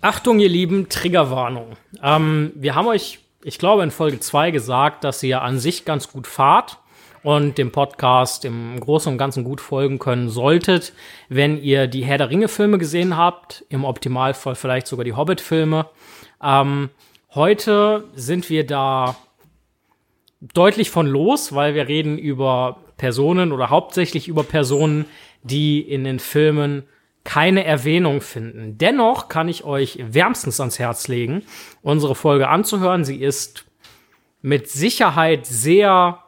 [0.00, 1.76] Achtung, ihr Lieben, Triggerwarnung.
[2.02, 6.12] Ähm, wir haben euch, ich glaube, in Folge 2 gesagt, dass ihr an sich ganz
[6.12, 6.78] gut fahrt
[7.22, 10.92] und dem Podcast im Großen und Ganzen gut folgen können solltet,
[11.28, 15.86] wenn ihr die Herr der Ringe-Filme gesehen habt, im Optimalfall vielleicht sogar die Hobbit-Filme.
[16.42, 16.90] Ähm,
[17.34, 19.16] heute sind wir da
[20.40, 25.06] deutlich von los, weil wir reden über Personen oder hauptsächlich über Personen,
[25.42, 26.84] die in den Filmen
[27.24, 28.78] keine Erwähnung finden.
[28.78, 31.42] Dennoch kann ich euch wärmstens ans Herz legen,
[31.82, 33.04] unsere Folge anzuhören.
[33.04, 33.66] Sie ist
[34.40, 36.22] mit Sicherheit sehr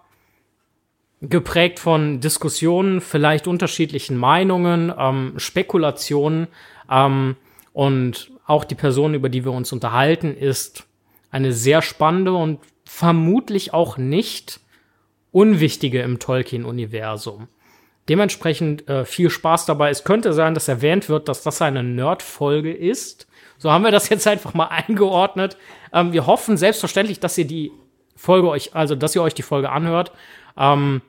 [1.23, 6.49] geprägt von Diskussionen, vielleicht unterschiedlichen Meinungen, ähm, Spekulationen
[6.91, 7.37] ähm,
[7.73, 10.87] und auch die Person, über die wir uns unterhalten, ist
[11.31, 14.61] eine sehr spannende und vermutlich auch nicht
[15.31, 17.49] unwichtige im Tolkien-Universum.
[18.09, 19.91] Dementsprechend äh, viel Spaß dabei.
[19.91, 23.29] Es könnte sein, dass erwähnt wird, dass das eine Nerd-Folge ist.
[23.59, 25.57] So haben wir das jetzt einfach mal eingeordnet.
[25.93, 27.73] Ähm, wir hoffen selbstverständlich, dass ihr die
[28.17, 30.13] Folge euch, also dass ihr euch die Folge anhört
[30.57, 31.03] ähm,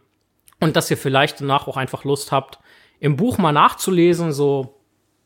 [0.59, 2.59] und dass ihr vielleicht danach auch einfach Lust habt,
[2.99, 4.77] im Buch mal nachzulesen, so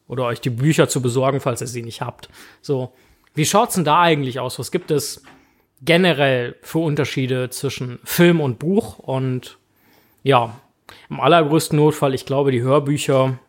[0.08, 2.30] oder euch die Bücher zu besorgen, falls ihr sie nicht habt.
[2.62, 2.94] So,
[3.34, 4.60] wie schaut's denn da eigentlich aus?
[4.60, 5.24] Was gibt es
[5.82, 9.00] generell für Unterschiede zwischen Film und Buch?
[9.00, 9.58] Und
[10.24, 10.56] ja,
[11.10, 13.40] im allergrößten Notfall, ich glaube, die Hörbücher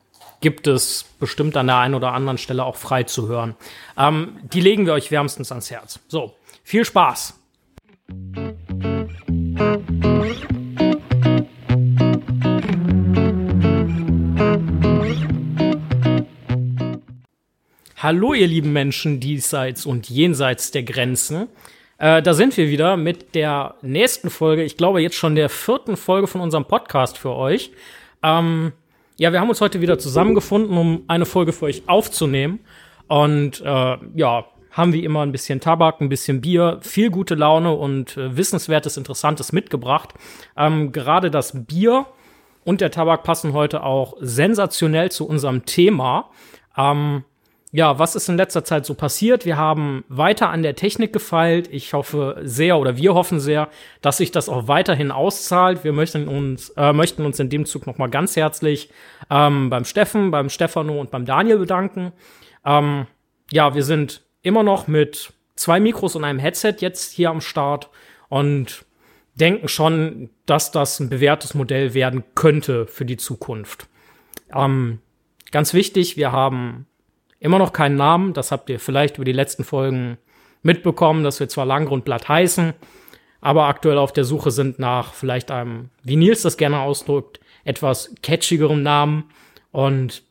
[0.40, 3.56] gibt es bestimmt an der einen oder anderen Stelle auch frei zu hören.
[3.96, 5.98] Ähm, die legen wir euch wärmstens ans Herz.
[6.08, 7.34] So, viel Spaß!
[17.96, 21.48] Hallo, ihr lieben Menschen diesseits und jenseits der Grenzen.
[21.98, 25.96] Äh, da sind wir wieder mit der nächsten Folge, ich glaube jetzt schon der vierten
[25.96, 27.70] Folge von unserem Podcast für euch.
[28.22, 28.72] Ähm,
[29.16, 32.60] ja, wir haben uns heute wieder zusammengefunden, um eine Folge für euch aufzunehmen.
[33.08, 37.72] Und äh, ja, haben wie immer ein bisschen Tabak, ein bisschen Bier, viel gute Laune
[37.72, 40.12] und äh, Wissenswertes, Interessantes mitgebracht.
[40.56, 42.06] Ähm, gerade das Bier
[42.64, 46.30] und der Tabak passen heute auch sensationell zu unserem Thema.
[46.76, 47.24] Ähm,
[47.76, 49.44] ja, was ist in letzter Zeit so passiert?
[49.44, 51.68] Wir haben weiter an der Technik gefeilt.
[51.70, 53.68] Ich hoffe sehr oder wir hoffen sehr,
[54.00, 55.84] dass sich das auch weiterhin auszahlt.
[55.84, 58.88] Wir möchten uns, äh, möchten uns in dem Zug nochmal ganz herzlich
[59.28, 62.12] ähm, beim Steffen, beim Stefano und beim Daniel bedanken.
[62.64, 63.08] Ähm,
[63.52, 67.90] ja, wir sind immer noch mit zwei Mikros und einem Headset jetzt hier am Start
[68.30, 68.86] und
[69.34, 73.86] denken schon, dass das ein bewährtes Modell werden könnte für die Zukunft.
[74.54, 75.00] Ähm,
[75.50, 76.86] ganz wichtig, wir haben
[77.38, 80.18] Immer noch keinen Namen, das habt ihr vielleicht über die letzten Folgen
[80.62, 82.74] mitbekommen, dass wir zwar Langgrundblatt heißen,
[83.40, 88.14] aber aktuell auf der Suche sind nach vielleicht einem, wie Nils das gerne ausdrückt, etwas
[88.22, 89.30] catchigerem Namen.
[89.70, 90.22] Und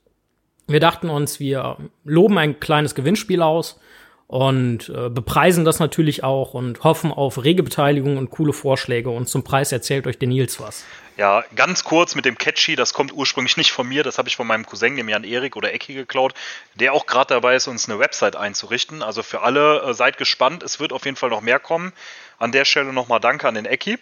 [0.68, 3.80] wir dachten uns, wir loben ein kleines Gewinnspiel aus
[4.28, 9.09] und äh, bepreisen das natürlich auch und hoffen auf rege Beteiligung und coole Vorschläge.
[9.09, 10.84] Und zum Preis erzählt euch der Nils was.
[11.18, 14.36] Ja, ganz kurz mit dem Catchy, das kommt ursprünglich nicht von mir, das habe ich
[14.36, 16.34] von meinem Cousin, dem Jan Erik oder Ecki geklaut,
[16.74, 19.02] der auch gerade dabei ist, uns eine Website einzurichten.
[19.02, 21.94] Also für alle, äh, seid gespannt, es wird auf jeden Fall noch mehr kommen.
[22.38, 23.97] An der Stelle nochmal Danke an den Ecki.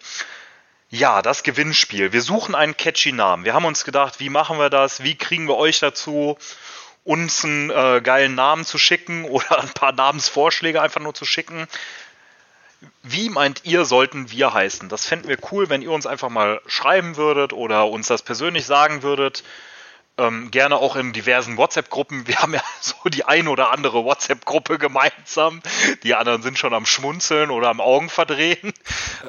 [0.89, 2.13] Ja, das Gewinnspiel.
[2.13, 3.45] Wir suchen einen catchy Namen.
[3.45, 5.03] Wir haben uns gedacht, wie machen wir das?
[5.03, 6.37] Wie kriegen wir euch dazu,
[7.03, 11.67] uns einen äh, geilen Namen zu schicken oder ein paar Namensvorschläge einfach nur zu schicken?
[13.01, 14.89] Wie meint ihr, sollten wir heißen?
[14.89, 18.65] Das fänden wir cool, wenn ihr uns einfach mal schreiben würdet oder uns das persönlich
[18.65, 19.43] sagen würdet.
[20.15, 22.27] Ähm, gerne auch in diversen WhatsApp-Gruppen.
[22.27, 25.61] Wir haben ja so die ein oder andere WhatsApp-Gruppe gemeinsam.
[26.03, 28.73] Die anderen sind schon am Schmunzeln oder am Augen verdrehen.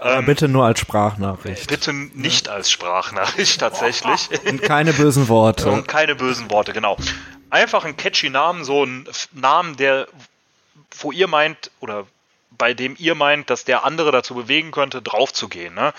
[0.02, 1.68] Ähm, bitte nur als Sprachnachricht.
[1.68, 4.28] Bitte nicht als Sprachnachricht tatsächlich.
[4.44, 5.70] Und keine bösen Worte.
[5.70, 6.98] Und keine bösen Worte, genau.
[7.54, 10.08] Einfach ein catchy Namen, so ein Namen, der,
[10.98, 12.04] wo ihr meint, oder
[12.50, 15.72] bei dem ihr meint, dass der andere dazu bewegen könnte, draufzugehen.
[15.72, 15.94] Ne?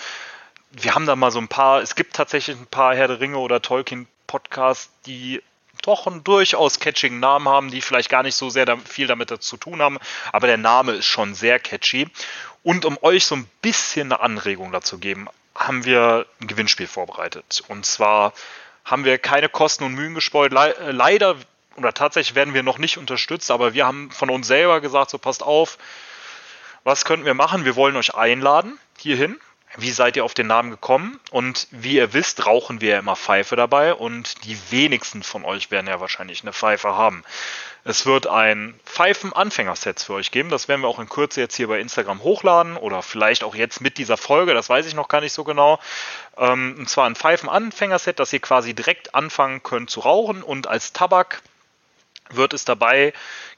[0.70, 3.38] Wir haben da mal so ein paar, es gibt tatsächlich ein paar Herr der Ringe
[3.38, 5.42] oder Tolkien-Podcasts, die
[5.80, 9.56] doch einen durchaus catchigen Namen haben, die vielleicht gar nicht so sehr viel damit zu
[9.56, 9.96] tun haben,
[10.32, 12.06] aber der Name ist schon sehr catchy.
[12.64, 17.62] Und um euch so ein bisschen eine Anregung dazu geben, haben wir ein Gewinnspiel vorbereitet.
[17.68, 18.34] Und zwar
[18.86, 20.52] haben wir keine Kosten und Mühen gespeut.
[20.52, 21.36] Le äh, leider
[21.76, 25.18] oder tatsächlich werden wir noch nicht unterstützt, aber wir haben von uns selber gesagt, so
[25.18, 25.76] passt auf,
[26.84, 27.66] was könnten wir machen?
[27.66, 29.38] Wir wollen euch einladen hierhin.
[29.78, 31.20] Wie seid ihr auf den Namen gekommen?
[31.30, 35.70] Und wie ihr wisst, rauchen wir ja immer Pfeife dabei und die wenigsten von euch
[35.70, 37.24] werden ja wahrscheinlich eine Pfeife haben.
[37.84, 40.48] Es wird ein Pfeifen-Anfängerset für euch geben.
[40.48, 43.80] Das werden wir auch in Kürze jetzt hier bei Instagram hochladen oder vielleicht auch jetzt
[43.80, 44.54] mit dieser Folge.
[44.54, 45.78] Das weiß ich noch gar nicht so genau.
[46.36, 50.94] Ähm, und zwar ein Pfeifen-Anfängerset, dass ihr quasi direkt anfangen könnt zu rauchen und als
[50.94, 51.42] Tabak
[52.30, 53.12] wird es dabei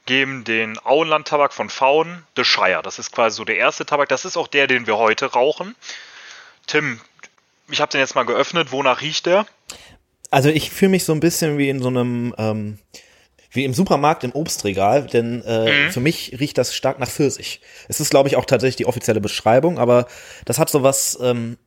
[0.05, 2.81] geben den Auenland-Tabak von Faun, The Shire.
[2.83, 4.09] Das ist quasi so der erste Tabak.
[4.09, 5.75] Das ist auch der, den wir heute rauchen.
[6.69, 6.99] Tim,
[7.69, 8.71] ich habe den jetzt mal geöffnet.
[8.71, 9.45] Wonach riecht der?
[10.29, 12.77] Also ich fühle mich so ein bisschen wie in so einem, ähm,
[13.51, 15.91] wie im Supermarkt im Obstregal, denn äh, mhm.
[15.91, 17.61] für mich riecht das stark nach Pfirsich.
[17.87, 20.07] Es ist, glaube ich, auch tatsächlich die offizielle Beschreibung, aber
[20.45, 21.57] das hat so was, ähm,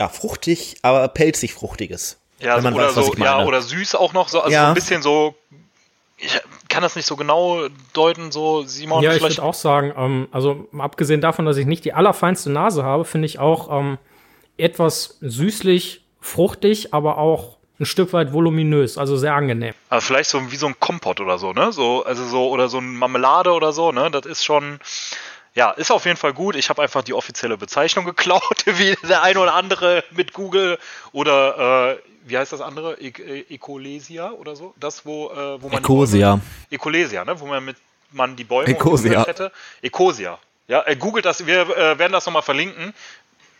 [0.00, 2.18] ja, fruchtig, aber pelzig fruchtiges.
[2.40, 4.62] Ja, so, oder weiß, so, ja, oder süß auch noch, so, also ja.
[4.62, 5.36] so ein bisschen so,
[6.20, 9.02] ich kann das nicht so genau deuten, so Simon.
[9.02, 12.84] Ja, ich würde auch sagen, ähm, also abgesehen davon, dass ich nicht die allerfeinste Nase
[12.84, 13.98] habe, finde ich auch ähm,
[14.56, 19.74] etwas süßlich, fruchtig, aber auch ein Stück weit voluminös, also sehr angenehm.
[19.88, 21.72] Also vielleicht so wie so ein Kompott oder so, ne?
[21.72, 24.10] So, also so, oder so ein Marmelade oder so, ne?
[24.10, 24.80] Das ist schon,
[25.54, 26.56] ja, ist auf jeden Fall gut.
[26.56, 30.78] Ich habe einfach die offizielle Bezeichnung geklaut, wie der eine oder andere mit Google
[31.12, 33.00] oder äh, wie heißt das andere?
[33.00, 34.74] E Ecolesia oder so?
[34.78, 35.78] Das, wo, äh, wo man.
[35.78, 36.40] Ecosia.
[36.70, 37.38] Ecolesia, ne?
[37.40, 37.76] Wo man mit
[38.12, 39.26] man die Bäume Ecosia.
[39.26, 39.52] hätte.
[39.82, 40.38] Ecosia.
[40.68, 42.94] Ja, äh, googelt das, wir äh, werden das nochmal verlinken.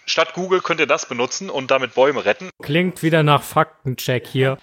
[0.07, 2.51] Statt Google könnt ihr das benutzen und damit Bäume retten.
[2.63, 4.59] Klingt wieder nach Faktencheck hier.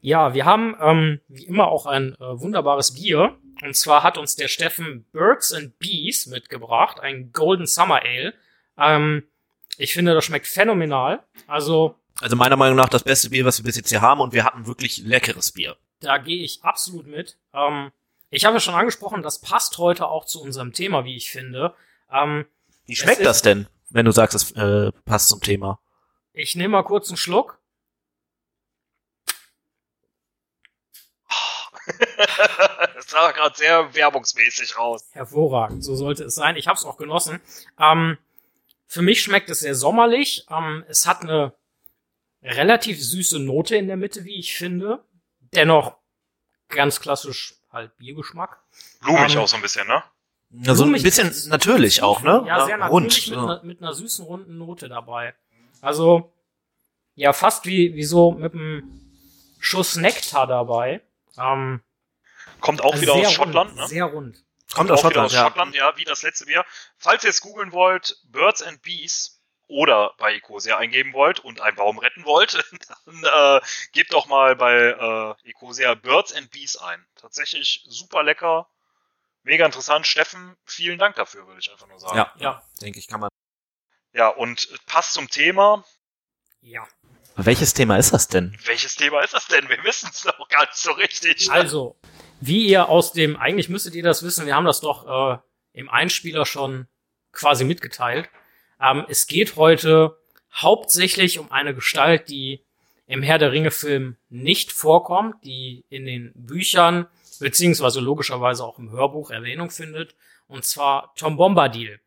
[0.00, 3.36] Ja, wir haben ähm, wie immer auch ein äh, wunderbares Bier.
[3.62, 8.34] Und zwar hat uns der Steffen Birds and Bees mitgebracht, ein Golden Summer Ale.
[8.78, 9.24] Ähm,
[9.78, 11.22] ich finde, das schmeckt phänomenal.
[11.46, 14.32] Also also meiner Meinung nach das beste Bier, was wir bis jetzt hier haben und
[14.32, 15.76] wir hatten wirklich leckeres Bier.
[16.00, 17.36] Da gehe ich absolut mit.
[17.52, 17.92] Ähm,
[18.30, 21.74] ich habe ja schon angesprochen, das passt heute auch zu unserem Thema, wie ich finde.
[22.10, 22.46] Ähm,
[22.86, 25.78] wie schmeckt das denn, wenn du sagst, es äh, passt zum Thema?
[26.32, 27.58] Ich nehme mal kurz einen Schluck.
[32.94, 35.04] das sah gerade sehr werbungsmäßig raus.
[35.12, 36.56] Hervorragend, so sollte es sein.
[36.56, 37.40] Ich habe es auch genossen.
[37.78, 38.18] Ähm,
[38.86, 40.46] für mich schmeckt es sehr sommerlich.
[40.50, 41.52] Ähm, es hat eine
[42.46, 45.04] relativ süße Note in der Mitte, wie ich finde.
[45.54, 45.96] Dennoch
[46.68, 48.62] ganz klassisch halt Biergeschmack.
[49.00, 50.02] Blumig ähm, auch so ein bisschen, ne?
[50.66, 52.44] Also ein bisschen natürlich auch, ne?
[52.46, 53.42] Ja, sehr natürlich Rund, mit, ja.
[53.42, 55.34] einer, mit einer süßen, runden Note dabei.
[55.80, 56.32] Also,
[57.14, 59.00] ja, fast wie, wie so mit einem
[59.58, 61.02] Schuss Nektar dabei.
[61.36, 61.82] Ähm,
[62.60, 63.88] Kommt auch also wieder aus Schottland, rund, ne?
[63.88, 64.36] Sehr rund.
[64.36, 65.44] Kommt, Kommt aus Schottland, aus ja.
[65.44, 66.64] Schottland, ja, wie das letzte Bier.
[66.96, 69.35] Falls ihr es googeln wollt, Birds and Bees,
[69.68, 72.54] oder bei Ecosia eingeben wollt und einen Baum retten wollt,
[73.06, 73.60] dann äh,
[73.92, 74.74] gebt doch mal bei
[75.44, 77.04] äh, Ecosia Birds and Bees ein.
[77.16, 78.68] Tatsächlich super lecker,
[79.42, 80.06] mega interessant.
[80.06, 82.16] Steffen, vielen Dank dafür, würde ich einfach nur sagen.
[82.16, 82.62] Ja, ja.
[82.80, 83.30] denke ich, kann man.
[84.12, 85.84] Ja, und passt zum Thema.
[86.60, 86.86] Ja.
[87.36, 88.56] Welches Thema ist das denn?
[88.64, 89.68] Welches Thema ist das denn?
[89.68, 91.50] Wir wissen es doch gar nicht so richtig.
[91.50, 91.96] Also,
[92.40, 95.38] wie ihr aus dem, eigentlich müsstet ihr das wissen, wir haben das doch äh,
[95.74, 96.88] im Einspieler schon
[97.32, 98.30] quasi mitgeteilt.
[98.80, 100.16] Ähm, es geht heute
[100.52, 102.62] hauptsächlich um eine Gestalt, die
[103.06, 107.06] im Herr der Ringe Film nicht vorkommt, die in den Büchern
[107.38, 110.14] beziehungsweise logischerweise auch im Hörbuch Erwähnung findet,
[110.48, 112.00] und zwar Tom Bombadil.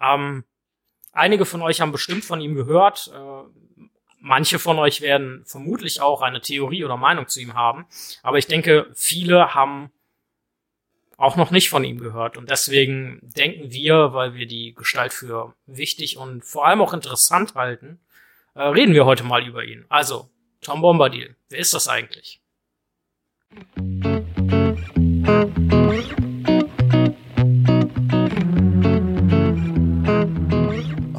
[0.00, 0.44] Ähm,
[1.12, 3.10] einige von euch haben bestimmt von ihm gehört.
[3.12, 3.82] Äh,
[4.20, 7.86] manche von euch werden vermutlich auch eine Theorie oder Meinung zu ihm haben.
[8.22, 9.90] Aber ich denke, viele haben
[11.16, 12.36] auch noch nicht von ihm gehört.
[12.36, 17.54] Und deswegen denken wir, weil wir die Gestalt für wichtig und vor allem auch interessant
[17.54, 18.00] halten,
[18.54, 19.84] äh, reden wir heute mal über ihn.
[19.88, 20.28] Also,
[20.60, 22.40] Tom Bombadil, wer ist das eigentlich?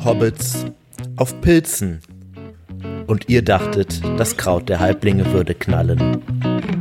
[0.03, 0.65] Hobbits
[1.17, 2.01] auf Pilzen.
[3.07, 6.76] Und ihr dachtet, das Kraut der Halblinge würde knallen.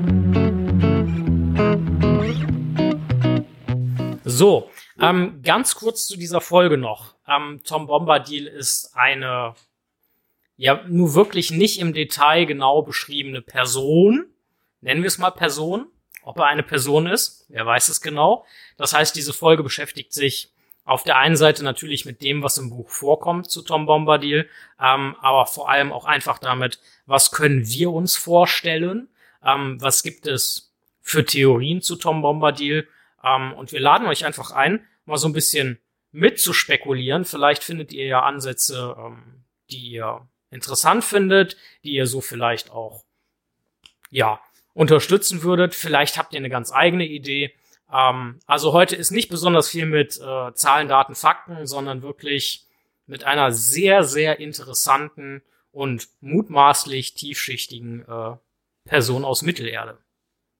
[4.37, 7.15] So, ähm, ganz kurz zu dieser Folge noch.
[7.27, 9.55] Ähm, Tom Bombadil ist eine,
[10.59, 14.27] ja, nur wirklich nicht im Detail genau beschriebene Person.
[14.83, 15.87] Nennen wir es mal Person.
[16.23, 18.45] Ob er eine Person ist, wer weiß es genau.
[18.77, 20.53] Das heißt, diese Folge beschäftigt sich
[20.85, 25.17] auf der einen Seite natürlich mit dem, was im Buch vorkommt zu Tom Bombadil, ähm,
[25.23, 29.09] aber vor allem auch einfach damit, was können wir uns vorstellen,
[29.43, 32.87] ähm, was gibt es für Theorien zu Tom Bombadil
[33.27, 35.79] ähm, und wir laden euch einfach ein, mal so ein bisschen
[36.13, 37.25] mitzuspekulieren.
[37.25, 43.05] Vielleicht findet ihr ja Ansätze, ähm, die ihr interessant findet, die ihr so vielleicht auch,
[44.11, 44.41] ja,
[44.75, 45.75] unterstützen würdet.
[45.75, 47.55] Vielleicht habt ihr eine ganz eigene Idee.
[47.93, 52.67] Ähm, also heute ist nicht besonders viel mit äh, Zahlen, Daten, Fakten, sondern wirklich
[53.07, 58.37] mit einer sehr, sehr interessanten und mutmaßlich tiefschichtigen äh,
[58.85, 59.99] Person aus Mittelerde.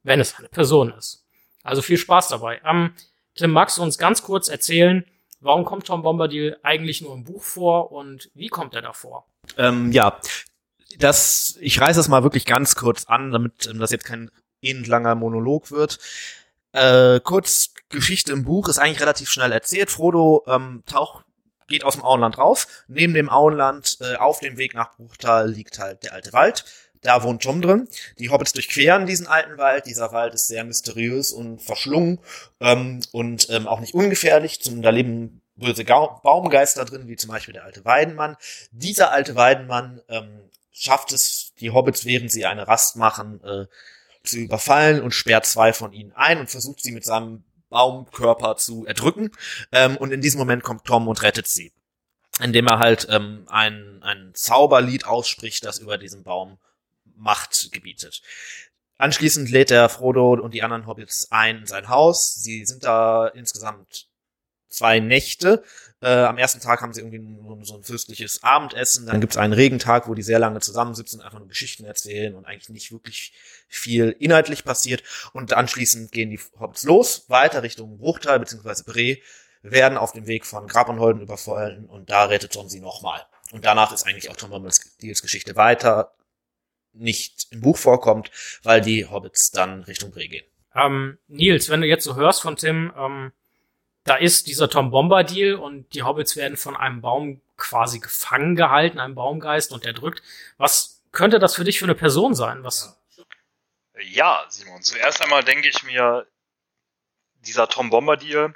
[0.03, 1.26] Wenn es eine Person ist.
[1.67, 2.61] Also viel Spaß dabei.
[2.65, 2.93] Ähm,
[3.35, 5.05] Tim, magst du uns ganz kurz erzählen,
[5.41, 9.27] warum kommt Tom Bombadil eigentlich nur im Buch vor und wie kommt er davor?
[9.59, 10.19] Ähm, ja,
[10.99, 14.31] das, ich reiße das mal wirklich ganz kurz an, damit ähm, das jetzt kein
[14.63, 15.99] langer Monolog wird.
[16.73, 19.91] Äh, kurz, Geschichte im Buch ist eigentlich relativ schnell erzählt.
[19.91, 21.25] Frodo ähm, taucht,
[21.69, 22.67] geht aus dem Auenland raus.
[22.89, 26.65] Neben dem Auenland, äh, auf dem Weg nach Bruchtal, liegt halt der alte Wald.
[27.07, 27.87] Da wohnt Tom drin.
[28.19, 29.87] Die Hobbits durchqueren diesen alten Wald.
[29.87, 32.19] Dieser Wald ist sehr mysteriös und verschlungen
[32.59, 34.59] ähm, und ähm, auch nicht ungefährlich.
[34.59, 38.37] Da leben böse Ga Baumgeister drin, wie zum Beispiel der alte Weidenmann.
[38.73, 40.41] Dieser alte Weidenmann ähm,
[40.73, 43.67] schafft es, die Hobbits, während sie eine Rast machen, äh,
[44.25, 48.85] zu überfallen und sperrt zwei von ihnen ein und versucht sie mit seinem Baumkörper zu
[48.85, 49.31] erdrücken.
[49.71, 51.73] Ähm, und in diesem Moment kommt Tom und rettet sie.
[52.43, 56.59] Indem er halt ähm, ein, ein Zauberlied ausspricht, das über diesen Baum
[57.17, 58.23] Macht gebietet.
[58.99, 62.35] Anschließend lädt er Frodo und die anderen Hobbits ein in sein Haus.
[62.37, 64.09] Sie sind da insgesamt
[64.69, 65.63] zwei Nächte.
[66.01, 69.07] Äh, am ersten Tag haben sie irgendwie so, ein fürstliches Abendessen.
[69.07, 72.47] Dann gibt's einen Regentag, wo die sehr lange zusammensitzen und einfach nur Geschichten erzählen und
[72.47, 73.33] eigentlich nicht wirklich
[73.69, 75.03] viel inhaltlich passiert.
[75.33, 78.83] Und anschließend gehen die Hobbits los, weiter Richtung Bruchtal bzw.
[78.85, 79.19] Bre,
[79.63, 83.27] werden auf dem Weg von Grab und Holden überfallen und da rettet Tom sie nochmal.
[83.53, 86.15] Und danach ist eigentlich auch Tom Bombadils Geschichte weiter
[86.97, 88.31] nicht im Buch vorkommt,
[88.63, 90.45] weil die Hobbits dann Richtung Bre gehen.
[90.75, 93.33] Ähm, Nils, wenn du jetzt so hörst von Tim, ähm,
[94.05, 99.01] da ist dieser Tom Bombadil und die Hobbits werden von einem Baum quasi gefangen gehalten,
[99.01, 100.23] einem Baumgeist und der drückt.
[100.59, 102.63] Was könnte das für dich für eine Person sein?
[102.63, 103.01] Was?
[104.01, 106.27] Ja, Simon, zuerst einmal denke ich mir,
[107.41, 108.53] dieser Tom Bombadil,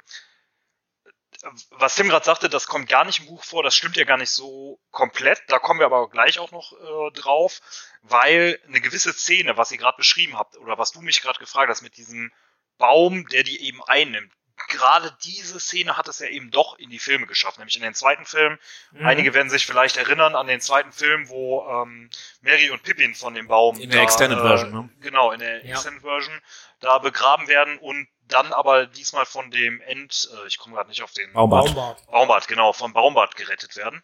[1.71, 4.17] was Tim gerade sagte, das kommt gar nicht im Buch vor, das stimmt ja gar
[4.17, 5.41] nicht so komplett.
[5.47, 7.61] Da kommen wir aber gleich auch noch äh, drauf,
[8.01, 11.69] weil eine gewisse Szene, was ihr gerade beschrieben habt, oder was du mich gerade gefragt
[11.69, 12.31] hast mit diesem
[12.77, 14.31] Baum, der die eben einnimmt,
[14.67, 17.93] gerade diese Szene hat es ja eben doch in die Filme geschafft, nämlich in den
[17.93, 18.57] zweiten Film.
[18.91, 19.05] Mhm.
[19.05, 22.09] Einige werden sich vielleicht erinnern an den zweiten Film, wo ähm,
[22.41, 24.89] Mary und Pippin von dem Baum in der da, Extended äh, Version, ne?
[24.99, 25.73] genau in der ja.
[25.73, 26.39] Extended Version
[26.79, 31.03] da begraben werden und dann aber diesmal von dem End, äh, ich komme gerade nicht
[31.03, 31.75] auf den Baumbart.
[32.07, 34.01] Baumbart, genau, vom Baumbart gerettet werden.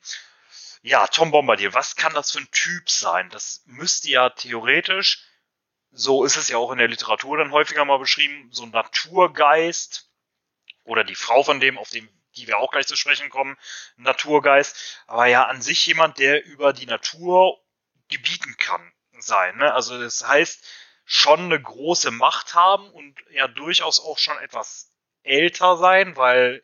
[0.88, 3.29] Ja, Tom Bombadil, was kann das für ein Typ sein?
[3.29, 5.22] Das müsste ja theoretisch,
[5.91, 10.10] so ist es ja auch in der Literatur dann häufiger mal beschrieben, so ein Naturgeist
[10.86, 13.58] oder die Frau von dem, auf dem die wir auch gleich zu sprechen kommen,
[13.98, 17.62] Naturgeist, aber ja an sich jemand, der über die Natur
[18.08, 19.58] gebieten kann sein.
[19.58, 19.74] Ne?
[19.74, 20.65] Also das heißt,
[21.03, 26.63] schon eine große Macht haben und ja durchaus auch schon etwas älter sein, weil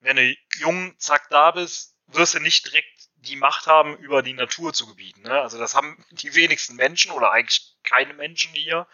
[0.00, 2.93] wenn du jung, zack, da bist, wirst du nicht direkt
[3.24, 5.22] die Macht haben, über die Natur zu gebieten.
[5.22, 5.40] Ne?
[5.40, 8.86] Also das haben die wenigsten Menschen oder eigentlich keine Menschen hier.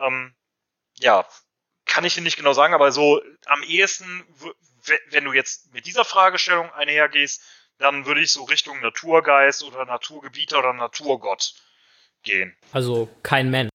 [0.00, 0.34] Ähm,
[0.98, 1.26] ja,
[1.86, 4.24] kann ich dir nicht genau sagen, aber so am ehesten,
[5.10, 7.42] wenn du jetzt mit dieser Fragestellung einhergehst,
[7.78, 11.54] dann würde ich so Richtung Naturgeist oder Naturgebieter oder Naturgott
[12.22, 12.54] gehen.
[12.72, 13.70] Also kein Mensch.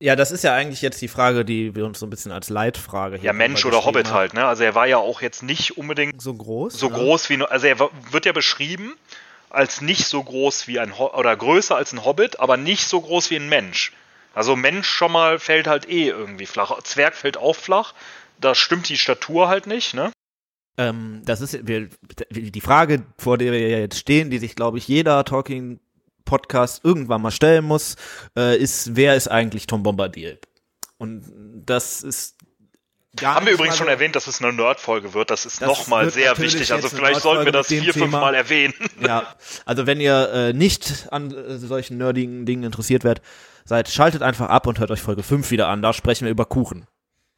[0.00, 2.50] Ja, das ist ja eigentlich jetzt die Frage, die wir uns so ein bisschen als
[2.50, 4.14] Leitfrage hier Ja, Mensch oder Hobbit haben.
[4.14, 4.44] halt, ne?
[4.44, 6.74] Also er war ja auch jetzt nicht unbedingt so groß.
[6.74, 6.94] So ja.
[6.96, 7.78] groß wie also er
[8.10, 8.96] wird ja beschrieben
[9.54, 13.00] als nicht so groß wie ein Ho oder größer als ein Hobbit, aber nicht so
[13.00, 13.92] groß wie ein Mensch.
[14.34, 16.82] Also Mensch schon mal fällt halt eh irgendwie flach.
[16.82, 17.94] Zwerg fällt auch flach.
[18.40, 20.10] Da stimmt die Statur halt nicht, ne?
[20.76, 21.88] Ähm, das ist wir,
[22.30, 25.78] die Frage, vor der wir jetzt stehen, die sich, glaube ich, jeder Talking
[26.24, 27.96] Podcast irgendwann mal stellen muss,
[28.36, 30.40] äh, ist, wer ist eigentlich Tom Bombadil?
[30.98, 31.24] Und
[31.64, 32.38] das ist
[33.16, 35.30] Gar Haben wir übrigens schon erwähnt, dass es eine Nerd-Folge wird.
[35.30, 36.72] Das ist nochmal sehr wichtig.
[36.72, 38.74] Also vielleicht sollten wir das vier, fünf Mal erwähnen.
[39.00, 39.34] Ja,
[39.66, 43.22] also wenn ihr äh, nicht an äh, solchen nerdigen Dingen interessiert werdet,
[43.64, 45.82] seid, schaltet einfach ab und hört euch Folge 5 wieder an.
[45.82, 46.86] Da sprechen wir über Kuchen.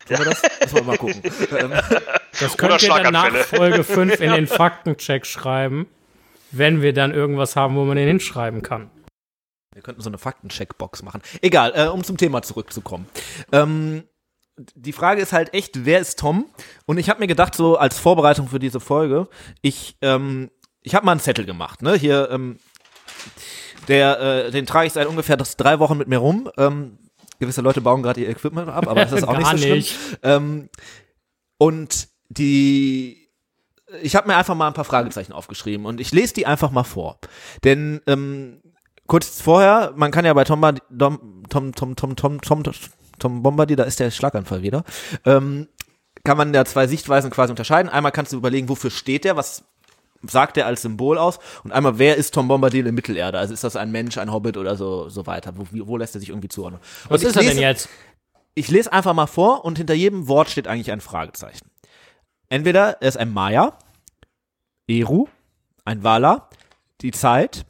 [0.06, 0.42] Tun wir das?
[0.42, 1.21] Das wollen wir mal gucken.
[2.40, 5.87] das könnt ihr dann nach Folge 5 in den Faktencheck schreiben
[6.50, 8.90] wenn wir dann irgendwas haben, wo man den hinschreiben kann.
[9.73, 11.21] Wir könnten so eine Faktencheckbox machen.
[11.42, 13.06] Egal, äh, um zum Thema zurückzukommen.
[13.52, 14.04] Ähm,
[14.75, 16.47] die Frage ist halt echt, wer ist Tom?
[16.87, 19.29] Und ich habe mir gedacht, so als Vorbereitung für diese Folge,
[19.63, 20.51] ich, ähm,
[20.83, 21.95] ich habe mal einen Zettel gemacht, ne?
[21.95, 22.59] Hier, ähm,
[23.89, 26.51] der, äh, den trage ich seit ungefähr drei Wochen mit mir rum.
[26.57, 26.99] Ähm,
[27.39, 29.77] gewisse Leute bauen gerade ihr Equipment ab, aber das ist auch nicht so schlimm.
[29.77, 29.95] Nicht.
[30.23, 30.69] Ähm,
[31.59, 33.27] und die
[34.03, 36.83] ich habe mir einfach mal ein paar Fragezeichen aufgeschrieben und ich lese die einfach mal
[36.83, 37.19] vor.
[37.63, 38.61] Denn ähm,
[39.07, 42.63] kurz vorher, man kann ja bei Tom, Tom, Tom, Tom, Tom, Tom, Tom,
[43.19, 44.85] Tom Bombardier, da ist der Schlaganfall wieder,
[45.25, 45.69] ähm,
[46.25, 47.89] kann man ja zwei Sichtweisen quasi unterscheiden.
[47.89, 49.65] Einmal kannst du überlegen, wofür steht der, was
[50.23, 53.39] sagt er als Symbol aus und einmal, wer ist Tom Bombadil in Mittelerde?
[53.39, 55.53] Also ist das ein Mensch, ein Hobbit oder so, so weiter?
[55.57, 56.81] Wo, wo lässt er sich irgendwie zuordnen?
[57.09, 57.89] Was ist er denn jetzt?
[58.55, 61.71] Ich lese einfach mal vor und hinter jedem Wort steht eigentlich ein Fragezeichen.
[62.49, 63.79] Entweder er ist ein Maya,
[64.89, 65.29] Eru,
[65.85, 66.49] ein Wala,
[67.03, 67.67] die Zeit,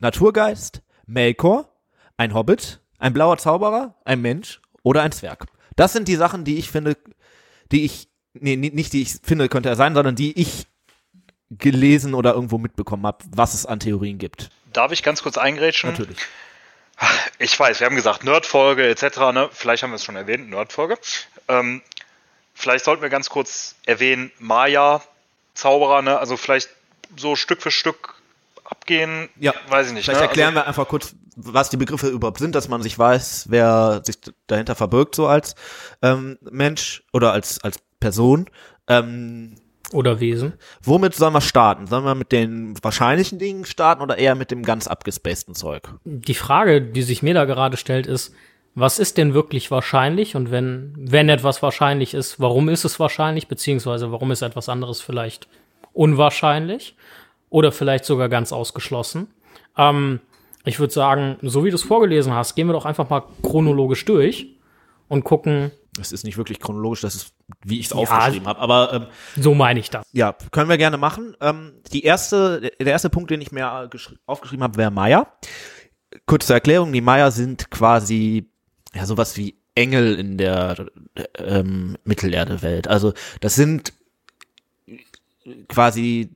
[0.00, 1.68] Naturgeist, Melkor,
[2.16, 5.46] ein Hobbit, ein blauer Zauberer, ein Mensch oder ein Zwerg.
[5.74, 6.96] Das sind die Sachen, die ich finde,
[7.72, 10.68] die ich, nee, nicht die ich finde, könnte er sein, sondern die ich
[11.50, 14.50] gelesen oder irgendwo mitbekommen habe, was es an Theorien gibt.
[14.72, 15.90] Darf ich ganz kurz eingrätschen?
[15.90, 16.18] Natürlich.
[17.38, 19.18] Ich weiß, wir haben gesagt Nerdfolge etc.
[19.32, 19.48] Ne?
[19.52, 20.96] Vielleicht haben wir es schon erwähnt, Nerdfolge.
[21.48, 21.82] Ähm,
[22.54, 25.02] vielleicht sollten wir ganz kurz erwähnen, Maya,
[25.54, 26.18] Zauberer, ne?
[26.18, 26.70] also vielleicht
[27.16, 28.14] so Stück für Stück
[28.64, 29.52] abgehen, ja.
[29.68, 30.04] weiß ich nicht.
[30.04, 30.26] Vielleicht ne?
[30.26, 34.02] erklären also, wir einfach kurz, was die Begriffe überhaupt sind, dass man sich weiß, wer
[34.04, 35.54] sich dahinter verbirgt, so als
[36.02, 38.50] ähm, Mensch oder als, als Person.
[38.88, 39.56] Ähm,
[39.92, 40.54] oder Wesen.
[40.82, 41.86] Womit sollen wir starten?
[41.86, 45.88] Sollen wir mit den wahrscheinlichen Dingen starten oder eher mit dem ganz abgespaceden Zeug?
[46.04, 48.34] Die Frage, die sich mir da gerade stellt, ist,
[48.74, 50.34] was ist denn wirklich wahrscheinlich?
[50.34, 53.46] Und wenn, wenn etwas wahrscheinlich ist, warum ist es wahrscheinlich?
[53.46, 55.46] Beziehungsweise warum ist etwas anderes vielleicht
[55.92, 56.96] unwahrscheinlich?
[57.54, 59.28] Oder vielleicht sogar ganz ausgeschlossen?
[59.76, 60.18] Ähm,
[60.64, 64.04] ich würde sagen, so wie du es vorgelesen hast, gehen wir doch einfach mal chronologisch
[64.06, 64.56] durch
[65.06, 65.70] und gucken,
[66.00, 67.32] es ist nicht wirklich chronologisch, das ist,
[67.64, 68.58] wie ich es ja, aufgeschrieben habe.
[68.58, 69.06] Aber ähm,
[69.40, 70.04] so meine ich das.
[70.10, 71.36] Ja, können wir gerne machen.
[71.40, 73.88] Ähm, die erste, der erste Punkt, den ich mir
[74.26, 75.28] aufgeschrieben habe, wäre Maya.
[76.26, 78.50] Kurze Erklärung: Die Maya sind quasi
[78.96, 80.86] ja sowas wie Engel in der
[81.38, 82.88] ähm, Mittelerde-Welt.
[82.88, 83.92] Also das sind
[85.68, 86.30] quasi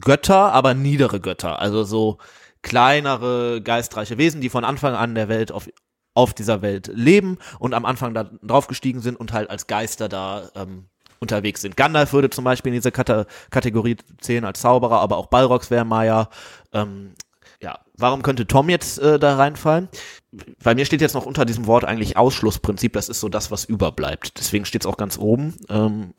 [0.00, 1.58] Götter, aber niedere Götter.
[1.58, 2.18] Also so
[2.62, 5.68] kleinere geistreiche Wesen, die von Anfang an der Welt auf
[6.14, 10.10] auf dieser Welt leben und am Anfang da drauf gestiegen sind und halt als Geister
[10.10, 10.84] da ähm,
[11.20, 11.76] unterwegs sind.
[11.76, 16.28] Gandalf würde zum Beispiel in diese Kate Kategorie zählen als Zauberer, aber auch Balrogs Maya.
[16.72, 17.14] Ähm,
[17.62, 19.88] ja, warum könnte Tom jetzt äh, da reinfallen?
[20.62, 22.92] Bei mir steht jetzt noch unter diesem Wort eigentlich Ausschlussprinzip.
[22.92, 24.38] Das ist so das, was überbleibt.
[24.38, 25.54] Deswegen steht es auch ganz oben.
[25.68, 26.12] Ähm,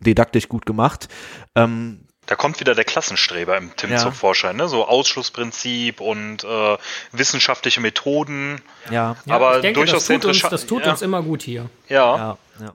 [0.00, 1.08] didaktisch gut gemacht.
[1.54, 3.98] Ähm, da kommt wieder der Klassenstreber im Tim ja.
[3.98, 4.68] zum Vorschein, ne?
[4.68, 6.76] So Ausschlussprinzip und äh,
[7.12, 8.60] wissenschaftliche Methoden.
[8.90, 10.92] Ja, aber ja, denke, durchaus das tut, uns, das tut ja.
[10.92, 11.68] uns immer gut hier.
[11.88, 12.16] Ja.
[12.16, 12.38] ja.
[12.60, 12.74] ja.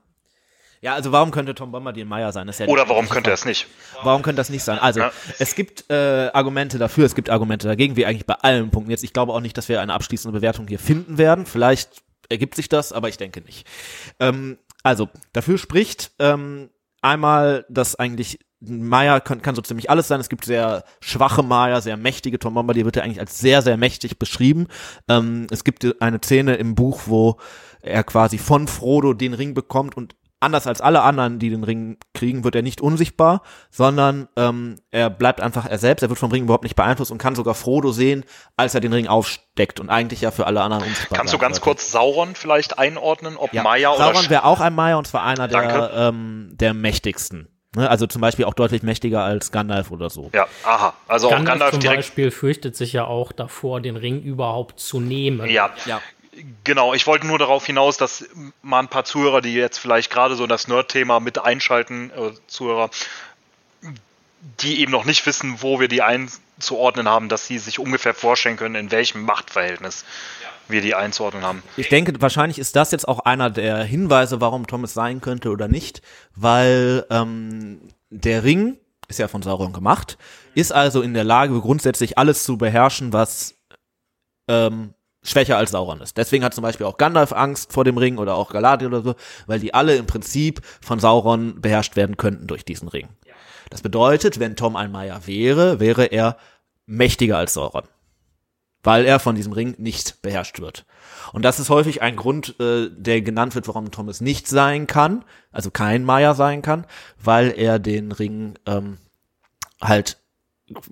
[0.82, 2.50] Ja, also warum könnte Tom Bombadil Meyer sein?
[2.58, 3.68] Ja Oder warum könnte er es nicht?
[4.01, 4.79] Warum könnte das nicht sein?
[4.79, 5.12] Also, ja.
[5.38, 8.90] es gibt äh, Argumente dafür, es gibt Argumente dagegen, wie eigentlich bei allen Punkten.
[8.90, 11.46] Jetzt, ich glaube auch nicht, dass wir eine abschließende Bewertung hier finden werden.
[11.46, 13.68] Vielleicht ergibt sich das, aber ich denke nicht.
[14.22, 16.70] Ähm, also, dafür spricht ähm,
[17.01, 20.19] einmal, dass eigentlich Maya kann, kann so ziemlich alles sein.
[20.19, 22.39] Es gibt sehr schwache Maya, sehr mächtige.
[22.39, 24.67] Tom Bombadil wird ja eigentlich als sehr, sehr mächtig beschrieben.
[25.07, 27.37] Ähm, es gibt eine Szene im Buch, wo
[27.81, 31.98] er quasi von Frodo den Ring bekommt und anders als alle anderen, die den Ring
[32.13, 33.41] kriegen, wird er nicht unsichtbar,
[33.72, 36.01] sondern ähm, er bleibt einfach er selbst.
[36.01, 38.24] Er wird vom Ring überhaupt nicht beeinflusst und kann sogar Frodo sehen,
[38.55, 41.57] als er den Ring aufsteckt und eigentlich ja für alle anderen unsichtbar Kannst du ganz
[41.57, 41.63] sollte.
[41.63, 43.63] kurz Sauron vielleicht einordnen, ob ja.
[43.63, 47.50] Maya oder Sauron wäre auch ein Maya und zwar einer der, ähm, der mächtigsten.
[47.75, 50.32] Ne, also zum Beispiel auch deutlich mächtiger als Gandalf oder so.
[50.34, 50.96] Ja, aha.
[51.08, 51.98] Also Gandalf, auch Gandalf zum direkt.
[52.00, 55.48] Beispiel fürchtet sich ja auch davor, den Ring überhaupt zu nehmen.
[55.50, 56.01] Ja, ja.
[56.64, 58.27] Genau, ich wollte nur darauf hinaus, dass
[58.64, 62.90] mal ein paar Zuhörer, die jetzt vielleicht gerade so das Nerd-Thema mit einschalten, äh, Zuhörer,
[64.62, 68.58] die eben noch nicht wissen, wo wir die einzuordnen haben, dass sie sich ungefähr vorstellen
[68.58, 70.05] können, in welchem Machtverhältnis
[70.70, 71.64] wir die einzuordnen haben.
[71.77, 75.68] Ich denke, wahrscheinlich ist das jetzt auch einer der Hinweise, warum Thomas sein könnte oder
[75.68, 76.01] nicht,
[76.36, 78.77] weil ähm, der Ring
[79.08, 80.18] ist ja von Sauron gemacht,
[80.53, 83.55] ist also in der Lage, grundsätzlich alles zu beherrschen, was
[84.48, 86.18] ähm, schwächer als Sauron ist.
[86.18, 89.16] Deswegen hat zum Beispiel auch Gandalf Angst vor dem Ring oder auch Galadriel oder so,
[89.48, 93.10] weil die alle im Prinzip von Sauron beherrscht werden könnten durch diesen Ring.
[93.70, 96.38] Das bedeutet, wenn Tom ein Meier wäre, wäre er
[96.86, 97.84] mächtiger als Sauron
[98.83, 100.85] weil er von diesem Ring nicht beherrscht wird.
[101.33, 105.25] Und das ist häufig ein Grund, äh, der genannt wird, warum Thomas nicht sein kann,
[105.51, 106.85] also kein Maya sein kann,
[107.22, 108.98] weil er den Ring ähm,
[109.81, 110.18] halt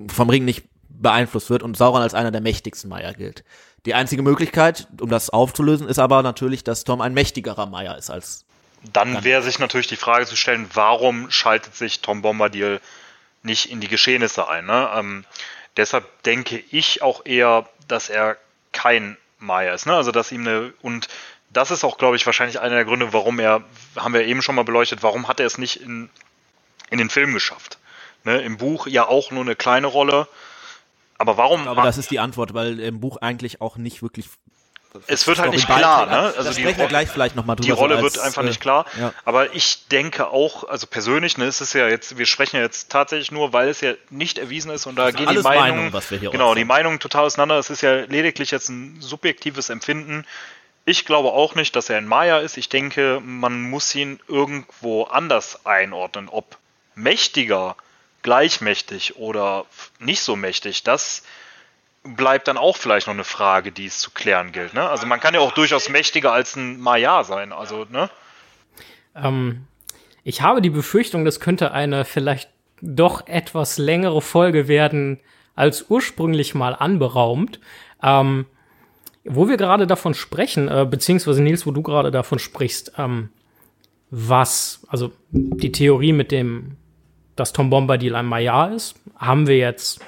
[0.08, 3.44] vom Ring nicht beeinflusst wird und Sauron als einer der mächtigsten Maya gilt.
[3.86, 8.10] Die einzige Möglichkeit, um das aufzulösen, ist aber natürlich, dass Tom ein mächtigerer Maya ist
[8.10, 8.46] als.
[8.94, 12.80] Dann wäre sich natürlich die Frage zu stellen, warum schaltet sich Tom Bombadil
[13.44, 14.66] nicht in die Geschehnisse ein?
[14.66, 14.90] Ne?
[14.96, 15.26] Ähm,
[15.76, 18.38] deshalb denke ich auch eher, dass er
[18.72, 19.86] kein Maya ist.
[19.86, 19.94] Ne?
[19.94, 21.08] Also dass ihm eine und
[21.50, 23.64] das ist auch, glaube ich, wahrscheinlich einer der Gründe, warum er,
[23.96, 26.10] haben wir eben schon mal beleuchtet, warum hat er es nicht in,
[26.90, 27.78] in den Film geschafft.
[28.26, 28.42] Ne?
[28.42, 30.28] Im Buch ja auch nur eine kleine Rolle.
[31.18, 31.68] Aber warum?
[31.68, 34.28] Aber das ist die Antwort, weil im Buch eigentlich auch nicht wirklich
[35.08, 36.34] es wird halt nicht klar, ne?
[36.38, 37.66] Also die, wir gleich vielleicht noch mal drüber.
[37.66, 38.86] Die Rolle als, wird einfach nicht klar.
[39.00, 39.14] Ja.
[39.26, 42.90] Aber ich denke auch, also persönlich, ne, ist es ja jetzt, wir sprechen ja jetzt
[42.92, 46.56] tatsächlich nur, weil es ja nicht erwiesen ist und da gehen die Meinungen, Meinung, genau,
[46.56, 47.58] die Meinungen total auseinander.
[47.58, 50.26] Es ist ja lediglich jetzt ein subjektives Empfinden.
[50.86, 52.58] Ich glaube auch nicht, dass er ein Maya ist.
[52.58, 56.30] Ich denke, man muss ihn irgendwo anders einordnen.
[56.30, 56.58] Ob
[56.96, 57.76] mächtiger,
[58.24, 59.66] gleichmächtig oder
[60.00, 61.24] nicht so mächtig, das
[62.16, 64.74] bleibt dann auch vielleicht noch eine Frage, die es zu klären gilt.
[64.74, 64.88] Ne?
[64.88, 67.52] Also man kann ja auch durchaus mächtiger als ein Maya sein.
[67.52, 68.10] Also, ne?
[69.16, 69.66] Ähm,
[70.24, 72.50] ich habe die Befürchtung, das könnte eine vielleicht
[72.82, 75.20] doch etwas längere Folge werden,
[75.56, 77.60] als ursprünglich mal anberaumt.
[78.04, 78.46] Ähm,
[79.30, 83.30] wo wir gerade davon sprechen, äh, beziehungsweise Nils, wo du gerade davon sprichst, ähm,
[84.10, 86.78] was, also die Theorie mit dem,
[87.36, 90.00] dass Tom Bombadil ein Maya ist, haben wir jetzt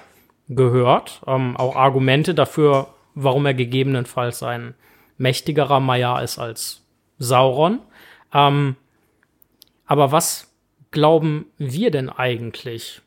[0.49, 1.21] gehört.
[1.27, 4.73] Ähm, auch Argumente dafür, warum er gegebenenfalls ein
[5.17, 6.85] mächtigerer Maya ist als
[7.19, 7.79] Sauron.
[8.33, 8.75] Ähm,
[9.85, 10.53] aber was
[10.91, 13.01] glauben wir denn eigentlich?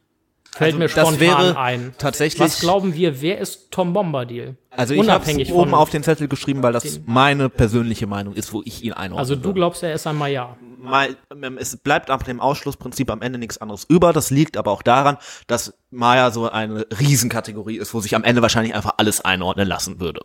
[0.54, 1.94] Fällt Also mir das spontan wäre ein.
[1.96, 4.56] tatsächlich- Was glauben wir, wer ist Tom Bombadil?
[4.70, 8.52] Also ich habe Unabhängig oben auf den Zettel geschrieben, weil das meine persönliche Meinung ist,
[8.52, 9.18] wo ich ihn einordne.
[9.20, 10.56] Also du glaubst, er ist ein Maya.
[10.78, 11.16] Mal,
[11.58, 14.12] es bleibt ab dem Ausschlussprinzip am Ende nichts anderes über.
[14.12, 18.42] Das liegt aber auch daran, dass Maya so eine Riesenkategorie ist, wo sich am Ende
[18.42, 20.22] wahrscheinlich einfach alles einordnen lassen würde.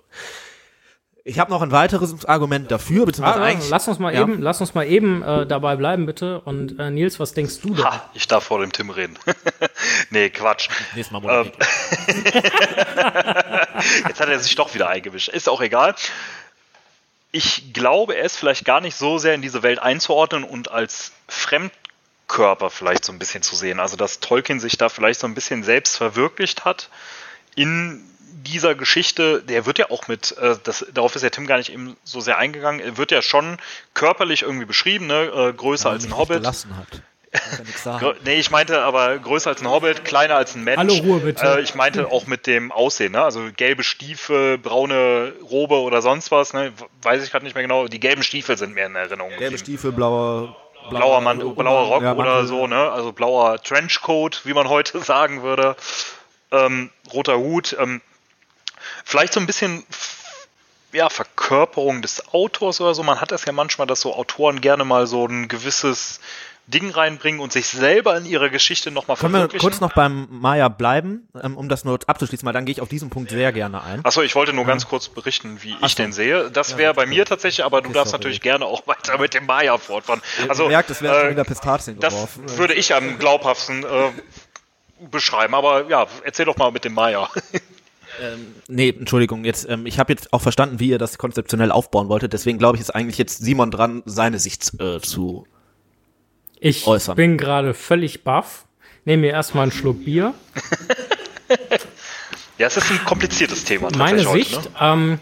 [1.27, 3.69] Ich habe noch ein weiteres Argument dafür, beziehungsweise Ah, eigentlich.
[3.69, 4.21] lass uns mal ja.
[4.21, 6.39] eben, lass uns mal eben äh, dabei bleiben, bitte.
[6.39, 7.83] Und äh, Nils, was denkst du denn?
[7.83, 9.19] Ha, ich darf vor dem Tim reden.
[10.09, 10.69] nee, Quatsch.
[10.95, 11.53] Nächstes Mal moderiert.
[14.07, 15.27] Jetzt hat er sich doch wieder eingemischt.
[15.27, 15.95] Ist auch egal.
[17.33, 21.11] Ich glaube, er ist vielleicht gar nicht so sehr in diese Welt einzuordnen und als
[21.27, 23.81] Fremdkörper vielleicht so ein bisschen zu sehen.
[23.81, 26.89] Also, dass Tolkien sich da vielleicht so ein bisschen selbst verwirklicht hat
[27.55, 29.41] in dieser Geschichte.
[29.43, 32.19] Der wird ja auch mit, äh, das, darauf ist ja Tim gar nicht eben so
[32.19, 33.57] sehr eingegangen, er wird ja schon
[33.93, 35.23] körperlich irgendwie beschrieben, ne?
[35.23, 36.37] äh, größer als mich ein Hobbit.
[36.37, 36.87] Gelassen hat.
[36.93, 36.99] Ja
[38.23, 40.77] Nee, ich meinte aber größer als ein Hobbit, kleiner als ein Mensch.
[40.77, 41.45] Hallo, Ruhe bitte.
[41.45, 43.23] Äh, ich meinte auch mit dem Aussehen, ne?
[43.23, 46.71] Also gelbe Stiefel, braune Robe oder sonst was, ne?
[47.01, 47.87] Weiß ich gerade nicht mehr genau.
[47.87, 49.29] Die gelben Stiefel sind mir in Erinnerung.
[49.29, 49.57] Gelbe geblieben.
[49.57, 50.55] Stiefel, blauer,
[50.89, 52.91] Blauer, Mann, blauer Rock ja, oder so, ne?
[52.91, 55.75] Also blauer Trenchcoat, wie man heute sagen würde.
[56.51, 57.75] Ähm, roter Hut.
[57.77, 58.01] Ähm,
[59.07, 59.83] vielleicht so ein bisschen
[60.91, 63.03] ja, Verkörperung des Autors oder so.
[63.03, 66.19] Man hat das ja manchmal, dass so Autoren gerne mal so ein gewisses
[66.65, 69.69] Ding reinbringen und sich selber in ihre Geschichte nochmal Können wir verwirklichen.
[69.69, 72.89] kurz noch beim Maya bleiben, ähm, um das nur abzuschließen, weil dann gehe ich auf
[72.89, 74.03] diesen Punkt sehr gerne ein.
[74.03, 76.03] Achso, ich wollte nur ganz kurz berichten, wie ich so.
[76.03, 76.51] den sehe.
[76.51, 79.77] Das wäre bei mir tatsächlich, aber du darfst natürlich gerne auch weiter mit dem Maya
[79.77, 80.21] fortfahren.
[80.49, 82.57] Also, Ihr merkt, werden schon äh, wieder Pistazien das geworfen.
[82.57, 84.11] würde ich am glaubhaftesten äh,
[85.09, 85.55] beschreiben.
[85.55, 87.29] Aber ja, erzähl doch mal mit dem Maya.
[88.67, 92.33] Nee, Entschuldigung, jetzt, ähm, ich habe jetzt auch verstanden, wie ihr das konzeptionell aufbauen wolltet,
[92.33, 95.45] deswegen glaube ich, ist eigentlich jetzt Simon dran, seine Sicht äh, zu.
[96.59, 97.15] Ich äußern.
[97.15, 98.65] bin gerade völlig baff.
[99.05, 100.33] Nehme mir erstmal einen Schluck Bier.
[102.57, 103.89] Ja, es ist ein kompliziertes Thema.
[103.95, 104.75] Meine Sicht, Heute, ne?
[104.81, 105.19] ähm,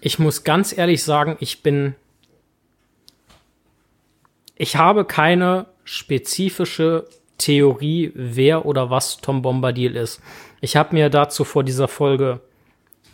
[0.00, 1.94] ich muss ganz ehrlich sagen, ich bin.
[4.56, 7.06] Ich habe keine spezifische
[7.38, 10.20] Theorie, wer oder was Tom Bombadil ist.
[10.60, 12.40] Ich habe mir dazu vor dieser Folge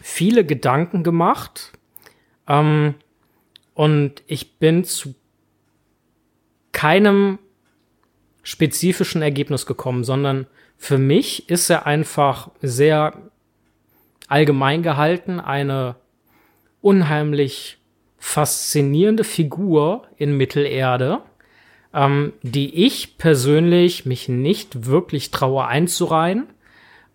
[0.00, 1.72] viele Gedanken gemacht.
[2.46, 2.94] Ähm,
[3.74, 5.14] und ich bin zu
[6.72, 7.38] keinem
[8.42, 13.14] spezifischen Ergebnis gekommen, sondern für mich ist er einfach sehr
[14.28, 15.96] allgemein gehalten, eine
[16.80, 17.78] unheimlich
[18.18, 21.20] faszinierende Figur in Mittelerde,
[21.98, 26.46] ähm, die ich persönlich mich nicht wirklich traue einzureihen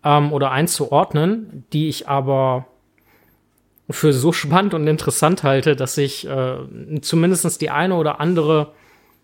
[0.04, 2.66] ähm, oder einzuordnen, die ich aber
[3.88, 6.56] für so spannend und interessant halte, dass ich äh,
[7.00, 8.72] zumindest die eine oder andere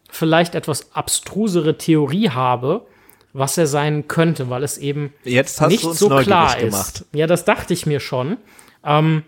[0.08, 2.86] vielleicht etwas abstrusere Theorie habe,
[3.34, 7.00] was er sein könnte, weil es eben Jetzt hast nicht so klar gemacht.
[7.00, 7.04] ist.
[7.12, 8.38] Ja, das dachte ich mir schon.
[8.82, 9.24] Ähm,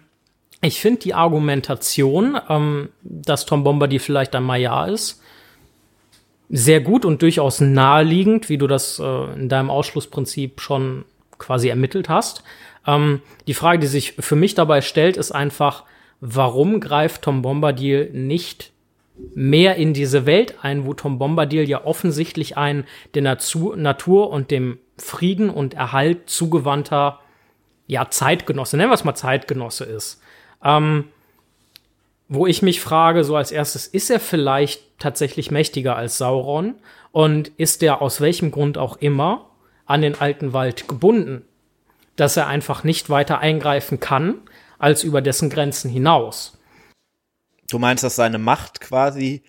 [0.62, 5.21] ich finde die Argumentation, ähm, dass Tom Bombadil vielleicht ein Maya ist,
[6.52, 11.06] sehr gut und durchaus naheliegend, wie du das äh, in deinem Ausschlussprinzip schon
[11.38, 12.44] quasi ermittelt hast.
[12.86, 15.84] Ähm, die Frage, die sich für mich dabei stellt, ist einfach,
[16.20, 18.70] warum greift Tom Bombadil nicht
[19.34, 22.84] mehr in diese Welt ein, wo Tom Bombadil ja offensichtlich ein
[23.14, 27.20] der Natur, Natur und dem Frieden und Erhalt zugewandter
[27.86, 30.20] ja, Zeitgenosse, nennen wir es mal Zeitgenosse ist.
[30.62, 31.06] Ähm,
[32.34, 36.76] wo ich mich frage, so als erstes, ist er vielleicht tatsächlich mächtiger als Sauron?
[37.10, 39.50] Und ist er aus welchem Grund auch immer
[39.84, 41.44] an den alten Wald gebunden?
[42.16, 44.40] Dass er einfach nicht weiter eingreifen kann,
[44.78, 46.58] als über dessen Grenzen hinaus.
[47.68, 49.42] Du meinst, dass seine Macht quasi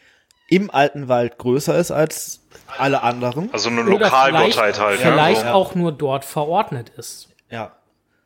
[0.50, 2.42] im alten Wald größer ist als
[2.78, 3.50] alle anderen?
[3.54, 5.00] Also eine Lokalgottheit halt.
[5.00, 7.30] vielleicht ja, auch nur dort verordnet ist.
[7.50, 7.78] Ja.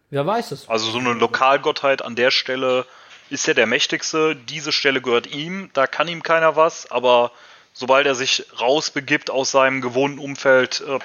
[0.09, 0.67] Wer weiß es.
[0.67, 2.85] Also so eine Lokalgottheit an der Stelle
[3.29, 4.35] ist er der mächtigste.
[4.35, 5.69] Diese Stelle gehört ihm.
[5.73, 6.89] Da kann ihm keiner was.
[6.91, 7.31] Aber
[7.73, 10.99] sobald er sich rausbegibt aus seinem gewohnten Umfeld, äh,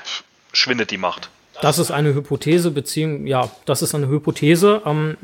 [0.53, 1.31] schwindet die Macht.
[1.61, 5.17] Das ist eine Hypothese, beziehungsweise, ja, das ist eine Hypothese, ähm,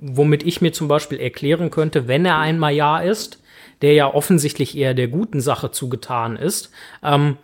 [0.00, 3.38] womit ich mir zum Beispiel erklären könnte, wenn er ein Maya ist,
[3.82, 6.70] der ja offensichtlich eher der guten Sache zugetan ist,
[7.02, 7.36] ähm,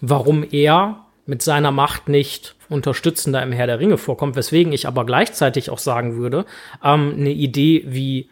[0.00, 5.04] warum er mit seiner Macht nicht unterstützender im Herr der Ringe vorkommt, weswegen ich aber
[5.04, 6.46] gleichzeitig auch sagen würde,
[6.84, 8.30] ähm, eine Idee wie,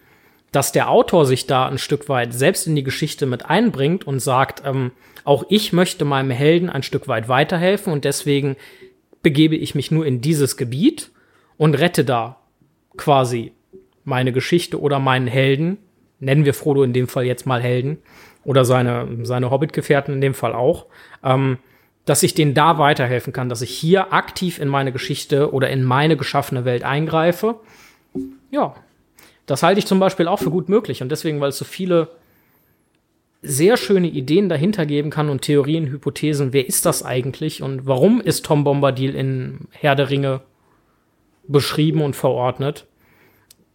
[0.57, 4.21] dass der Autor sich da ein Stück weit selbst in die Geschichte mit einbringt und
[4.21, 4.93] sagt, ähm,
[5.23, 8.57] auch ich möchte meinem Helden ein Stück weit weiterhelfen und deswegen
[9.21, 11.11] begebe ich mich nur in dieses Gebiet
[11.59, 12.39] und rette da
[12.97, 13.53] quasi
[14.05, 15.77] meine Geschichte oder meinen Helden.
[16.21, 17.99] Nennen wir Frodo in dem Fall jetzt mal Helden
[18.43, 20.87] oder seine, seine Hobbit-Gefährten in dem Fall auch.
[21.23, 21.59] Ähm,
[22.07, 25.85] dass ich denen da weiterhelfen kann, dass ich hier aktiv in meine Geschichte oder in
[25.85, 27.57] meine geschaffene Welt eingreife.
[28.51, 28.75] Ja,
[29.47, 31.03] das halte ich zum Beispiel auch für gut möglich.
[31.03, 32.09] Und deswegen, weil es so viele
[33.43, 38.21] sehr schöne Ideen dahinter geben kann und Theorien, Hypothesen, wer ist das eigentlich und warum
[38.21, 40.41] ist Tom Bombadil in Herr der Ringe
[41.47, 42.87] beschrieben und verordnet,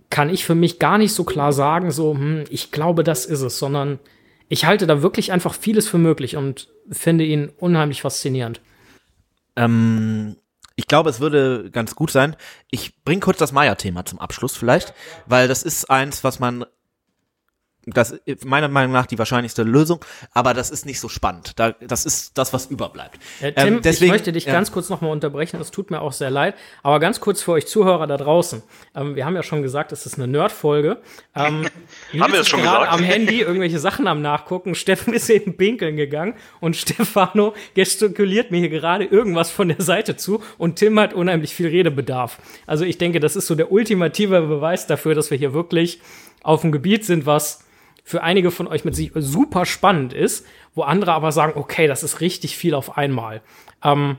[0.10, 3.42] kann ich für mich gar nicht so klar sagen, so, hm, ich glaube, das ist
[3.42, 4.00] es, sondern
[4.50, 8.60] ich halte da wirklich einfach vieles für möglich und finde ihn unheimlich faszinierend.
[9.56, 10.36] Ähm,
[10.82, 12.36] ich glaube, es würde ganz gut sein.
[12.72, 14.96] Ich bringe kurz das Maya-Thema zum Abschluss vielleicht,
[15.28, 16.66] weil das ist eins, was man
[17.86, 21.54] das ist meiner Meinung nach die wahrscheinlichste Lösung, aber das ist nicht so spannend.
[21.60, 23.18] Da, das ist das, was überbleibt.
[23.42, 24.54] Äh, Tim, ähm, deswegen, ich möchte dich ja.
[24.54, 27.66] ganz kurz nochmal unterbrechen, das tut mir auch sehr leid, aber ganz kurz für euch
[27.66, 28.62] Zuhörer da draußen.
[28.96, 31.02] Ähm, wir haben ja schon gesagt, es ist eine Nerd-Folge.
[31.36, 31.66] Ähm,
[32.20, 32.92] haben wir es schon gesagt?
[32.92, 34.76] am Handy irgendwelche Sachen am Nachgucken.
[34.76, 40.16] Steffen ist eben pinkeln gegangen und Stefano gestikuliert mir hier gerade irgendwas von der Seite
[40.16, 42.38] zu und Tim hat unheimlich viel Redebedarf.
[42.68, 46.00] Also ich denke, das ist so der ultimative Beweis dafür, dass wir hier wirklich
[46.44, 47.64] auf dem Gebiet sind, was
[48.04, 52.04] für einige von euch mit sich super spannend ist, wo andere aber sagen, okay, das
[52.04, 53.42] ist richtig viel auf einmal.
[53.84, 54.18] Ähm,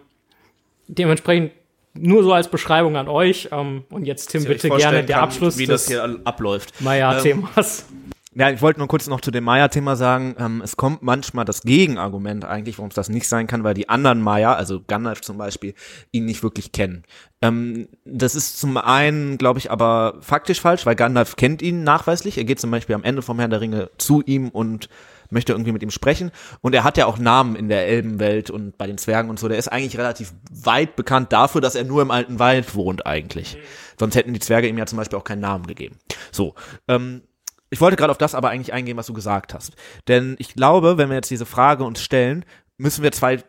[0.89, 1.53] dementsprechend
[1.95, 3.49] nur so als Beschreibung an euch.
[3.53, 5.59] Ähm, und jetzt, Tim, bitte gerne der Abschluss.
[5.59, 6.81] Wie das hier abläuft.
[6.81, 7.87] Maya-Themas.
[7.91, 11.45] Ähm, ja, ich wollte nur kurz noch zu dem Maya-Thema sagen, ähm, es kommt manchmal
[11.45, 15.21] das Gegenargument eigentlich, warum es das nicht sein kann, weil die anderen Maya, also Gandalf
[15.21, 15.75] zum Beispiel,
[16.13, 17.05] ihn nicht wirklich kennen.
[17.43, 22.39] Ähm, das ist zum einen, glaube ich, aber faktisch falsch, weil Gandalf kennt ihn nachweislich.
[22.39, 24.89] Er geht zum Beispiel am Ende vom Herrn der Ringe zu ihm und
[25.29, 26.31] möchte irgendwie mit ihm sprechen.
[26.61, 29.49] Und er hat ja auch Namen in der Elbenwelt und bei den Zwergen und so.
[29.49, 33.59] Der ist eigentlich relativ weit bekannt dafür, dass er nur im alten Wald wohnt eigentlich.
[33.99, 35.97] Sonst hätten die Zwerge ihm ja zum Beispiel auch keinen Namen gegeben.
[36.31, 36.55] So,
[36.89, 37.23] ähm,
[37.73, 39.73] ich wollte gerade auf das aber eigentlich eingehen, was du gesagt hast.
[40.07, 42.45] Denn ich glaube, wenn wir jetzt diese Frage uns stellen,
[42.77, 43.43] müssen wir zwei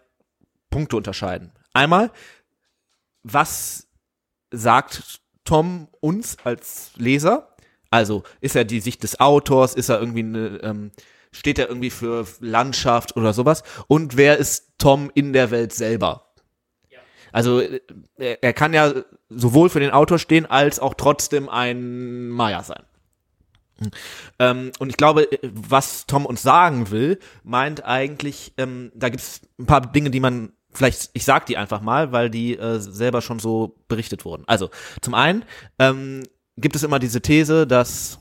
[0.69, 1.51] Punkte unterscheiden.
[1.73, 2.09] Einmal,
[3.23, 3.89] was
[4.49, 7.53] sagt Tom uns als Leser?
[7.89, 9.75] Also ist er die Sicht des Autors?
[9.75, 10.91] Ist er irgendwie eine, ähm,
[11.33, 13.63] steht er irgendwie für Landschaft oder sowas?
[13.87, 16.33] Und wer ist Tom in der Welt selber?
[17.33, 17.81] Also äh,
[18.17, 18.93] er kann ja
[19.27, 22.83] sowohl für den Autor stehen als auch trotzdem ein Maya sein.
[24.39, 29.23] Ähm, und ich glaube, äh, was Tom uns sagen will, meint eigentlich, ähm, da gibt
[29.23, 32.79] es ein paar Dinge, die man vielleicht, ich sag die einfach mal, weil die äh,
[32.79, 34.43] selber schon so berichtet wurden.
[34.47, 34.69] Also
[35.01, 35.43] zum einen
[35.79, 36.23] ähm,
[36.57, 38.19] gibt es immer diese These, dass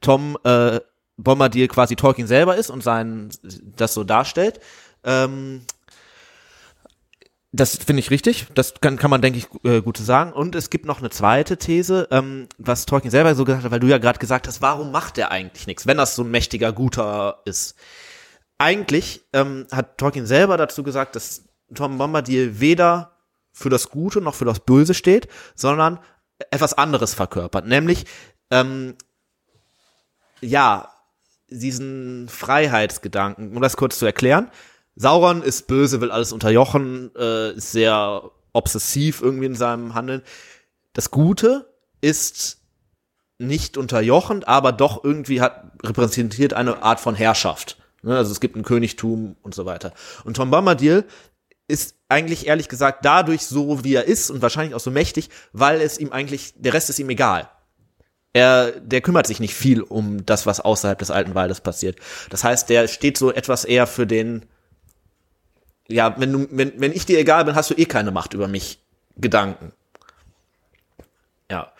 [0.00, 0.80] Tom äh,
[1.16, 3.30] Bombardier quasi Tolkien selber ist und sein
[3.76, 4.60] das so darstellt.
[5.04, 5.62] Ähm,
[7.52, 8.46] das finde ich richtig.
[8.54, 10.32] Das kann, kann man, denke ich, äh, gut sagen.
[10.32, 13.80] Und es gibt noch eine zweite These, ähm, was Tolkien selber so gesagt hat, weil
[13.80, 16.72] du ja gerade gesagt hast, warum macht der eigentlich nichts, wenn das so ein mächtiger
[16.72, 17.74] Guter ist?
[18.58, 23.12] Eigentlich ähm, hat Tolkien selber dazu gesagt, dass Tom Bombadil weder
[23.52, 25.98] für das Gute noch für das Böse steht, sondern
[26.50, 28.04] etwas anderes verkörpert, nämlich
[28.50, 28.94] ähm,
[30.40, 30.90] ja
[31.48, 33.56] diesen Freiheitsgedanken.
[33.56, 34.50] Um das kurz zu erklären,
[34.98, 40.22] Sauron ist böse, will alles unterjochen, äh, ist sehr obsessiv irgendwie in seinem Handeln.
[40.92, 42.58] Das Gute ist
[43.38, 47.76] nicht unterjochend, aber doch irgendwie hat repräsentiert eine Art von Herrschaft.
[48.02, 48.16] Ne?
[48.16, 49.92] Also es gibt ein Königtum und so weiter.
[50.24, 51.04] Und Tom Bombadil
[51.68, 55.80] ist eigentlich ehrlich gesagt dadurch so, wie er ist und wahrscheinlich auch so mächtig, weil
[55.80, 57.48] es ihm eigentlich, der Rest ist ihm egal.
[58.32, 61.98] Er, der kümmert sich nicht viel um das, was außerhalb des alten Waldes passiert.
[62.30, 64.46] Das heißt, der steht so etwas eher für den,
[65.88, 68.46] ja, wenn du, wenn, wenn ich dir egal bin, hast du eh keine Macht über
[68.46, 68.78] mich.
[69.16, 69.72] Gedanken.
[71.50, 71.72] Ja.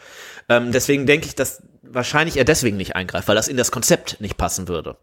[0.48, 4.20] Ähm, deswegen denke ich, dass wahrscheinlich er deswegen nicht eingreift, weil das in das Konzept
[4.20, 4.96] nicht passen würde.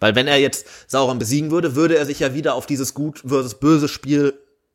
[0.00, 3.20] Weil wenn er jetzt Sauron besiegen würde, würde er sich ja wieder auf dieses Gut
[3.20, 4.34] versus Böse Spiel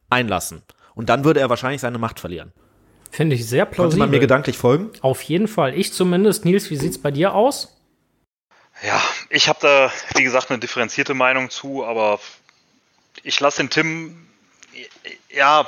[0.10, 0.62] einlassen.
[0.96, 2.54] Und dann würde er wahrscheinlich seine Macht verlieren.
[3.10, 3.84] Finde ich sehr plausibel.
[3.84, 4.92] Konnte man mir gedanklich folgen?
[5.02, 5.78] Auf jeden Fall.
[5.78, 6.46] Ich zumindest.
[6.46, 7.78] Nils, wie sieht's bei dir aus?
[8.86, 12.20] Ja, ich habe da, wie gesagt, eine differenzierte Meinung zu, aber
[13.24, 14.28] ich lasse den Tim,
[15.30, 15.68] ja,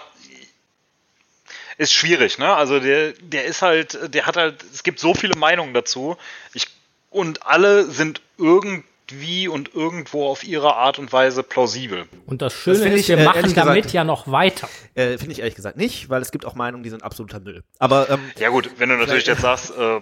[1.77, 2.53] ist schwierig, ne?
[2.55, 6.15] Also der, der ist halt, der hat halt, es gibt so viele Meinungen dazu.
[6.53, 6.67] Ich,
[7.09, 12.05] und alle sind irgendwie und irgendwo auf ihre Art und Weise plausibel.
[12.25, 14.69] Und das Schöne Das ist, ich, wir äh, machen ehrlich damit gesagt- ja noch weiter.
[14.95, 17.63] Äh, Finde ich ehrlich gesagt nicht, weil es gibt auch Meinungen, die sind absoluter Müll.
[17.77, 19.99] Aber ähm, Ja gut, wenn du natürlich jetzt sagst, äh,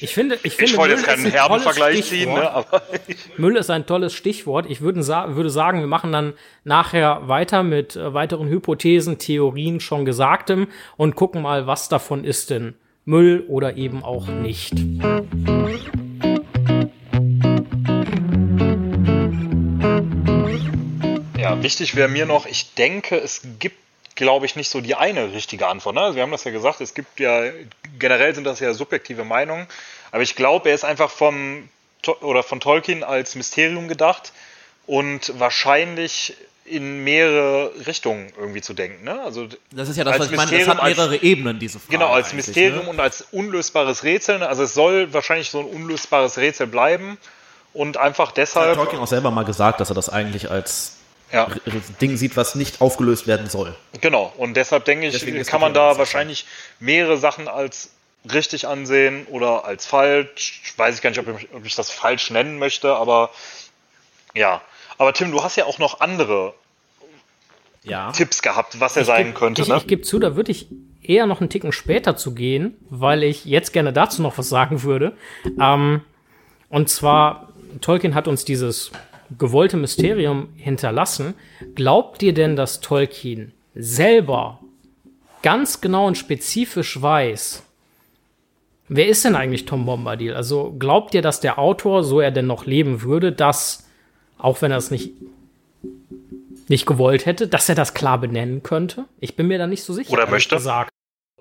[0.00, 2.18] Ich finde, ich finde ich wollte Müll jetzt keinen ist ein herben tolles Vergleich ziehen,
[2.18, 2.36] Stichwort.
[2.36, 2.50] ne?
[2.50, 2.82] aber
[3.36, 4.66] Müll ist ein tolles Stichwort.
[4.68, 9.80] Ich würde, sa würde sagen, wir machen dann nachher weiter mit äh, weiteren Hypothesen, Theorien,
[9.80, 14.74] schon Gesagtem und gucken mal, was davon ist denn Müll oder eben auch nicht.
[21.36, 23.78] Ja, wichtig wäre mir noch, ich denke, es gibt,
[24.18, 25.94] glaube ich, nicht so die eine richtige Antwort.
[25.94, 26.02] Ne?
[26.02, 27.44] Also wir haben das ja gesagt, es gibt ja,
[27.98, 29.66] generell sind das ja subjektive Meinungen,
[30.10, 31.68] aber ich glaube, er ist einfach vom,
[32.20, 34.32] oder von Tolkien als Mysterium gedacht
[34.86, 39.04] und wahrscheinlich in mehrere Richtungen irgendwie zu denken.
[39.04, 39.22] Ne?
[39.22, 40.50] Also Das ist ja das, Als was ich meine.
[40.50, 41.92] Mysterium, hat mehrere Ebenen, diese Frage.
[41.92, 42.90] Genau, als Mysterium Ne?
[42.90, 44.42] und als unlösbares Rätsel.
[44.42, 47.18] Also es soll wahrscheinlich so ein unlösbares Rätsel bleiben
[47.72, 48.74] und einfach hat deshalb.
[48.74, 50.97] Tolkien auch selber mal gesagt, dass er das eigentlich als
[51.32, 51.58] Ja, R-
[52.00, 53.74] Ding sieht, was nicht aufgelöst werden soll.
[54.00, 54.32] genau.
[54.36, 56.46] Und deshalb denke ich, Deswegen kann man da wahrscheinlich
[56.80, 57.90] mehrere Sachen als
[58.32, 60.62] richtig ansehen oder als falsch.
[60.76, 63.30] Weiß ich gar nicht, ob ich, ob ich das falsch nennen möchte, aber
[64.34, 64.62] ja.
[64.96, 66.54] Aber Tim, du hast ja auch noch andere
[67.84, 68.10] Ja.
[68.12, 69.62] Tipps gehabt, was er sein könnte.
[69.62, 69.76] Ich, ne?
[69.76, 70.66] ich gebe zu, da würde ich
[71.02, 74.82] eher noch einen Ticken später zu gehen, weil ich jetzt gerne dazu noch was sagen
[74.82, 75.16] würde.
[75.60, 76.02] Ähm,
[76.68, 77.48] und zwar,
[77.80, 78.90] Tolkien hat uns dieses
[79.36, 81.34] gewollte Mysterium hinterlassen.
[81.74, 84.60] Glaubt ihr denn, dass Tolkien selber
[85.42, 87.62] ganz genau und spezifisch weiß,
[88.88, 90.34] wer ist denn eigentlich Tom Bombadil?
[90.34, 93.86] Also glaubt ihr, dass der Autor, so er denn noch leben würde, dass,
[94.38, 95.12] auch wenn er es nicht
[96.68, 99.06] nicht gewollt hätte, dass er das klar benennen könnte.
[99.20, 100.12] Ich bin mir da nicht so sicher.
[100.12, 100.56] Oder möchte.
[100.56, 100.90] Gesagt.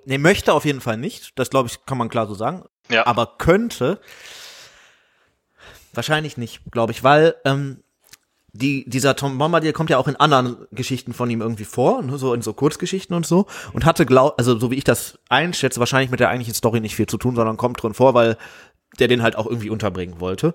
[0.05, 1.37] Nee, möchte auf jeden Fall nicht.
[1.37, 2.63] Das glaube ich, kann man klar so sagen.
[2.89, 3.05] Ja.
[3.05, 3.99] Aber könnte.
[5.97, 7.83] Wahrscheinlich nicht, glaube ich, weil ähm,
[8.53, 12.17] die, dieser Tom Bombadil kommt ja auch in anderen Geschichten von ihm irgendwie vor, ne,
[12.17, 13.45] so in so Kurzgeschichten und so.
[13.73, 16.95] Und hatte, glaub, also so wie ich das einschätze, wahrscheinlich mit der eigentlichen Story nicht
[16.95, 18.37] viel zu tun, sondern kommt drin vor, weil
[18.99, 20.53] der den halt auch irgendwie unterbringen wollte.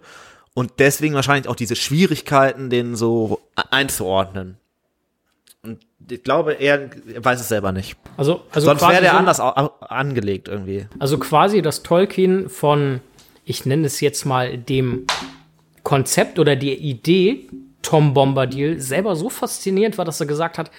[0.54, 4.58] Und deswegen wahrscheinlich auch diese Schwierigkeiten, den so einzuordnen.
[5.62, 5.78] Und
[6.10, 7.96] ich glaube, er, weiß es selber nicht.
[8.16, 10.86] Also, also Sonst wäre der so, anders angelegt irgendwie.
[10.98, 13.00] Also quasi das Tolkien von,
[13.44, 15.06] ich nenne es jetzt mal dem
[15.82, 17.48] Konzept oder der Idee
[17.82, 20.70] Tom Bombadil selber so faszinierend war, dass er gesagt hat,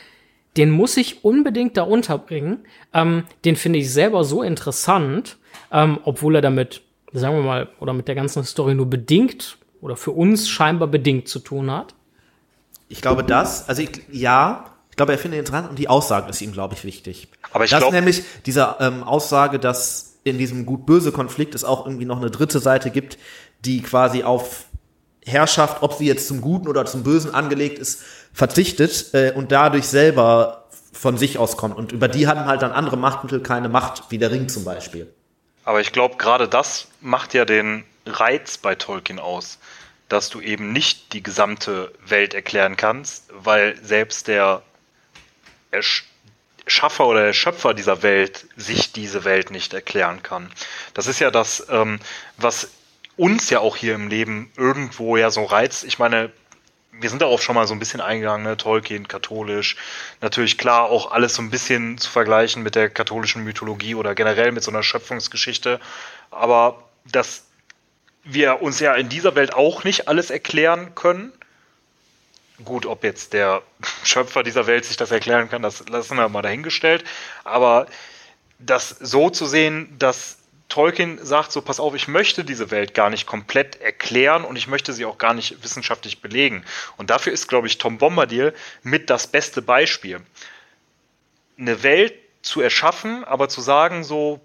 [0.55, 2.65] den muss ich unbedingt da unterbringen.
[2.93, 5.37] Ähm, den finde ich selber so interessant,
[5.71, 9.97] ähm, obwohl er damit, sagen wir mal, oder mit der ganzen Story nur bedingt oder
[9.97, 11.95] für uns scheinbar bedingt zu tun hat.
[12.87, 16.29] Ich glaube das, also ich, ja, ich glaube, er findet ihn dran und die Aussage
[16.29, 17.27] ist ihm, glaube ich, wichtig.
[17.51, 22.05] Aber ich das glaub- nämlich diese ähm, Aussage, dass in diesem Gut-Böse-Konflikt es auch irgendwie
[22.05, 23.17] noch eine dritte Seite gibt,
[23.65, 24.65] die quasi auf
[25.25, 29.85] Herrschaft, ob sie jetzt zum Guten oder zum Bösen angelegt ist, verzichtet äh, und dadurch
[29.85, 31.77] selber von sich aus kommt.
[31.77, 35.11] Und über die haben halt dann andere Machtmittel keine Macht, wie der Ring zum Beispiel.
[35.65, 39.59] Aber ich glaube, gerade das macht ja den Reiz bei Tolkien aus,
[40.09, 44.61] dass du eben nicht die gesamte Welt erklären kannst, weil selbst der
[45.71, 46.03] Ersch-
[46.67, 50.51] Schaffer oder der Schöpfer dieser Welt sich diese Welt nicht erklären kann.
[50.93, 51.99] Das ist ja das, ähm,
[52.37, 52.69] was
[53.17, 55.83] uns ja auch hier im Leben irgendwo ja so reizt.
[55.83, 56.31] Ich meine,
[56.91, 58.57] wir sind darauf schon mal so ein bisschen eingegangen, ne?
[58.57, 59.75] Tolkien, katholisch.
[60.21, 64.51] Natürlich klar, auch alles so ein bisschen zu vergleichen mit der katholischen Mythologie oder generell
[64.51, 65.79] mit so einer Schöpfungsgeschichte.
[66.31, 67.45] Aber dass
[68.23, 71.33] wir uns ja in dieser Welt auch nicht alles erklären können.
[72.63, 73.61] Gut, ob jetzt der
[74.03, 77.03] Schöpfer dieser Welt sich das erklären kann, das lassen wir mal dahingestellt.
[77.43, 77.87] Aber
[78.59, 80.37] das so zu sehen, dass
[80.69, 84.67] Tolkien sagt, so pass auf, ich möchte diese Welt gar nicht komplett erklären und ich
[84.67, 86.65] möchte sie auch gar nicht wissenschaftlich belegen.
[86.97, 90.21] Und dafür ist, glaube ich, Tom Bombadil mit das beste Beispiel.
[91.59, 94.39] Eine Welt zu erschaffen, aber zu sagen, so,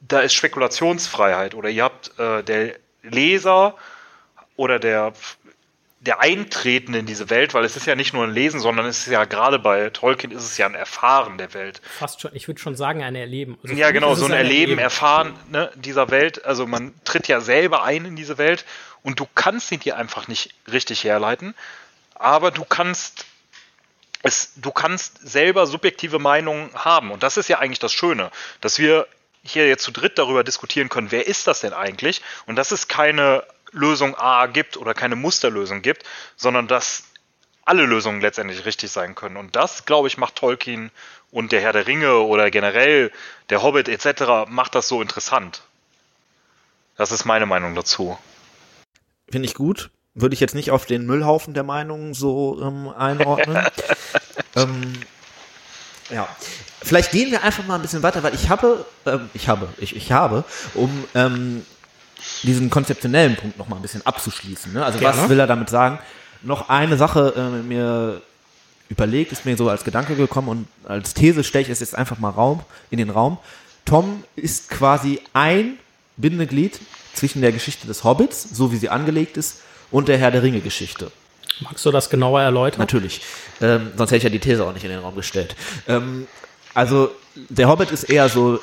[0.00, 3.76] da ist Spekulationsfreiheit oder ihr habt äh, der Leser
[4.56, 5.12] oder der
[6.00, 9.00] der Eintreten in diese Welt, weil es ist ja nicht nur ein Lesen, sondern es
[9.00, 11.82] ist ja gerade bei Tolkien ist es ja ein Erfahren der Welt.
[11.98, 13.58] Fast schon, ich würde schon sagen, ein Erleben.
[13.62, 16.44] Also Ja, genau, ist so es ein Erleben, Erfahren ne, dieser Welt.
[16.46, 18.64] Also man tritt ja selber ein in diese Welt
[19.02, 21.54] und du kannst sie dir einfach nicht richtig herleiten,
[22.14, 23.26] aber du kannst
[24.22, 27.10] es, du kannst selber subjektive Meinungen haben.
[27.10, 28.30] Und das ist ja eigentlich das Schöne,
[28.60, 29.06] dass wir
[29.42, 32.20] hier jetzt zu dritt darüber diskutieren können, wer ist das denn eigentlich?
[32.46, 36.04] Und dass es keine Lösung A gibt oder keine Musterlösung gibt,
[36.36, 37.04] sondern dass
[37.64, 39.36] alle Lösungen letztendlich richtig sein können.
[39.36, 40.90] Und das, glaube ich, macht Tolkien
[41.30, 43.12] und der Herr der Ringe oder generell
[43.48, 44.48] der Hobbit etc.
[44.48, 45.62] macht das so interessant.
[46.96, 48.18] Das ist meine Meinung dazu.
[49.30, 49.90] Finde ich gut.
[50.14, 53.64] Würde ich jetzt nicht auf den Müllhaufen der Meinungen so ähm, einordnen.
[54.56, 55.00] ähm,
[56.10, 56.28] ja.
[56.82, 59.94] Vielleicht gehen wir einfach mal ein bisschen weiter, weil ich habe, ähm, ich habe, ich,
[59.94, 60.44] ich habe,
[60.74, 61.64] um ähm,
[62.42, 64.72] diesen konzeptionellen Punkt noch mal ein bisschen abzuschließen.
[64.72, 64.84] Ne?
[64.84, 65.18] Also Gerne.
[65.18, 65.98] was will er damit sagen?
[66.42, 68.22] Noch eine Sache äh, mir
[68.88, 72.18] überlegt, ist mir so als Gedanke gekommen und als These stelle ich es jetzt einfach
[72.18, 72.60] mal Raum,
[72.90, 73.38] in den Raum.
[73.84, 75.78] Tom ist quasi ein
[76.16, 76.80] Bindeglied
[77.14, 80.60] zwischen der Geschichte des Hobbits, so wie sie angelegt ist, und der Herr der Ringe
[80.60, 81.10] Geschichte.
[81.60, 82.80] Magst du das genauer erläutern?
[82.80, 83.22] Natürlich.
[83.60, 85.54] Ähm, sonst hätte ich ja die These auch nicht in den Raum gestellt.
[85.86, 86.26] Ähm,
[86.74, 87.10] also,
[87.48, 88.60] der Hobbit ist eher so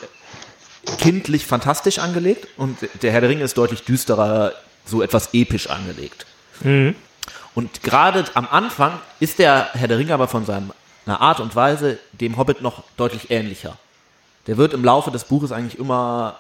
[0.98, 4.54] kindlich fantastisch angelegt und der Herr der Ringe ist deutlich düsterer,
[4.86, 6.26] so etwas episch angelegt.
[6.62, 6.96] Mhm.
[7.56, 10.72] Und gerade am Anfang ist der Herr der Ringe aber von seiner
[11.22, 13.78] Art und Weise dem Hobbit noch deutlich ähnlicher.
[14.48, 16.38] Der wird im Laufe des Buches eigentlich immer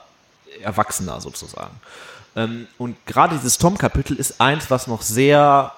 [0.61, 1.75] erwachsener sozusagen.
[2.35, 5.73] Ähm, und gerade dieses Tom-Kapitel ist eins, was noch sehr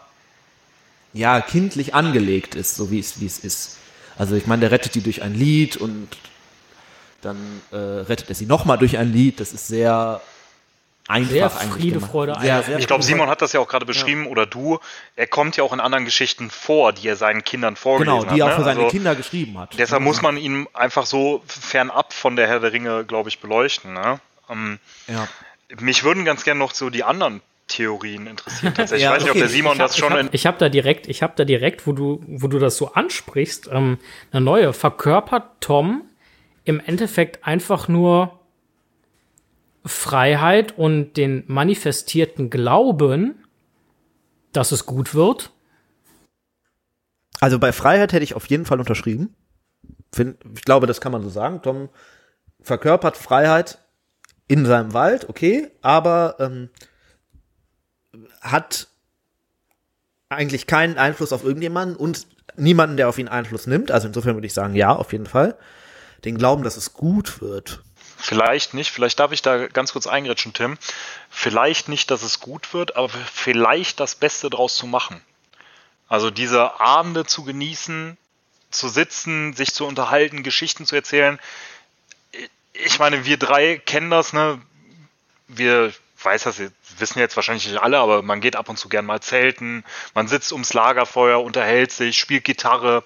[1.14, 3.78] ja, kindlich angelegt ist, so wie es, wie es ist.
[4.18, 6.10] Also ich meine, der rettet die durch ein Lied und
[7.22, 9.40] dann äh, rettet er sie nochmal durch ein Lied.
[9.40, 10.22] Das ist sehr
[11.10, 14.26] einfach sehr Friede, Freude, sehr, sehr Ich glaube, Simon hat das ja auch gerade beschrieben
[14.26, 14.30] ja.
[14.30, 14.80] oder du.
[15.16, 18.24] Er kommt ja auch in anderen Geschichten vor, die er seinen Kindern vorgelesen hat.
[18.24, 18.56] Genau, die er auch ne?
[18.56, 19.78] für seine also, Kinder geschrieben hat.
[19.78, 23.94] Deshalb muss man ihn einfach so fernab von der Herr der Ringe, glaube ich, beleuchten.
[23.94, 24.20] Ne?
[24.50, 25.28] Ähm, ja.
[25.80, 28.74] Mich würden ganz gerne noch so die anderen Theorien interessieren.
[28.76, 29.04] Tatsächlich.
[29.04, 30.30] ja, ich weiß nicht, ob der Simon hab, das schon.
[30.32, 32.94] Ich habe hab da direkt, ich habe da direkt, wo du, wo du das so
[32.94, 33.98] ansprichst, ähm,
[34.32, 34.74] eine neue.
[34.74, 36.04] Verkörpert Tom
[36.64, 38.40] im Endeffekt einfach nur
[39.86, 43.44] Freiheit und den manifestierten Glauben,
[44.52, 45.52] dass es gut wird?
[47.40, 49.36] Also bei Freiheit hätte ich auf jeden Fall unterschrieben.
[50.18, 51.62] Ich glaube, das kann man so sagen.
[51.62, 51.90] Tom
[52.62, 53.80] verkörpert Freiheit
[54.48, 56.70] in seinem Wald, okay, aber ähm,
[58.42, 58.88] hat
[60.28, 63.92] eigentlich keinen Einfluss auf irgendjemanden und niemanden, der auf ihn Einfluss nimmt.
[63.92, 65.58] Also insofern würde ich sagen, ja, auf jeden Fall.
[66.26, 67.84] Den Glauben, dass es gut wird,
[68.22, 70.78] Vielleicht nicht, vielleicht darf ich da ganz kurz eingrätschen, Tim.
[71.30, 75.22] Vielleicht nicht, dass es gut wird, aber vielleicht das Beste draus zu machen.
[76.10, 78.18] Also diese Abende zu genießen,
[78.72, 81.40] zu sitzen, sich zu unterhalten, Geschichten zu erzählen.
[82.74, 84.62] Ich meine, wir drei kennen das, ne?
[85.48, 86.62] Wir weiß das,
[86.98, 90.28] wissen jetzt wahrscheinlich nicht alle, aber man geht ab und zu gern mal zelten, man
[90.28, 93.04] sitzt ums Lagerfeuer, unterhält sich, spielt Gitarre,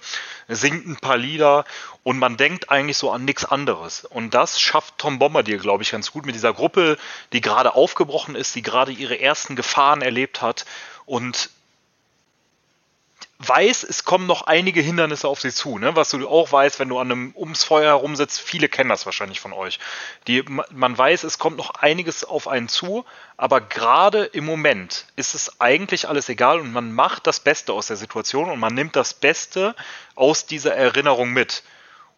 [0.47, 1.65] singt ein paar Lieder
[2.03, 4.05] und man denkt eigentlich so an nichts anderes.
[4.05, 6.97] Und das schafft Tom Bombadil, glaube ich, ganz gut mit dieser Gruppe,
[7.31, 10.65] die gerade aufgebrochen ist, die gerade ihre ersten Gefahren erlebt hat
[11.05, 11.49] und
[13.39, 15.95] weiß, es kommen noch einige Hindernisse auf sie zu, ne?
[15.95, 19.39] Was du auch weißt, wenn du an einem ums Feuer herumsitzt, viele kennen das wahrscheinlich
[19.39, 19.79] von euch.
[20.27, 25.35] Die, man weiß, es kommt noch einiges auf einen zu, aber gerade im Moment ist
[25.35, 28.95] es eigentlich alles egal und man macht das Beste aus der Situation und man nimmt
[28.95, 29.75] das Beste
[30.15, 31.63] aus dieser Erinnerung mit.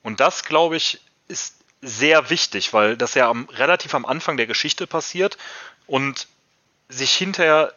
[0.05, 4.45] Und das, glaube ich, ist sehr wichtig, weil das ja am, relativ am Anfang der
[4.45, 5.35] Geschichte passiert
[5.87, 6.27] und
[6.89, 7.73] sich hinterher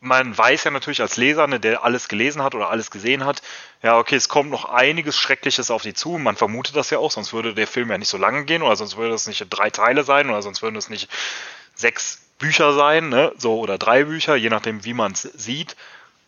[0.00, 3.40] man weiß ja natürlich als Leser, ne, der alles gelesen hat oder alles gesehen hat,
[3.84, 6.18] ja, okay, es kommt noch einiges Schreckliches auf die zu.
[6.18, 8.74] Man vermutet das ja auch, sonst würde der Film ja nicht so lange gehen oder
[8.74, 11.08] sonst würde es nicht drei Teile sein oder sonst würden es nicht
[11.76, 15.76] sechs Bücher sein, ne, so oder drei Bücher, je nachdem, wie man es sieht.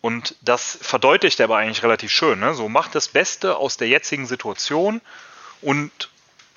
[0.05, 2.39] Und das verdeutlicht er aber eigentlich relativ schön.
[2.39, 2.53] Ne?
[2.53, 5.01] So macht das Beste aus der jetzigen Situation
[5.63, 6.11] und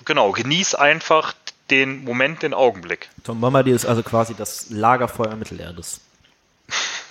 [0.04, 1.32] genau, genieß einfach
[1.70, 3.08] den Moment, den Augenblick.
[3.24, 6.02] Tom Bombadil ist also quasi das Lagerfeuer Mittelerdes.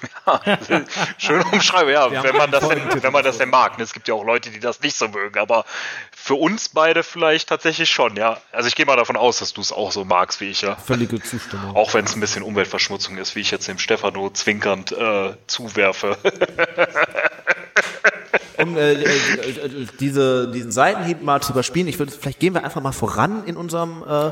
[0.27, 0.83] Ja,
[1.17, 3.79] schön umschreiben, ja, wenn man, das denn, wenn man das denn mag.
[3.79, 5.63] Es gibt ja auch Leute, die das nicht so mögen, aber
[6.11, 8.37] für uns beide vielleicht tatsächlich schon, ja.
[8.51, 10.75] Also ich gehe mal davon aus, dass du es auch so magst wie ich, ja.
[10.75, 11.75] Völlige Zustimmung.
[11.75, 16.17] Auch wenn es ein bisschen Umweltverschmutzung ist, wie ich jetzt dem Stefano zwinkernd äh, zuwerfe.
[18.57, 22.81] um äh, äh, diese, diesen Seitenhieb mal zu überspielen, ich würde, vielleicht gehen wir einfach
[22.81, 24.31] mal voran in unserem äh,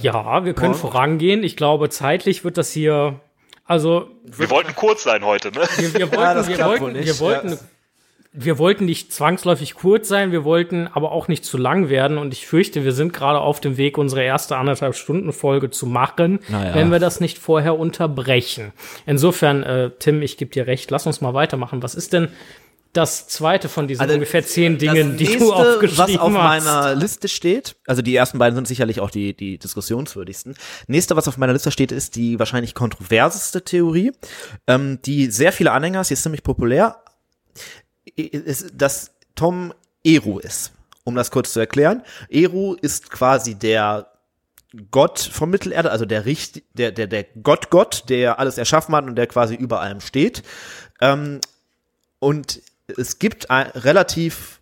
[0.00, 0.80] ja, wir können Morgen.
[0.80, 1.44] vorangehen.
[1.44, 3.20] Ich glaube, zeitlich wird das hier
[3.66, 5.62] also wir wollten kurz sein heute, ne?
[5.76, 7.58] Wir, wir wollten, ja, wir wollten, wir wollten, ja.
[8.32, 12.18] wir wollten nicht zwangsläufig kurz sein, wir wollten aber auch nicht zu lang werden.
[12.18, 15.86] Und ich fürchte, wir sind gerade auf dem Weg, unsere erste anderthalb Stunden Folge zu
[15.86, 16.74] machen, naja.
[16.74, 18.72] wenn wir das nicht vorher unterbrechen.
[19.06, 20.90] Insofern, äh, Tim, ich gebe dir recht.
[20.90, 21.82] Lass uns mal weitermachen.
[21.82, 22.28] Was ist denn
[22.96, 26.14] das zweite von diesen also, ungefähr zehn Dingen, nächste, die du aufgeschrieben hast.
[26.14, 30.54] Was auf meiner Liste steht, also die ersten beiden sind sicherlich auch die, die diskussionswürdigsten.
[30.86, 34.12] Nächste, was auf meiner Liste steht, ist die wahrscheinlich kontroverseste Theorie,
[34.66, 37.02] ähm, die sehr viele Anhänger, sie ist ziemlich populär.
[38.16, 39.74] ist, dass Tom
[40.04, 40.72] Eru ist.
[41.06, 42.02] Um das kurz zu erklären.
[42.30, 44.10] Eru ist quasi der
[44.90, 49.16] Gott vom Mittelerde, also der Richt, der, der, der Gott-Gott, der alles erschaffen hat und
[49.16, 50.42] der quasi über allem steht.
[51.00, 51.40] Ähm,
[52.18, 54.60] und es gibt relativ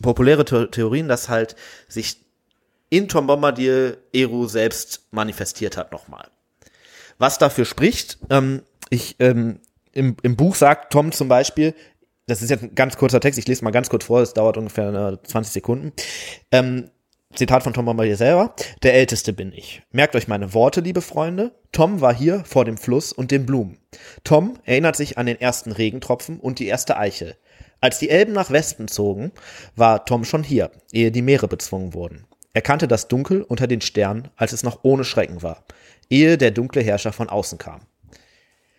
[0.00, 1.56] populäre Theorien, dass halt
[1.88, 2.20] sich
[2.90, 6.28] in Tom Bombadil Eru selbst manifestiert hat nochmal.
[7.18, 9.60] Was dafür spricht, ähm, ich, ähm,
[9.92, 11.74] im, im Buch sagt Tom zum Beispiel,
[12.26, 14.56] das ist jetzt ein ganz kurzer Text, ich lese mal ganz kurz vor, es dauert
[14.56, 15.92] ungefähr 20 Sekunden.
[16.50, 16.90] Ähm,
[17.34, 18.54] Zitat von Tom Bombadil selber.
[18.82, 19.82] Der Älteste bin ich.
[19.90, 21.52] Merkt euch meine Worte, liebe Freunde.
[21.72, 23.78] Tom war hier vor dem Fluss und den Blumen.
[24.24, 27.36] Tom erinnert sich an den ersten Regentropfen und die erste Eichel.
[27.80, 29.32] Als die Elben nach Westen zogen,
[29.74, 32.26] war Tom schon hier, ehe die Meere bezwungen wurden.
[32.54, 35.64] Er kannte das Dunkel unter den Sternen, als es noch ohne Schrecken war,
[36.08, 37.82] ehe der dunkle Herrscher von außen kam.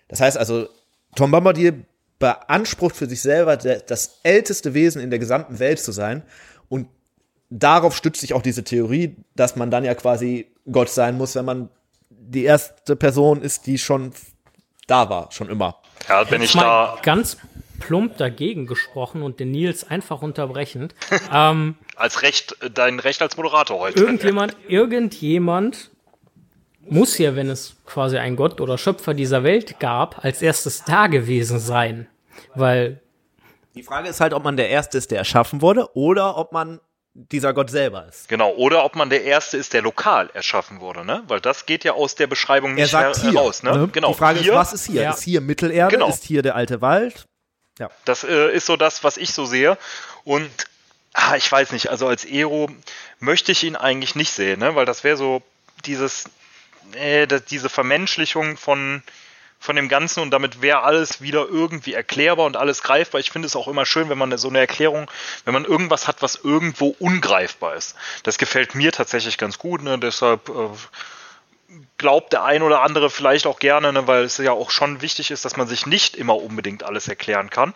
[0.08, 0.68] Das heißt also,
[1.16, 1.86] Tom Bombadil
[2.18, 6.24] beansprucht für sich selber, das älteste Wesen in der gesamten Welt zu sein
[6.70, 6.88] und
[7.50, 11.46] darauf stützt sich auch diese Theorie, dass man dann ja quasi Gott sein muss, wenn
[11.46, 11.70] man
[12.10, 14.12] die erste Person ist, die schon
[14.88, 15.82] da war, schon immer.
[16.08, 17.38] Ja, wenn ich da ganz
[17.80, 20.96] plump dagegen gesprochen und den Nils einfach unterbrechend.
[21.34, 24.00] ähm, als Recht, dein Recht als Moderator heute.
[24.00, 25.92] Irgendjemand, irgendjemand
[26.90, 31.08] muss hier, wenn es quasi ein Gott oder Schöpfer dieser Welt gab, als erstes da
[31.08, 32.08] gewesen sein.
[32.56, 33.02] Weil.
[33.76, 36.80] Die Frage ist halt, ob man der Erste ist, der erschaffen wurde, oder ob man
[37.18, 38.30] dieser Gott selber ist.
[38.30, 41.24] Genau, oder ob man der Erste ist, der lokal erschaffen wurde, ne?
[41.28, 43.76] Weil das geht ja aus der Beschreibung nicht er sagt her hier, heraus, ne?
[43.76, 43.88] ne?
[43.88, 44.10] Genau.
[44.10, 45.02] Die Frage hier, ist, was ist hier?
[45.02, 45.12] Ja.
[45.12, 45.96] Ist hier Mittelerde?
[45.96, 46.10] Genau.
[46.10, 47.26] Ist hier der alte Wald?
[47.80, 47.90] Ja.
[48.06, 49.78] Das äh, ist so das, was ich so sehe.
[50.26, 50.50] Und
[51.14, 52.70] ah, ich weiß nicht, also als Ero
[53.20, 54.76] möchte ich ihn eigentlich nicht sehen, ne?
[54.76, 55.42] Weil das wäre so
[55.86, 56.26] dieses,
[56.94, 59.02] äh, das, diese Vermenschlichung von
[59.60, 63.20] von dem Ganzen und damit wäre alles wieder irgendwie erklärbar und alles greifbar.
[63.20, 65.10] Ich finde es auch immer schön, wenn man so eine Erklärung,
[65.46, 67.96] wenn man irgendwas hat, was irgendwo ungreifbar ist.
[68.24, 69.98] Das gefällt mir tatsächlich ganz gut, ne?
[69.98, 70.70] deshalb äh,
[71.98, 74.08] glaubt der ein oder andere vielleicht auch gerne, ne?
[74.08, 77.50] weil es ja auch schon wichtig ist, dass man sich nicht immer unbedingt alles erklären
[77.50, 77.74] kann.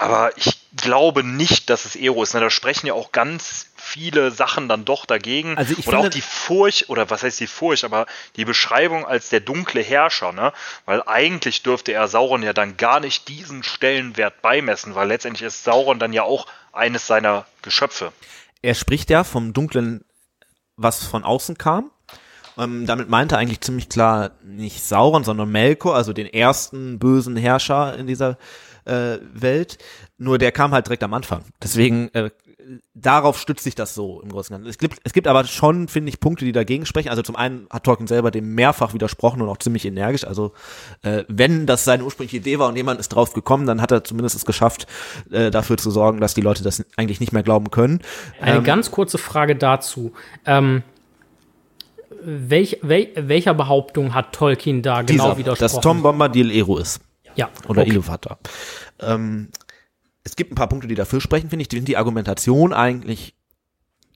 [0.00, 2.32] Aber ich glaube nicht, dass es Ero ist.
[2.32, 2.38] Ne?
[2.38, 5.58] Da sprechen ja auch ganz viele Sachen dann doch dagegen.
[5.58, 9.28] Also ich oder auch die Furcht, oder was heißt die Furcht, aber die Beschreibung als
[9.28, 10.52] der dunkle Herrscher, ne?
[10.84, 15.64] Weil eigentlich dürfte er Sauron ja dann gar nicht diesen Stellenwert beimessen, weil letztendlich ist
[15.64, 18.12] Sauron dann ja auch eines seiner Geschöpfe.
[18.62, 20.04] Er spricht ja vom dunklen,
[20.76, 21.90] was von außen kam.
[22.56, 27.36] Ähm, damit meinte er eigentlich ziemlich klar nicht Sauron, sondern Melkor, also den ersten bösen
[27.36, 28.38] Herrscher in dieser
[28.88, 29.78] äh, Welt.
[30.16, 31.44] Nur der kam halt direkt am Anfang.
[31.62, 32.30] Deswegen äh,
[32.94, 34.70] darauf stützt sich das so im Großen und Ganzen.
[34.70, 37.08] Es gibt, es gibt aber schon, finde ich, Punkte, die dagegen sprechen.
[37.08, 40.24] Also zum einen hat Tolkien selber dem mehrfach widersprochen und auch ziemlich energisch.
[40.24, 40.52] Also
[41.02, 44.04] äh, wenn das seine ursprüngliche Idee war und jemand ist drauf gekommen, dann hat er
[44.04, 44.86] zumindest es geschafft,
[45.30, 48.00] äh, dafür zu sorgen, dass die Leute das eigentlich nicht mehr glauben können.
[48.40, 50.12] Eine ähm, ganz kurze Frage dazu.
[50.44, 50.82] Ähm,
[52.22, 55.72] welch, wel, welcher Behauptung hat Tolkien da genau dieser, widersprochen?
[55.72, 57.00] Dass Tom Bombadil Ero ist.
[57.38, 57.50] Ja.
[57.68, 57.90] Oder okay.
[57.90, 58.38] Iluvatar.
[58.98, 59.50] Ähm,
[60.24, 61.68] es gibt ein paar Punkte, die dafür sprechen, finde ich.
[61.68, 63.34] Die sind die Argumentation eigentlich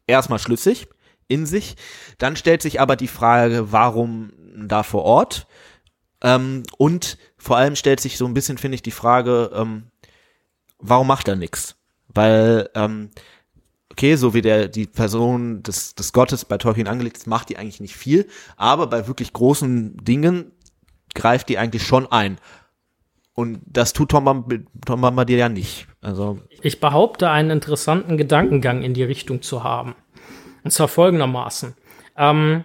[0.09, 0.89] erstmal schlüssig
[1.29, 1.77] in sich.
[2.19, 5.47] Dann stellt sich aber die Frage, warum da vor Ort?
[6.21, 9.85] Ähm, und vor allem stellt sich so ein bisschen, finde ich, die Frage, ähm,
[10.79, 11.77] warum macht er nichts?
[12.09, 13.11] Weil, ähm,
[13.91, 17.57] okay, so wie der die Person des, des Gottes bei Tolkien angelegt ist, macht die
[17.57, 20.51] eigentlich nicht viel, aber bei wirklich großen Dingen
[21.15, 22.39] greift die eigentlich schon ein.
[23.35, 24.45] Und das tut Tom,
[24.85, 25.87] Tom Bombadil ja nicht.
[26.01, 29.95] Also ich behaupte, einen interessanten Gedankengang in die Richtung zu haben.
[30.65, 31.75] Und zwar folgendermaßen.
[32.17, 32.65] Ähm,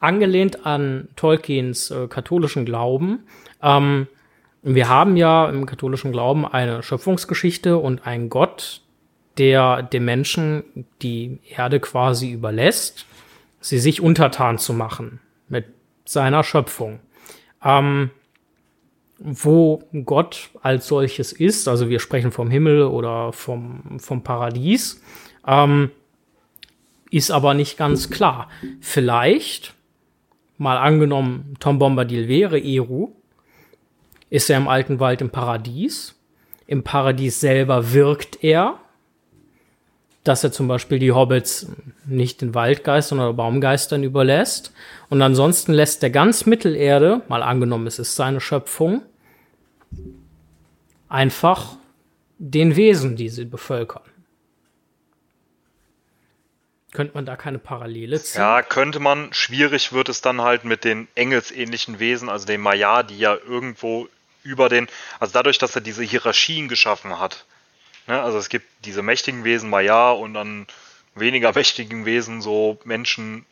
[0.00, 3.26] angelehnt an Tolkiens äh, katholischen Glauben.
[3.62, 4.06] Ähm,
[4.62, 8.82] wir haben ja im katholischen Glauben eine Schöpfungsgeschichte und einen Gott,
[9.38, 13.06] der dem Menschen die Erde quasi überlässt,
[13.60, 15.66] sie sich untertan zu machen mit
[16.04, 17.00] seiner Schöpfung.
[17.64, 18.10] Ähm,
[19.18, 25.02] wo Gott als solches ist, also wir sprechen vom Himmel oder vom, vom Paradies,
[25.46, 25.90] ähm,
[27.10, 28.48] ist aber nicht ganz klar.
[28.80, 29.74] Vielleicht,
[30.58, 33.12] mal angenommen, Tom Bombadil wäre Eru,
[34.28, 36.14] ist er im alten Wald im Paradies.
[36.66, 38.80] Im Paradies selber wirkt er,
[40.28, 41.66] dass er zum Beispiel die Hobbits
[42.04, 44.72] nicht den Waldgeistern oder Baumgeistern überlässt.
[45.08, 49.02] Und ansonsten lässt er ganz Mittelerde, mal angenommen, es ist seine Schöpfung,
[51.08, 51.76] einfach
[52.38, 54.02] den Wesen, die sie bevölkern.
[56.92, 58.40] Könnte man da keine Parallele ziehen?
[58.40, 59.32] Ja, könnte man.
[59.32, 64.08] Schwierig wird es dann halt mit den engelsähnlichen Wesen, also den Maya, die ja irgendwo
[64.42, 64.88] über den,
[65.20, 67.44] also dadurch, dass er diese Hierarchien geschaffen hat,
[68.06, 68.20] Ne?
[68.20, 70.66] Also es gibt diese mächtigen Wesen, Maiar, und dann
[71.14, 73.44] weniger mächtigen Wesen, so Menschen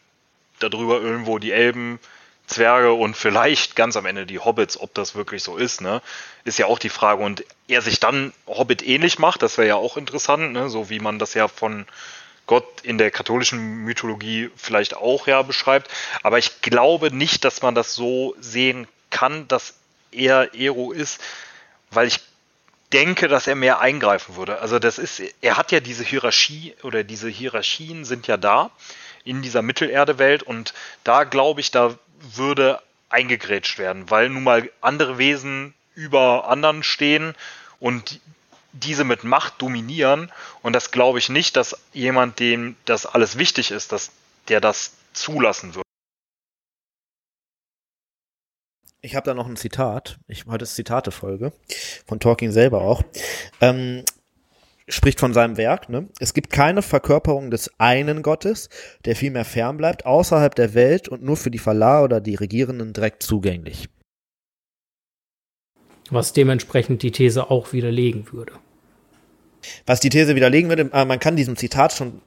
[0.59, 1.99] darüber irgendwo, die Elben,
[2.47, 6.03] Zwerge und vielleicht ganz am Ende die Hobbits, ob das wirklich so ist, ne?
[6.45, 7.23] Ist ja auch die Frage.
[7.23, 10.69] Und er sich dann Hobbit ähnlich macht, das wäre ja auch interessant, ne?
[10.69, 11.87] So wie man das ja von
[12.47, 15.91] Gott in der katholischen Mythologie vielleicht auch ja beschreibt.
[16.23, 19.75] Aber ich glaube nicht, dass man das so sehen kann, dass
[20.13, 21.21] er Ero ist,
[21.91, 22.21] weil ich
[22.95, 24.61] denke, dass er mehr eingreifen würde.
[24.61, 28.71] Also das ist, er hat ja diese Hierarchie oder diese Hierarchien sind ja da
[29.25, 35.19] in dieser Mittelerde-Welt und da glaube ich, da würde eingegrätscht werden, weil nun mal andere
[35.19, 37.35] Wesen über anderen stehen
[37.81, 38.21] und
[38.73, 40.31] diese mit Macht dominieren.
[40.63, 44.11] Und das glaube ich nicht, dass jemand, dem das alles wichtig ist, dass
[44.49, 45.85] der das zulassen wird.
[49.05, 50.19] Ich habe da noch ein Zitat.
[50.29, 51.53] Ich heute ist Zitate-Folge
[52.07, 53.03] von Talking selber auch.
[53.61, 54.03] Ähm,
[54.89, 55.91] spricht von seinem Werk.
[55.91, 56.09] Ne?
[56.21, 58.71] Es gibt keine Verkörperung des einen Gottes,
[59.05, 62.95] der vielmehr fern bleibt, außerhalb der Welt und nur für die Verlah oder die Regierenden
[62.95, 63.91] direkt zugänglich.
[66.09, 68.55] Was dementsprechend die These auch widerlegen würde.
[69.85, 72.23] Was die These widerlegen würde, äh, man kann diesem Zitat schon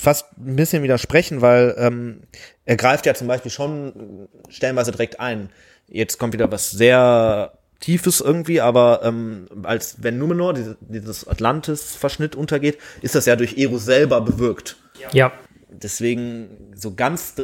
[0.00, 2.22] fast ein bisschen widersprechen, weil ähm,
[2.64, 5.50] er greift ja zum Beispiel schon stellenweise direkt ein.
[5.88, 12.36] Jetzt kommt wieder was sehr Tiefes irgendwie, aber ähm, als wenn Numenor, diese, dieses Atlantis-Verschnitt
[12.36, 14.76] untergeht, ist das ja durch Eros selber bewirkt.
[15.12, 15.32] Ja.
[15.70, 17.34] Deswegen so ganz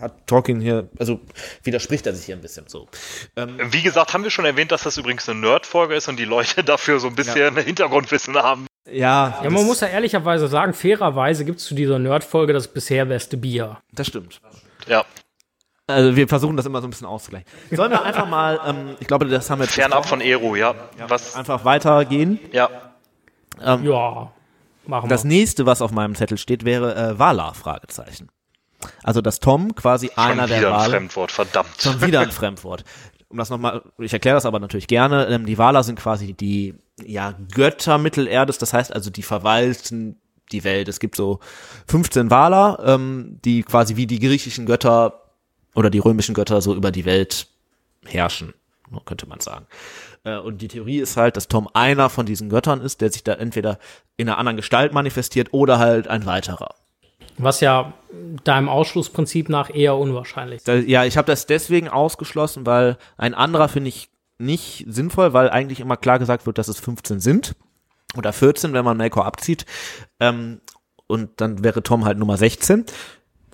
[0.00, 1.20] hat Tolkien hier, also
[1.62, 2.88] widerspricht er sich hier ein bisschen so.
[3.36, 6.24] Ähm, Wie gesagt, haben wir schon erwähnt, dass das übrigens eine Nerd-Folge ist und die
[6.24, 7.62] Leute dafür so ein bisschen ja.
[7.62, 8.66] Hintergrundwissen haben.
[8.90, 13.04] Ja, ja man muss ja ehrlicherweise sagen, fairerweise gibt es zu dieser Nerd-Folge das bisher
[13.04, 13.78] beste Bier.
[13.92, 14.40] Das stimmt.
[14.86, 15.04] Ja.
[15.86, 17.46] Also wir versuchen das immer so ein bisschen auszugleichen.
[17.70, 20.74] Sollen wir einfach mal, ähm, ich glaube, das haben wir jetzt Fernab von Ero, ja.
[20.98, 21.10] ja.
[21.10, 21.34] Was?
[21.34, 22.38] Einfach weitergehen.
[22.52, 22.68] Ja.
[23.62, 24.32] Ähm, ja,
[24.86, 25.08] machen wir.
[25.08, 28.28] Das nächste, was auf meinem Zettel steht, wäre äh, Wala, Fragezeichen.
[29.02, 30.84] Also, dass Tom quasi Schon einer der wieder Wale...
[30.84, 31.80] ein Fremdwort, verdammt.
[31.80, 32.84] Schon wieder ein Fremdwort.
[33.28, 36.74] Um das nochmal, ich erkläre das aber natürlich gerne, ähm, die Waler sind quasi die
[37.04, 40.20] ja, Götter Mittelerdes, das heißt also, die verwalten
[40.52, 40.88] die Welt.
[40.88, 41.40] Es gibt so
[41.88, 45.22] 15 Waler, ähm, die quasi wie die griechischen Götter
[45.74, 47.46] oder die römischen Götter so über die Welt
[48.04, 48.54] herrschen,
[49.04, 49.66] könnte man sagen.
[50.24, 53.24] Äh, und die Theorie ist halt, dass Tom einer von diesen Göttern ist, der sich
[53.24, 53.78] da entweder
[54.16, 56.74] in einer anderen Gestalt manifestiert oder halt ein weiterer.
[57.38, 57.92] Was ja
[58.44, 60.88] deinem Ausschlussprinzip nach eher unwahrscheinlich ist.
[60.88, 65.80] Ja, ich habe das deswegen ausgeschlossen, weil ein anderer finde ich nicht sinnvoll, weil eigentlich
[65.80, 67.54] immer klar gesagt wird, dass es 15 sind
[68.16, 69.66] oder 14, wenn man Melkor abzieht.
[70.18, 70.60] Ähm,
[71.06, 72.86] und dann wäre Tom halt Nummer 16.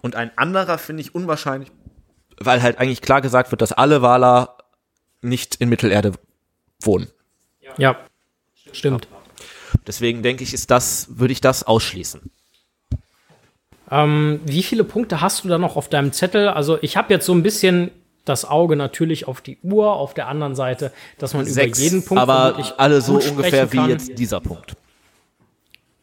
[0.03, 1.71] Und ein anderer finde ich unwahrscheinlich,
[2.39, 4.57] weil halt eigentlich klar gesagt wird, dass alle Waler
[5.23, 6.13] nicht in Mittelerde
[6.81, 7.09] wohnen.
[7.79, 7.97] Ja,
[8.73, 9.09] stimmt.
[9.87, 12.31] Deswegen denke ich, ist das, würde ich das ausschließen.
[13.91, 16.49] Ähm, wie viele Punkte hast du da noch auf deinem Zettel?
[16.49, 17.91] Also ich habe jetzt so ein bisschen
[18.25, 22.05] das Auge natürlich auf die Uhr, auf der anderen Seite, dass man Sechs, über jeden
[22.05, 24.77] Punkt aber alle so ungefähr wie jetzt dieser Punkt.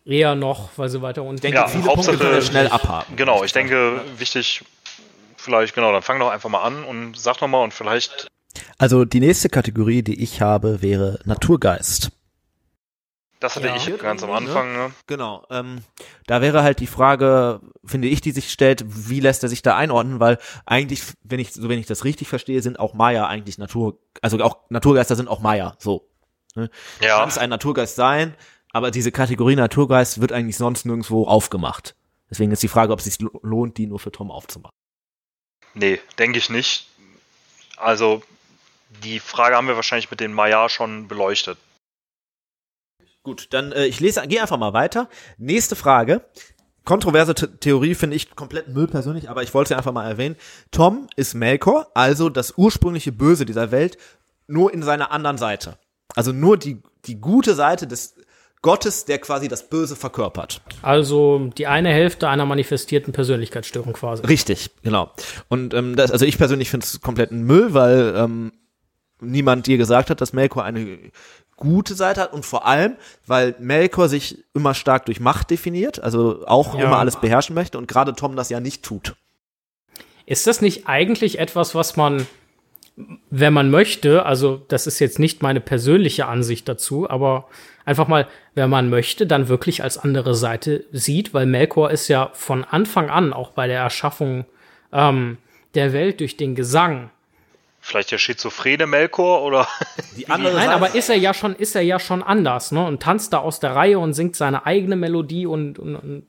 [0.06, 1.36] Eher noch, weil sie weiter unten.
[1.36, 3.16] Ich denke, ja, viele Hauptsache, Punkte können wir schnell abhaken.
[3.16, 4.64] Genau, ich denke, wichtig,
[5.38, 8.28] vielleicht, genau, dann fang doch einfach mal an und sag noch mal und vielleicht.
[8.78, 12.12] Also die nächste Kategorie, die ich habe, wäre Naturgeist.
[13.44, 13.76] Das hatte ja.
[13.76, 14.72] ich ganz am Anfang.
[14.72, 14.94] Ne?
[15.06, 15.46] Genau.
[15.50, 15.84] Ähm,
[16.28, 19.76] da wäre halt die Frage, finde ich, die sich stellt, wie lässt er sich da
[19.76, 20.22] einordnen?
[20.22, 24.00] Weil eigentlich, wenn ich so wenn ich das richtig verstehe, sind auch Maya eigentlich Natur,
[24.22, 25.76] also auch Naturgeister sind auch Maya.
[25.78, 26.08] So.
[26.56, 26.70] Ne?
[27.02, 27.20] Ja.
[27.20, 28.34] Kann es ein Naturgeist sein,
[28.72, 31.96] aber diese Kategorie Naturgeist wird eigentlich sonst nirgendwo aufgemacht.
[32.30, 34.74] Deswegen ist die Frage, ob es sich lohnt, die nur für Tom aufzumachen.
[35.74, 36.88] Nee, denke ich nicht.
[37.76, 38.24] Also
[39.04, 41.58] die Frage haben wir wahrscheinlich mit den Maya schon beleuchtet.
[43.24, 45.10] Gut, dann äh, ich lese, gehe einfach mal weiter.
[45.38, 46.22] Nächste Frage.
[46.86, 50.36] Kontroverse The Theorie finde ich komplett Müll persönlich, aber ich wollte sie einfach mal erwähnen.
[50.72, 53.98] Tom ist Melkor, also das ursprüngliche Böse dieser Welt,
[54.48, 55.78] nur in seiner anderen Seite.
[56.14, 58.16] Also nur die, die gute Seite des
[58.62, 60.62] Gottes, der quasi das Böse verkörpert.
[60.82, 64.26] Also die eine Hälfte einer manifestierten Persönlichkeitsstörung quasi.
[64.26, 65.12] Richtig, genau.
[65.50, 68.54] Und ähm, das, also ich persönlich finde es komplett Müll, weil ähm,
[69.20, 70.98] niemand dir gesagt hat, dass Melkor eine
[71.58, 72.96] gute Seite hat und vor allem,
[73.26, 76.86] weil Melkor sich immer stark durch Macht definiert, also auch ja.
[76.86, 79.16] immer alles beherrschen möchte und gerade Tom das ja nicht tut.
[80.26, 82.26] Ist das nicht eigentlich etwas, was man,
[83.30, 87.48] wenn man möchte, also das ist jetzt nicht meine persönliche Ansicht dazu, aber
[87.86, 92.30] einfach mal, wenn man möchte, dann wirklich als andere Seite sieht, weil Melkor ist ja
[92.34, 94.46] von Anfang an auch bei der Erschaffung
[94.94, 95.38] ähm,
[95.76, 97.10] der Welt durch den Gesang
[97.86, 99.68] Vielleicht der schizophrene Melkor oder
[100.16, 102.86] Die andere Nein, Seite- aber ist er ja schon, ist er ja schon anders, ne?
[102.86, 106.24] Und tanzt da aus der Reihe und singt seine eigene Melodie und, und, und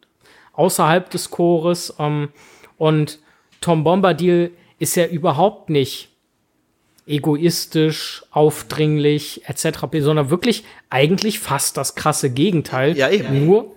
[0.52, 1.94] außerhalb des Chores.
[2.00, 2.30] Ähm,
[2.76, 3.20] und
[3.60, 4.50] Tom Bombadil
[4.80, 6.10] ist ja überhaupt nicht
[7.06, 12.96] egoistisch, aufdringlich etc., sondern wirklich eigentlich fast das krasse Gegenteil.
[12.96, 13.46] Ja, eben.
[13.46, 13.76] Nur,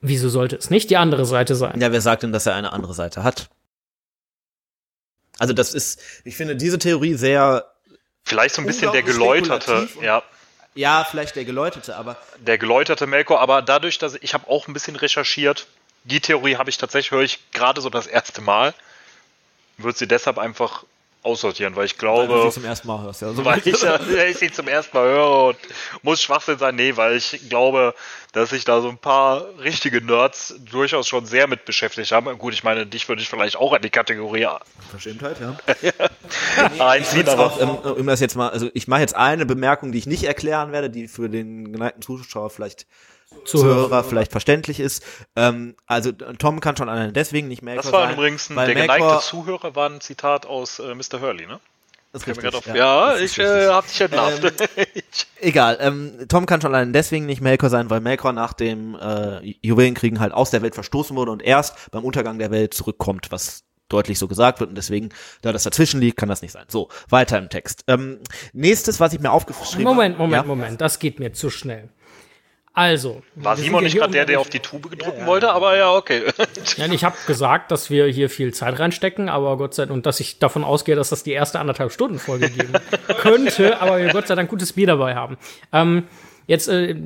[0.00, 1.80] wieso sollte es nicht die andere Seite sein?
[1.80, 3.48] Ja, wer sagt denn, dass er eine andere Seite hat?
[5.38, 7.66] Also das ist, ich finde diese Theorie sehr,
[8.24, 10.22] vielleicht so ein bisschen der geläuterte, ja,
[10.74, 14.72] ja, vielleicht der geläutete, aber der geläuterte Melkor, aber dadurch, dass ich habe auch ein
[14.72, 15.66] bisschen recherchiert,
[16.04, 18.74] die Theorie habe ich tatsächlich, höre ich gerade so das erste Mal,
[19.78, 20.84] würde sie deshalb einfach
[21.24, 23.22] aussortieren, weil ich weil du glaube, sie zum ersten Mal hörst.
[23.22, 25.56] Ja, so weil ich, äh, ich sie zum ersten Mal höre und
[26.02, 27.94] muss Schwachsinn sein, nee, weil ich glaube,
[28.32, 32.36] dass sich da so ein paar richtige Nerds durchaus schon sehr mit beschäftigt haben.
[32.38, 34.46] Gut, ich meine, dich würde ich vielleicht auch in die Kategorie
[34.90, 35.56] Verschämtheit, ja.
[36.86, 39.92] einziehen, Jetzt aber auch, ähm, um das jetzt mal, also ich mache jetzt eine Bemerkung,
[39.92, 42.86] die ich nicht erklären werde, die für den geneigten Zuschauer vielleicht
[43.44, 44.04] Zuhörer.
[44.04, 45.04] Vielleicht verständlich ist.
[45.36, 48.66] Ähm, also Tom kann schon alleine deswegen nicht Melkor das war sein, übrigens ein, weil
[48.74, 51.20] der Melkor- geneigte Zuhörer war ein Zitat aus äh, Mr.
[51.20, 51.60] Hurley, ne?
[52.12, 52.64] Das richtig, auf.
[52.66, 54.40] Ja, das ist ich äh, hab dich entlarvt.
[55.40, 59.40] Egal, ähm, Tom kann schon allein deswegen nicht Melkor sein, weil Melkor nach dem äh,
[59.62, 63.64] Juwelenkriegen halt aus der Welt verstoßen wurde und erst beim Untergang der Welt zurückkommt, was
[63.88, 65.08] deutlich so gesagt wird und deswegen,
[65.42, 66.66] da das dazwischen liegt, kann das nicht sein.
[66.68, 67.82] So, weiter im Text.
[67.88, 68.20] Ähm,
[68.52, 70.22] nächstes, was ich mir aufgeschrieben Moment, habe.
[70.22, 70.46] Moment, ja?
[70.46, 71.88] Moment, das geht mir zu schnell.
[72.76, 73.22] Also.
[73.36, 76.24] War Simon ja nicht gerade der, der auf die Tube gedrückt wollte, aber ja, okay.
[76.76, 80.06] Ja, ich habe gesagt, dass wir hier viel Zeit reinstecken, aber Gott sei Dank, und
[80.06, 82.72] dass ich davon ausgehe, dass das die erste anderthalb Stunden Folge geben
[83.20, 85.38] könnte, aber wir Gott sei Dank gutes Bier dabei haben.
[85.72, 86.08] Ähm,
[86.48, 86.96] jetzt äh,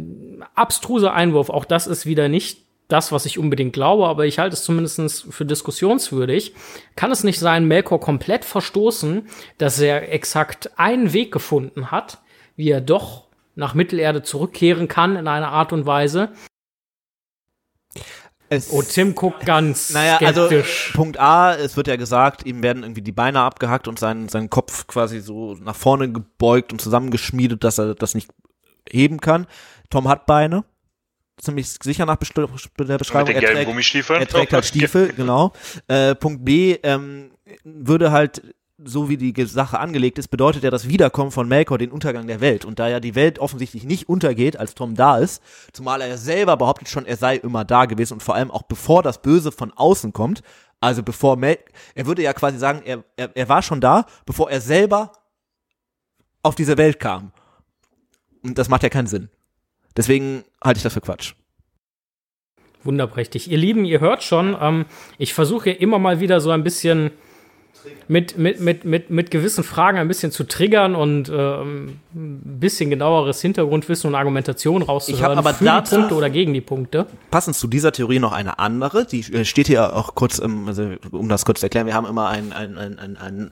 [0.55, 4.55] abstruser Einwurf, auch das ist wieder nicht das, was ich unbedingt glaube, aber ich halte
[4.55, 6.55] es zumindest für diskussionswürdig.
[6.97, 12.19] Kann es nicht sein, Melkor komplett verstoßen, dass er exakt einen Weg gefunden hat,
[12.57, 13.28] wie er doch
[13.59, 16.31] nach Mittelerde zurückkehren kann in einer Art und Weise?
[18.51, 20.93] Es, Oh, Tim guckt ganz naja, also skeptisch.
[20.95, 24.49] Punkt A, es wird ja gesagt, ihm werden irgendwie die Beine abgehackt und sein, sein
[24.49, 28.31] Kopf quasi so nach vorne gebeugt und zusammengeschmiedet, dass er das nicht
[28.91, 29.47] heben kann.
[29.91, 30.65] Tom hat Beine.
[31.41, 33.27] Ziemlich sicher nach Best- der Mit Beschreibung.
[33.27, 34.21] den Er gelben trägt- Gummistiefeln.
[34.21, 35.53] Er trägt halt Stiefel, genau.
[35.87, 37.31] Äh, Punkt B, ähm,
[37.65, 38.43] würde halt,
[38.85, 42.41] so wie die Sache angelegt ist, bedeutet ja das Wiederkommen von Melkor den Untergang der
[42.41, 42.65] Welt.
[42.65, 46.57] Und da ja die Welt offensichtlich nicht untergeht, als Tom da ist, zumal er selber
[46.57, 49.73] behauptet schon, er sei immer da gewesen und vor allem auch bevor das Böse von
[49.73, 50.43] außen kommt,
[50.81, 51.59] also bevor Mel
[51.97, 55.13] er würde ja quasi sagen, er, er, er war schon da, bevor er selber
[56.43, 57.33] auf diese Welt kam.
[58.45, 59.29] Und das macht ja keinen Sinn.
[59.97, 61.35] Deswegen halte ich das für Quatsch.
[62.85, 63.51] Wunderprächtig.
[63.51, 64.87] Ihr Lieben, ihr hört schon, ähm,
[65.19, 67.11] ich versuche immer mal wieder so ein bisschen
[68.09, 72.91] mit, mit, mit, mit, mit gewissen Fragen ein bisschen zu triggern und ähm, ein bisschen
[72.91, 77.07] genaueres Hintergrundwissen und Argumentation rauszuhören Ich aber für die Punkte oder gegen die Punkte.
[77.31, 80.95] passend zu dieser Theorie noch eine andere, die äh, steht hier auch kurz, im, also,
[81.11, 83.51] um das kurz zu erklären, wir haben immer ein, ein, ein, ein, ein,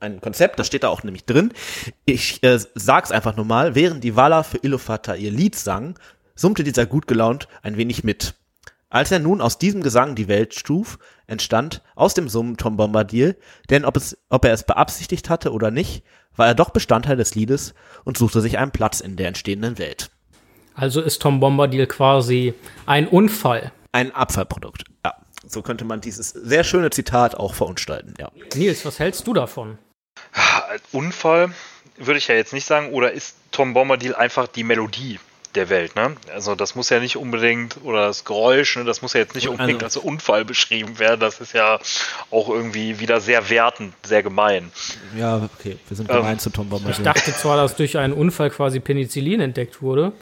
[0.00, 1.52] ein Konzept, das steht da auch nämlich drin.
[2.04, 5.98] Ich äh, sag's einfach nur mal, während die Valar für Ilúvatar ihr Lied sang,
[6.34, 8.34] summte dieser gut gelaunt ein wenig mit.
[8.90, 13.36] Als er nun aus diesem Gesang die Welt stuf, entstand aus dem Summen Tom Bombadil,
[13.70, 16.04] denn ob, es, ob er es beabsichtigt hatte oder nicht,
[16.36, 17.74] war er doch Bestandteil des Liedes
[18.04, 20.10] und suchte sich einen Platz in der entstehenden Welt.
[20.74, 22.54] Also ist Tom Bombadil quasi
[22.86, 23.72] ein Unfall.
[23.92, 24.84] Ein Abfallprodukt.
[25.04, 25.14] Ja,
[25.46, 28.14] so könnte man dieses sehr schöne Zitat auch verunstalten.
[28.18, 28.30] Ja.
[28.54, 29.78] Nils, was hältst du davon?
[30.92, 31.52] Unfall
[31.96, 35.20] würde ich ja jetzt nicht sagen, oder ist Tom Bombadil einfach die Melodie
[35.56, 36.16] der Welt, ne?
[36.32, 39.44] Also das muss ja nicht unbedingt, oder das Geräusch, ne, das muss ja jetzt nicht
[39.48, 41.20] Also- unbedingt als Unfall beschrieben werden.
[41.20, 41.78] Das ist ja
[42.30, 44.70] auch irgendwie wieder sehr wertend, sehr gemein.
[45.16, 47.04] ja, okay, wir sind Ähm, gemein zu Tom Ich Bombadil.
[47.04, 50.12] dachte zwar, dass durch einen Unfall quasi Penicillin entdeckt wurde.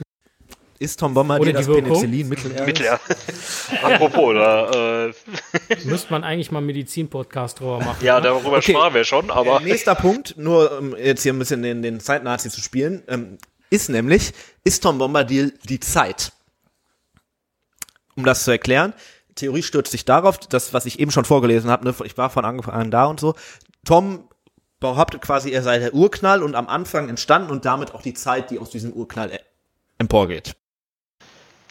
[0.78, 1.84] Ist Tom Bombadil Oder die das Wirkung?
[2.00, 2.64] Penicillin Mittelerde?
[2.66, 2.98] Mit der,
[3.82, 5.12] apropos, da, äh,
[5.84, 8.04] Müsste man eigentlich mal einen Medizin-Podcast drüber machen.
[8.04, 8.22] ja, ne?
[8.22, 8.72] darüber Okay.
[8.72, 12.00] sprachen wir schon, aber Äh, nächster Punkt, nur um jetzt hier ein bisschen den, den
[12.00, 13.38] Zeitnazi zu spielen, ähm,
[13.72, 14.32] ist nämlich,
[14.64, 16.32] ist Tom Bombadil die Zeit?
[18.14, 18.92] Um das zu erklären,
[19.34, 22.44] Theorie stürzt sich darauf, das, was ich eben schon vorgelesen habe, ne, ich war von
[22.44, 23.34] Anfang an da und so.
[23.84, 24.28] Tom
[24.78, 28.50] behauptet quasi, er sei der Urknall und am Anfang entstanden und damit auch die Zeit,
[28.50, 29.38] die aus diesem Urknall e-
[29.98, 30.54] emporgeht.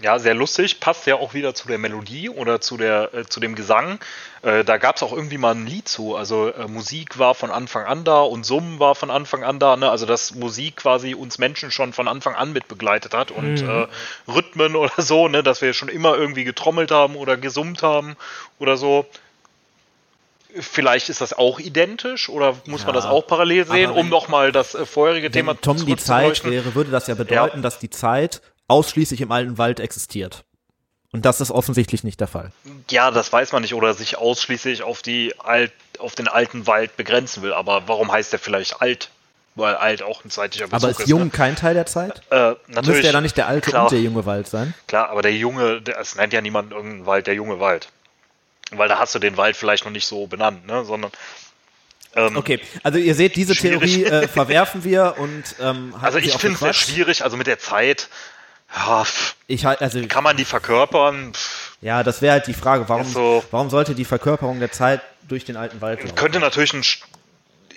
[0.02, 0.80] Ja, sehr lustig.
[0.80, 4.00] Passt ja auch wieder zu der Melodie oder zu, der, äh, zu dem Gesang.
[4.42, 6.16] Äh, da gab es auch irgendwie mal ein Lied zu.
[6.16, 9.78] Also äh, Musik war von Anfang an da und Summen war von Anfang an da.
[9.78, 9.92] Ne?
[9.92, 13.88] Also dass Musik quasi uns Menschen schon von Anfang an mit begleitet hat und äh,
[14.28, 15.44] Rhythmen oder so, ne?
[15.44, 18.16] dass wir schon immer irgendwie getrommelt haben oder gesummt haben
[18.58, 19.06] oder so.
[20.60, 24.76] vielleicht ist das auch identisch oder muss man das auch parallel sehen, um nochmal das
[24.76, 27.62] äh, vorherige Wenn Thema Tom die Zeit wäre, würde das ja bedeuten, Ja.
[27.62, 28.42] dass die Zeit
[28.72, 30.44] ausschließlich im alten Wald existiert.
[31.14, 32.52] Und das ist offensichtlich nicht der Fall.
[32.90, 36.96] Ja, das weiß man nicht oder sich ausschließlich auf die alt, auf den alten Wald
[36.96, 37.54] begrenzen will.
[37.54, 39.10] Aber warum heißt der vielleicht alt?
[39.56, 41.30] Weil alt auch ein zeitlicher Bezug Aber ist jung Ne?
[41.30, 42.22] kein Teil der Zeit?
[42.30, 42.36] Äh,
[42.68, 42.88] natürlich.
[42.88, 44.74] Müsste ja dann nicht der alte klar, und der junge Wald sein?
[44.88, 47.90] Klar, aber der junge, der, es nennt ja niemand irgendeinen Wald der junge Wald.
[48.72, 50.86] Weil da hast du den Wald vielleicht noch nicht so benannt, ne?
[50.86, 51.12] Sondern
[52.16, 53.96] ähm, Okay, also ihr seht, diese Schwierig.
[53.96, 57.60] Theorie äh, verwerfen wir und ähm, also ich finde es sehr schwierig, also mit der
[57.60, 58.08] Zeit,
[58.76, 61.34] ja, pff, Ich halt, also kann man die verkörpern?
[61.34, 65.02] Pff, ja, das wäre halt die Frage, warum, so- warum sollte die Verkörperung der Zeit
[65.28, 66.16] durch den alten Wald laufen?
[66.16, 66.84] könnte natürlich ein,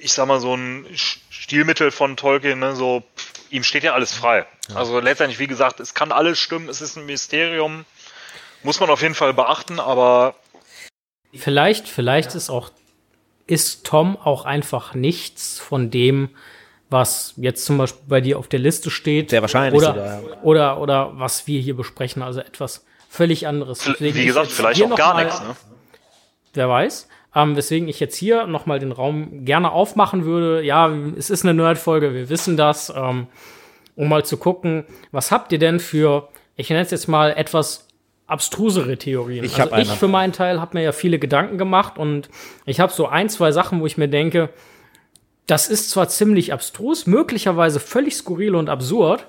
[0.00, 0.86] ich sag mal, so ein
[1.30, 4.46] Stilmittel von Tolkien, ne, so, pff, ihm steht ja alles frei.
[4.74, 7.84] Also letztendlich, wie gesagt, es kann alles stimmen, es ist ein Mysterium,
[8.62, 10.34] muss man auf jeden Fall beachten, aber
[11.36, 12.70] Vielleicht, vielleicht ist auch,
[13.46, 16.30] ist Tom auch einfach nichts von dem,
[16.90, 19.30] was jetzt zum Beispiel bei dir auf der Liste steht.
[19.30, 20.42] Sehr wahrscheinlich oder, sogar, ja.
[20.42, 23.80] oder, oder was wir hier besprechen, also etwas völlig anderes.
[23.86, 25.40] Deswegen wie gesagt, vielleicht auch noch gar nichts.
[25.40, 25.56] Ne?
[26.54, 27.08] Wer weiß.
[27.36, 30.62] Ähm, weswegen ich jetzt hier nochmal den Raum gerne aufmachen würde.
[30.62, 32.92] Ja, es ist eine Nerd-Folge, wir wissen das.
[32.94, 33.26] Ähm,
[33.96, 37.88] um mal zu gucken, was habt ihr denn für, ich nenne es jetzt mal etwas
[38.26, 39.44] abstrusere Theorien.
[39.44, 42.28] Ich also ich für meinen Teil habe mir ja viele Gedanken gemacht und
[42.64, 44.48] ich habe so ein, zwei Sachen, wo ich mir denke,
[45.46, 49.26] das ist zwar ziemlich abstrus, möglicherweise völlig skurril und absurd,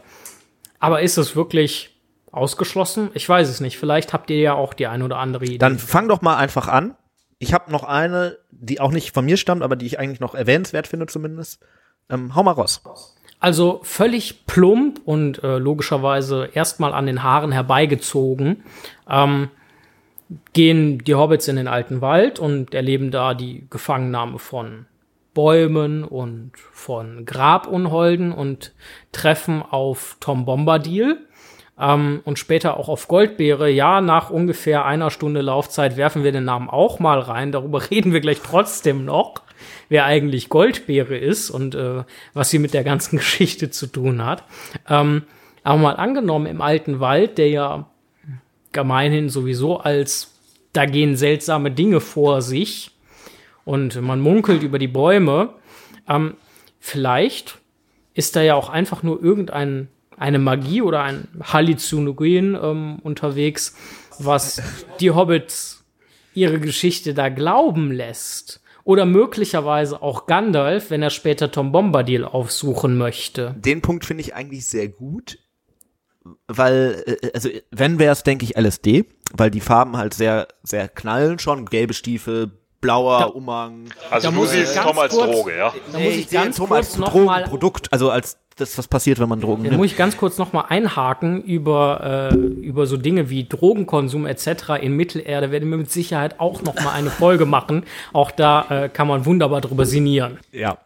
[0.79, 1.95] aber ist es wirklich
[2.31, 3.09] ausgeschlossen?
[3.13, 3.77] Ich weiß es nicht.
[3.77, 5.57] Vielleicht habt ihr ja auch die ein oder andere Idee.
[5.57, 6.95] Dann fang doch mal einfach an.
[7.39, 10.35] Ich habe noch eine, die auch nicht von mir stammt, aber die ich eigentlich noch
[10.35, 11.59] erwähnenswert finde zumindest.
[12.09, 12.81] Ähm, hau mal raus.
[13.39, 18.63] Also völlig plump und äh, logischerweise erstmal an den Haaren herbeigezogen,
[19.09, 19.49] ähm,
[20.53, 24.87] gehen die Hobbits in den alten Wald und erleben da die Gefangennahme von
[25.35, 28.73] Bäumen und von Grabunholden und
[29.11, 31.19] treffen auf Tom Bombadil
[31.79, 33.69] ähm, und später auch auf Goldbeere.
[33.69, 37.51] Ja, nach ungefähr einer Stunde Laufzeit werfen wir den Namen auch mal rein.
[37.51, 39.43] Darüber reden wir gleich trotzdem noch,
[39.89, 44.43] wer eigentlich Goldbeere ist und äh, was sie mit der ganzen Geschichte zu tun hat.
[44.89, 45.23] Ähm,
[45.63, 47.89] aber mal angenommen, im alten Wald, der ja
[48.71, 50.31] gemeinhin sowieso als
[50.71, 52.94] da gehen seltsame Dinge vor sich
[53.65, 55.55] und man munkelt über die Bäume.
[56.07, 56.35] Ähm,
[56.79, 57.57] vielleicht
[58.13, 63.75] ist da ja auch einfach nur irgendein eine Magie oder ein Halluzinogen ähm, unterwegs,
[64.17, 64.61] was
[65.01, 65.83] die Hobbits
[66.33, 68.61] ihre Geschichte da glauben lässt.
[68.85, 73.55] Oder möglicherweise auch Gandalf, wenn er später Tom Bombadil aufsuchen möchte.
[73.57, 75.39] Den Punkt finde ich eigentlich sehr gut,
[76.47, 80.87] weil, äh, also wenn wäre es, denke ich, LSD, weil die Farben halt sehr, sehr
[80.87, 82.51] knallen schon, gelbe Stiefel,
[82.81, 83.85] blauer Da- Umhang.
[84.11, 85.73] Also Da du muss ich siehst ganz Tom als kurz- Droge, ja?
[85.91, 88.87] Da muss ich sehe ganz Tom kurz als noch mal Drogenprodukt, also als das, was
[88.87, 89.81] passiert, wenn man Drogen Da nimmt.
[89.81, 94.69] muss ich ganz kurz noch mal einhaken über, äh, über so Dinge wie Drogenkonsum etc.
[94.81, 95.51] in Mittelerde.
[95.51, 97.83] Werden wir mit Sicherheit auch noch mal eine Folge machen.
[98.13, 100.39] Auch da äh, kann man wunderbar drüber sinnieren.
[100.53, 100.77] Ja.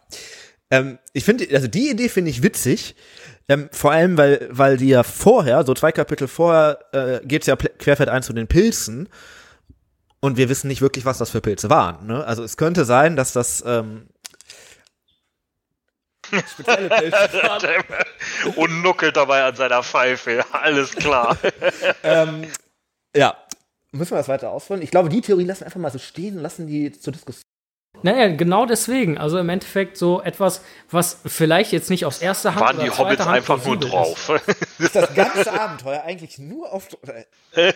[0.72, 2.96] Ähm, ich finde, also die Idee finde ich witzig.
[3.48, 7.54] Ähm, vor allem, weil, weil die ja vorher, so zwei Kapitel vorher, äh, geht's ja
[7.54, 9.08] pl- querfeld ein zu den Pilzen.
[10.20, 12.06] Und wir wissen nicht wirklich, was das für Pilze waren.
[12.06, 12.24] Ne?
[12.24, 14.08] Also es könnte sein, dass das ähm,
[16.52, 17.12] spezielle Pilze
[17.42, 17.84] waren.
[18.56, 21.38] Und nuckelt dabei an seiner Pfeife, alles klar.
[22.02, 22.46] ähm,
[23.16, 23.36] ja.
[23.92, 24.82] Müssen wir das weiter ausführen?
[24.82, 27.49] Ich glaube, die Theorie lassen wir einfach mal so stehen und lassen die zur Diskussion.
[28.02, 29.18] Naja, genau deswegen.
[29.18, 32.90] Also im Endeffekt so etwas, was vielleicht jetzt nicht aus erster Hand Waren oder die
[32.90, 34.32] Hobbits Hand einfach nur drauf.
[34.78, 36.88] Ist das ganze Abenteuer eigentlich nur auf.
[36.88, 37.74] Ist.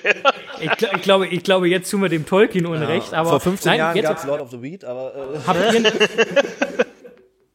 [0.61, 3.13] Ich, gl- ich, glaube, ich glaube, jetzt tun wir dem Tolkien unrecht.
[3.15, 5.13] aber Vor 15 nein, Jahren jetzt, gab's Lord of the Weed, aber.
[5.15, 5.93] Äh, Habt ihr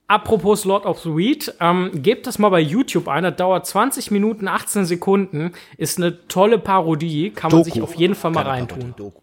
[0.07, 3.21] Apropos Lord of the Weed, ähm, gebt das mal bei YouTube ein.
[3.23, 5.53] Das dauert 20 Minuten, 18 Sekunden.
[5.77, 7.29] Ist eine tolle Parodie.
[7.29, 7.73] Kann man Doku.
[7.73, 8.93] sich auf jeden Fall mal Keine reintun.
[8.97, 9.15] Parodie.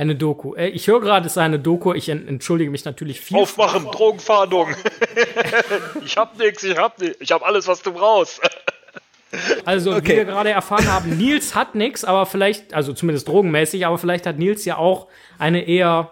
[0.00, 0.54] Eine Doku.
[0.54, 1.92] Äh, ich höre gerade, es sei eine Doku.
[1.92, 3.36] Ich en entschuldige mich natürlich viel.
[3.36, 4.74] Aufmachen, Drogenfahndung.
[6.06, 7.18] ich hab nix, ich hab nix.
[7.20, 8.40] Ich hab alles, was du brauchst.
[9.64, 10.16] Also, wie Okay.
[10.16, 14.38] wir gerade erfahren haben, Nils hat nichts, aber vielleicht, also zumindest drogenmäßig, aber vielleicht hat
[14.38, 15.06] Nils ja auch
[15.38, 16.10] eine eher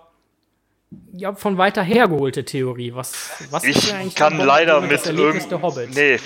[1.14, 2.94] ja, von weiter her geholte Theorie.
[2.94, 3.14] Was,
[3.50, 5.62] was ist Ich denn eigentlich kann leider mit irgendeinem.
[5.62, 5.96] Hobbits?
[5.96, 6.20] Nee.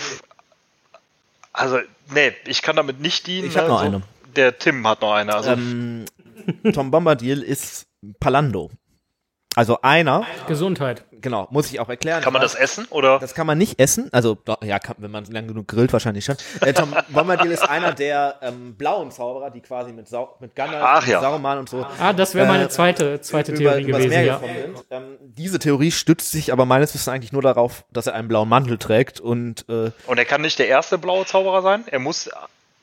[1.55, 1.79] Also,
[2.13, 3.49] nee, ich kann damit nicht dienen.
[3.49, 4.03] Ich hab noch also, eine.
[4.37, 5.35] Der Tim hat noch eine.
[5.35, 6.05] Also, Ähm,
[6.75, 7.85] Tom Bombadil ist
[8.21, 8.71] Palando.
[9.55, 11.05] Also einer, Gesundheit.
[11.21, 12.23] genau, muss ich auch erklären.
[12.23, 13.19] Kann man das essen oder?
[13.19, 14.09] Das kann man nicht essen.
[14.11, 16.37] Also, ja, kann, wenn man lang genug grillt, wahrscheinlich schon.
[16.63, 20.83] Äh, Tom Bombadil ist einer der ähm, blauen Zauberer, die quasi mit, Sau mit Gandalf,
[20.87, 21.21] Ach, ja.
[21.21, 24.25] Saruman und so Ah, das wäre meine Äh, zweite, zweite über- Theorie übers gewesen, Meer
[24.25, 24.41] ja.
[24.91, 28.49] Ähm, diese Theorie stützt sich aber meines Wissens eigentlich nur darauf, dass er einen blauen
[28.49, 31.85] Mantel trägt und äh, Und er kann nicht der erste blaue Zauberer sein.
[31.91, 32.31] Er muss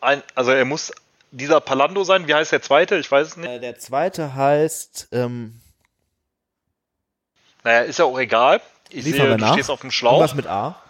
[0.01, 0.91] ein, also er muss
[1.31, 2.27] dieser Palando sein.
[2.27, 2.97] Wie heißt der zweite?
[2.97, 3.49] Ich weiß es nicht.
[3.49, 5.59] äh, der zweite heißt ähm,
[7.63, 8.61] Naja, ist ja auch egal.
[8.89, 9.53] Ich sehe, du nach.
[9.53, 10.13] stehst auf dem Schlauch.
[10.13, 10.81] irgendwas mit A.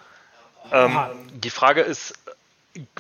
[0.72, 0.98] Ähm,
[1.34, 2.14] die Frage ist,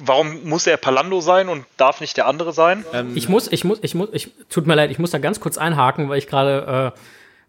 [0.01, 2.83] warum muss er Palando sein und darf nicht der andere sein?
[2.93, 5.39] Ähm, Ich muss, ich muss, ich muss, ich, tut mir leid, ich muss da ganz
[5.39, 6.99] kurz einhaken, weil ich gerade äh,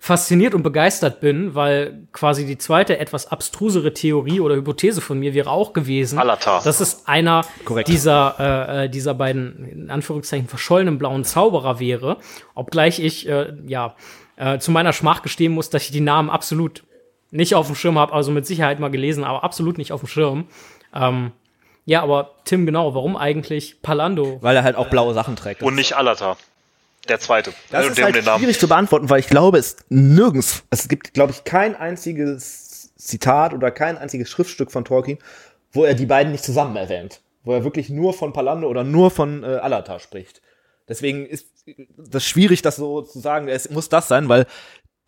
[0.02, 5.34] fasziniert und begeistert bin, weil quasi die zweite etwas abstrusere Theorie oder Hypothese von mir
[5.34, 6.62] wäre auch gewesen, Alatar.
[6.64, 7.86] dass es einer Korrekt.
[7.86, 12.16] dieser äh, äh, dieser beiden in Anführungszeichen verschollenen blauen Zauberer wäre,
[12.54, 13.94] obgleich ich äh, ja
[14.36, 16.82] äh, zu meiner Schmach gestehen muss, dass ich die Namen absolut
[17.30, 20.08] nicht auf dem Schirm habe, also mit Sicherheit mal gelesen, aber absolut nicht auf dem
[20.08, 20.46] Schirm.
[20.94, 21.32] Ähm,
[21.84, 24.38] ja, aber Tim, genau, warum eigentlich Palando?
[24.40, 25.62] weil er halt auch blaue Sachen trägt.
[25.62, 26.38] Und nicht Alatar.
[27.08, 27.52] Der zweite.
[27.70, 28.38] Das Äh, ist halt den Namen.
[28.40, 33.54] schwierig zu beantworten, weil ich glaube, es nirgends, es gibt, glaube ich, kein einziges Zitat
[33.54, 35.18] oder kein einziges Schriftstück von Tolkien,
[35.72, 37.20] wo er die beiden nicht zusammen erwähnt.
[37.42, 40.42] Wo er wirklich nur von Palando oder nur von äh, Alatar spricht.
[40.88, 41.46] Deswegen ist
[41.96, 44.46] das schwierig, das so zu sagen, es muss das sein, weil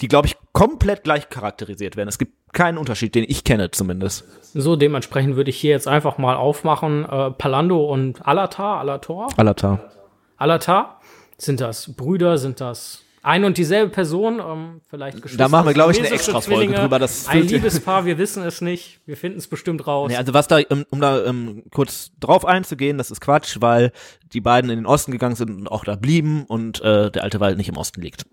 [0.01, 2.09] die, glaube ich, komplett gleich charakterisiert werden.
[2.09, 4.25] Es gibt keinen Unterschied, den ich kenne zumindest.
[4.55, 9.91] So, dementsprechend würde ich hier jetzt einfach mal aufmachen, äh, Palando und Alatar, Alator, Alatar.
[10.39, 11.01] Alatar.
[11.43, 14.39] Sind das Brüder, sind das ein und dieselbe Person?
[14.41, 18.05] Ähm, vielleicht Geschwister, Da machen wir, glaube ich, eine Extra-Folge Zwillinge, drüber, das ein Liebespaar,
[18.05, 19.01] wir wissen es nicht.
[19.07, 20.09] Wir finden es bestimmt raus.
[20.09, 23.91] Nee, also was da, um, um da um, kurz drauf einzugehen, das ist Quatsch, weil
[24.33, 27.41] die beiden in den Osten gegangen sind und auch da blieben und äh, der alte
[27.41, 28.25] Wald nicht im Osten liegt.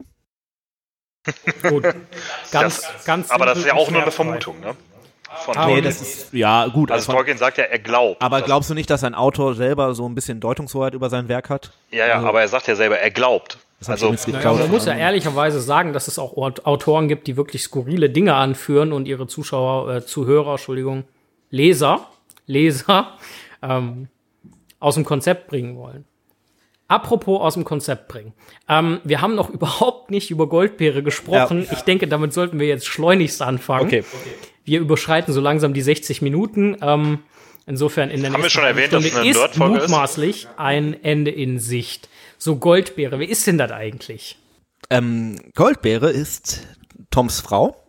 [1.68, 1.84] Gut.
[2.52, 4.12] Ganz, Das- ganz Aber das ist ja auch nur eine.
[4.12, 4.76] Vermutung, ne?
[5.46, 5.84] Von Ah, Tolkien.
[5.84, 6.92] nee, ist, ja, gut.
[6.92, 8.22] also also, Tolkien sagt ja, er glaubt.
[8.22, 11.50] aber glaubst du nicht, dass ein Autor selber so ein bisschen Deutungshoheit über sein Werk
[11.50, 11.72] hat?
[11.92, 13.58] Ja, ja, aber er sagt ja selber, er glaubt.
[13.80, 17.38] Das Also, Ja, man muss ja ehrlicherweise sagen, dass es auch Aut- Autoren gibt, die
[17.38, 21.06] wirklich skurrile Dinge anführen und ihre Zuschauer, äh, Zuhörer, Entschuldigung,
[21.50, 22.08] Leser,
[22.46, 23.14] Leser
[23.62, 24.10] ähm,
[24.80, 26.06] aus dem Konzept bringen wollen.
[26.90, 28.34] Apropos aus dem Konzept bringen.
[28.68, 31.68] Ähm, wir haben noch überhaupt nicht über Goldbeere gesprochen.
[31.72, 33.86] Ich denke, damit sollten wir jetzt schleunigst anfangen.
[33.86, 34.04] Okay.
[34.70, 36.78] Wir überschreiten so langsam die 60 Minuten.
[36.82, 37.20] Ähm,
[37.66, 39.82] insofern in der Haben wir nächsten schon erwähnt, dass es Stunde eine ist Nerd-Folge ist?
[39.90, 42.08] mutmaßlich ein Ende in Sicht.
[42.38, 44.38] So Goldbeere, wer ist denn das eigentlich?
[44.92, 46.68] Ähm, Goldbeere ist
[47.10, 47.84] Toms Frau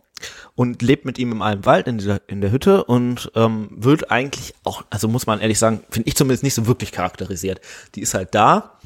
[0.55, 4.09] und lebt mit ihm in einem Wald in, dieser, in der Hütte und ähm, wird
[4.09, 7.61] eigentlich auch, also muss man ehrlich sagen, finde ich zumindest nicht so wirklich charakterisiert.
[7.93, 8.79] Die ist halt da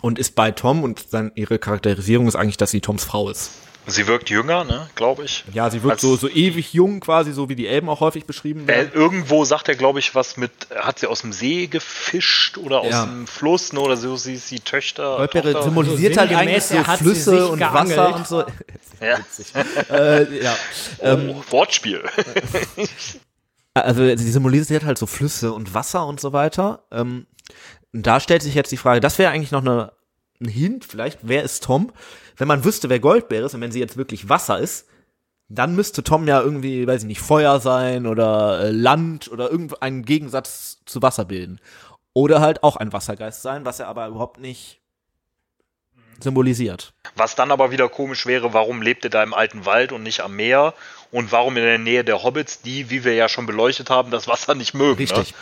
[0.00, 3.50] und ist bei Tom und dann ihre Charakterisierung ist eigentlich, dass sie Toms Frau ist.
[3.86, 5.44] Sie wirkt jünger, ne, glaube ich.
[5.52, 8.24] Ja, sie wirkt Als- so, so ewig jung quasi, so wie die Elben auch häufig
[8.26, 8.90] beschrieben Äh, werden.
[8.94, 12.90] irgendwo sagt er, glaube ich, was mit, hat sie aus dem See gefischt oder aus
[12.90, 13.06] Ja.
[13.06, 15.16] dem Fluss, ne, oder so, sie ist die Töchter.
[15.18, 15.64] Goldbeere Tochter.
[15.64, 17.96] symbolisiert So halt eigentlich so Flüsse und geangelt.
[17.98, 18.44] Wasser und so.
[18.98, 19.18] Ja.
[19.94, 20.56] äh, ja.
[21.02, 22.02] Oh, Wortspiel.
[23.74, 26.84] Also sie symbolisiert halt so Flüsse und Wasser und so weiter.
[26.90, 27.26] Ähm,
[27.92, 29.92] und da stellt sich jetzt die Frage, das wäre eigentlich noch eine,
[30.40, 31.92] ein Hint, vielleicht, wer ist Tom?
[32.36, 34.86] Wenn man wüsste, wer Goldbeer ist und wenn sie jetzt wirklich Wasser ist,
[35.48, 40.04] dann müsste Tom ja irgendwie, weiß ich nicht, Feuer sein oder äh, Land oder irgendeinen
[40.04, 41.60] Gegensatz zu Wasser bilden.
[42.12, 44.80] Oder halt auch ein Wassergeist sein, was er aber überhaupt nicht
[46.20, 46.94] symbolisiert.
[47.14, 50.20] Was dann aber wieder komisch wäre, warum lebt er da im alten Wald und nicht
[50.20, 50.74] am Meer?
[51.12, 54.26] Und warum in der Nähe der Hobbits, die, wie wir ja schon beleuchtet haben, das
[54.26, 54.98] Wasser nicht mögen?
[54.98, 55.32] Richtig.
[55.32, 55.38] Ne?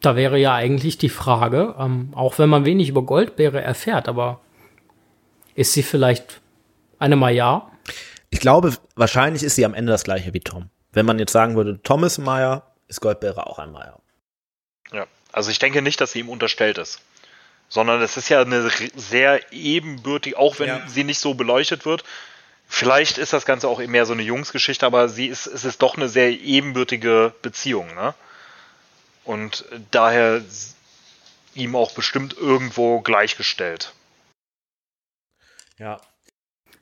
[0.00, 4.40] Da wäre ja eigentlich die Frage, ähm, auch wenn man wenig über Goldbeere erfährt, aber
[5.54, 6.40] ist sie vielleicht
[6.98, 7.70] eine Maya?
[8.30, 10.70] Ich glaube, wahrscheinlich ist sie am Ende das gleiche wie Tom.
[10.92, 14.00] Wenn man jetzt sagen würde, Tom ist ein Meier, ist Goldbeere auch ein Meier.
[14.92, 15.06] Ja.
[15.32, 17.00] Also ich denke nicht, dass sie ihm unterstellt ist.
[17.68, 20.82] Sondern es ist ja eine sehr ebenbürtig, auch wenn Ja.
[20.86, 22.04] sie nicht so beleuchtet wird.
[22.66, 25.96] Vielleicht ist das Ganze auch mehr so eine Jungsgeschichte, aber sie ist, es ist doch
[25.96, 28.14] eine sehr ebenbürtige Beziehung, ne?
[29.24, 30.42] Und daher
[31.54, 33.92] ihm auch bestimmt irgendwo gleichgestellt.
[35.78, 36.00] Ja.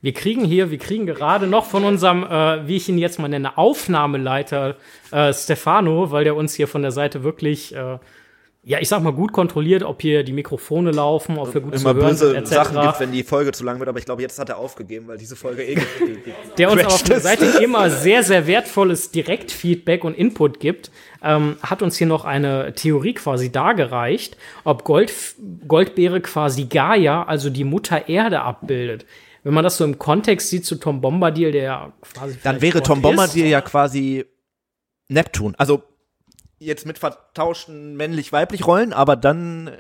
[0.00, 3.28] Wir kriegen hier, wir kriegen gerade noch von unserem, äh, wie ich ihn jetzt mal
[3.28, 4.76] nenne, Aufnahmeleiter
[5.12, 7.98] äh, Stefano, weil der uns hier von der Seite wirklich, äh,
[8.64, 11.80] ja, ich sag mal, gut kontrolliert, ob hier die Mikrofone laufen, ob wir gut Immer
[11.80, 12.54] zu hören böse sind, etc.
[12.54, 15.08] Sachen gibt, wenn die Folge zu lang wird, aber ich glaube, jetzt hat er aufgegeben,
[15.08, 15.76] weil diese Folge eh
[16.58, 17.18] der uns auf der.
[17.18, 20.92] Seite immer sehr, sehr wertvolles Direktfeedback und Input gibt,
[21.24, 25.12] ähm, hat uns hier noch eine Theorie quasi dargereicht, ob Gold,
[25.66, 29.06] Goldbeere quasi Gaia, also die Mutter Erde, abbildet.
[29.42, 32.38] wenn man das so im Kontext sieht zu Tom Bombadil, der ja quasi.
[32.44, 33.50] Dann wäre Tom Bombadil ist.
[33.50, 34.24] ja quasi
[35.08, 35.56] Neptun.
[35.58, 35.82] Also
[36.64, 39.70] jetzt mit vertauschten männlich-weiblich Rollen, aber dann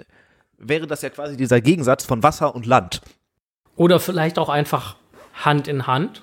[0.58, 3.00] wäre das ja quasi dieser Gegensatz von Wasser und Land.
[3.76, 4.96] Oder vielleicht auch einfach
[5.34, 6.22] Hand in Hand.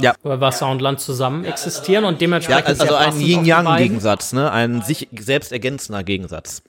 [0.00, 0.14] Ja.
[0.22, 2.68] Weil Wasser und Land zusammen existieren und dementsprechend.
[2.68, 3.20] also sehr ein.
[3.20, 4.50] Yin-Yang-Gegensatz, ne?
[4.50, 6.62] Ein sich selbst ergänzender Gegensatz.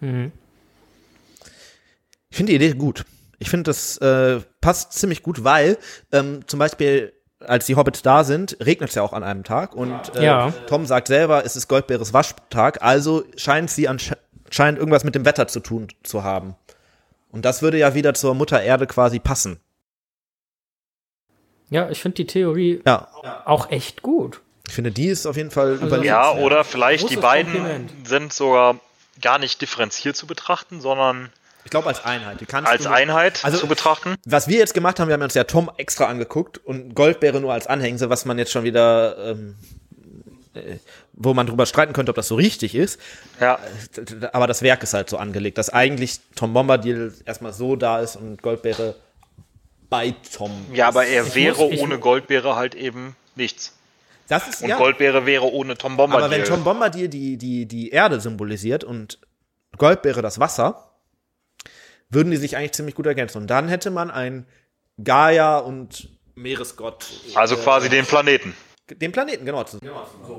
[0.00, 3.04] Ich finde die Idee gut.
[3.40, 5.78] Ich finde, das äh, passt ziemlich gut, weil
[6.12, 9.74] ähm, zum Beispiel, als die Hobbits da sind, regnet es ja auch an einem Tag
[9.74, 10.52] und äh, Ja.
[10.66, 15.46] Tom sagt selber, es ist Goldbeeres Waschtag, also scheint sie anscheinend irgendwas mit dem Wetter
[15.48, 16.56] zu tun zu haben.
[17.30, 19.60] Und das würde ja wieder zur Mutter Erde quasi passen.
[21.70, 23.08] Ja, ich finde die Theorie Ja,
[23.44, 24.40] auch echt gut.
[24.66, 26.04] ich finde, die ist auf jeden Fall überlebenswert.
[26.06, 28.08] Ja, oder vielleicht die beiden Kompliment.
[28.08, 28.76] sind sogar
[29.20, 31.30] gar nicht differenziert zu betrachten, sondern
[31.68, 32.38] Ich glaube als Einheit.
[32.64, 34.14] Als du, Einheit Also- zu betrachten.
[34.24, 37.52] Was wir jetzt gemacht haben, wir haben uns ja Tom extra angeguckt und Goldbeere nur
[37.52, 39.54] als Anhängsel, was man jetzt schon wieder, ähm,
[40.54, 40.76] äh,
[41.12, 42.98] wo man drüber streiten könnte, ob das so richtig ist.
[43.38, 43.58] Ja,
[44.32, 48.16] Aber das Werk ist halt so angelegt, dass eigentlich Tom Bombadil erstmal so da ist
[48.16, 48.94] und Goldbeere
[49.90, 50.52] bei Tom.
[50.72, 53.74] ja aber er Ich wäre muss- ohne Goldbeere halt eben nichts.
[54.28, 54.78] Das ist Und ja.
[54.78, 56.24] Goldbeere wäre ohne Tom Bombadil.
[56.24, 59.18] aber wenn Tom Bombadil die, die, die Erde symbolisiert und
[59.76, 60.87] Goldbeere das Wasser,
[62.10, 63.38] würden die sich eigentlich ziemlich gut ergänzen.
[63.38, 64.46] Und dann hätte man ein
[65.02, 67.06] Gaia und Meeresgott.
[67.34, 68.54] also äh, quasi den Planeten.
[68.90, 69.64] Den Planeten, genau.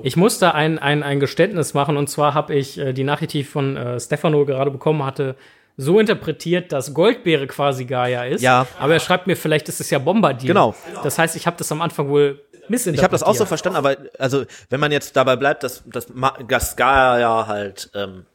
[0.02, 3.42] Ich musste ein, ein, ein Geständnis machen und zwar habe ich äh, die Nachricht, die
[3.42, 5.36] ich von äh, Stefano gerade bekommen hatte,
[5.78, 8.42] so interpretiert, dass Goldbeere quasi Gaia ist.
[8.42, 8.66] Ja.
[8.80, 10.48] Aber er schreibt mir, vielleicht ist es ja Bombadil.
[10.48, 10.76] Genau.
[11.04, 12.96] Das heißt, ich habe das am Anfang wohl missinterpretiert.
[12.96, 16.08] Ich habe das auch so verstanden, aber also wenn man jetzt dabei bleibt, dass dass,
[16.48, 18.26] dass Gaia halt ähm,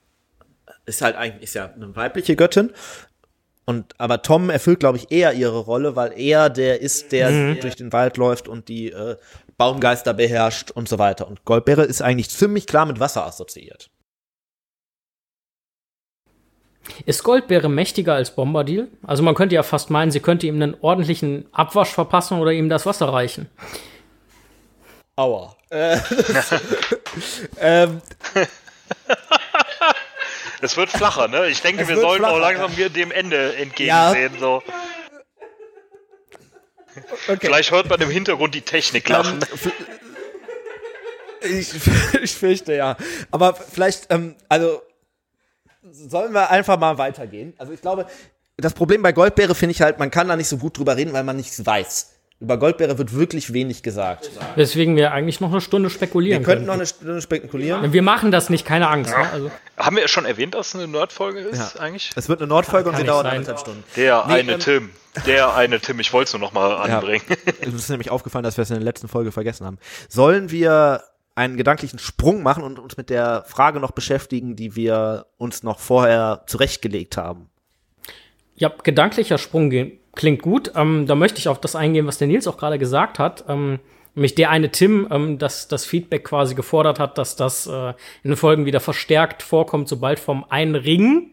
[0.86, 2.72] ist halt eigentlich ist ja eine weibliche Göttin
[3.66, 7.76] und aber Tom erfüllt glaube ich eher ihre Rolle, weil er der ist, der durch
[7.76, 9.16] den Wald läuft und die äh,
[9.56, 11.26] Baumgeister beherrscht und so weiter.
[11.26, 13.90] Und Goldbeere ist eigentlich ziemlich klar mit Wasser assoziiert.
[17.06, 18.88] Ist Goldbeere mächtiger als Bombadil?
[19.02, 22.68] Also man könnte ja fast meinen, sie könnte ihm einen ordentlichen Abwasch verpassen oder ihm
[22.68, 23.48] das Wasser reichen.
[25.16, 25.56] Aua.
[25.70, 25.98] Äh,
[27.60, 28.02] ähm,
[30.64, 31.48] Es wird flacher, ne?
[31.48, 34.32] Ich denke, Es wir sollten auch flacher, langsam hier dem Ende entgegensehen.
[34.38, 34.62] So.
[37.28, 37.38] okay.
[37.40, 39.40] Vielleicht hört man im Hintergrund die Technik lachen.
[41.42, 41.70] Ich,
[42.22, 42.96] ich fürchte ja.
[43.30, 44.82] Aber vielleicht, ähm, also
[45.90, 47.52] sollen wir einfach mal weitergehen.
[47.58, 48.06] Also ich glaube,
[48.56, 51.12] das Problem bei Goldbeere finde ich halt, man kann da nicht so gut drüber reden,
[51.12, 52.13] weil man nichts weiß.
[52.44, 54.30] Über Goldbeere wird wirklich wenig gesagt.
[54.54, 56.80] Weswegen wir eigentlich noch eine Stunde Wir spekulieren könnten noch können.
[56.82, 57.92] eine Stunde spekulieren.
[57.94, 59.10] Wir machen das nicht, keine Angst.
[59.16, 59.30] Ne?
[59.32, 61.80] Also, Haben wir schon erwähnt, dass es eine Nerdfolge ist Ja.
[61.80, 62.10] eigentlich?
[62.14, 63.32] Es wird eine Nordfolge und sie dauert sein.
[63.36, 63.82] anderthalb Stunden.
[63.96, 64.90] Der Nee, eine ähm, Tim.
[65.26, 66.00] Der eine Tim.
[66.00, 67.24] Ich wollte es nur noch mal anbringen.
[67.62, 69.78] Es ist nämlich aufgefallen, dass wir es in der letzten Folge vergessen haben.
[70.10, 71.02] Sollen wir
[71.36, 75.78] einen gedanklichen Sprung machen und uns mit der Frage noch beschäftigen, die wir uns noch
[75.80, 77.48] vorher zurechtgelegt haben?
[78.56, 80.72] ja, gedanklicher Sprung ge- klingt gut.
[80.76, 83.44] Ähm, da möchte ich auf das eingehen, was der Nils auch gerade gesagt hat.
[83.48, 83.80] Ähm,
[84.14, 87.88] nämlich der eine Tim, ähm, das, das Feedback quasi gefordert hat, dass das äh,
[88.22, 91.30] in den Folgen wieder verstärkt vorkommt, sobald vom einen Ring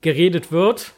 [0.00, 0.92] geredet wird.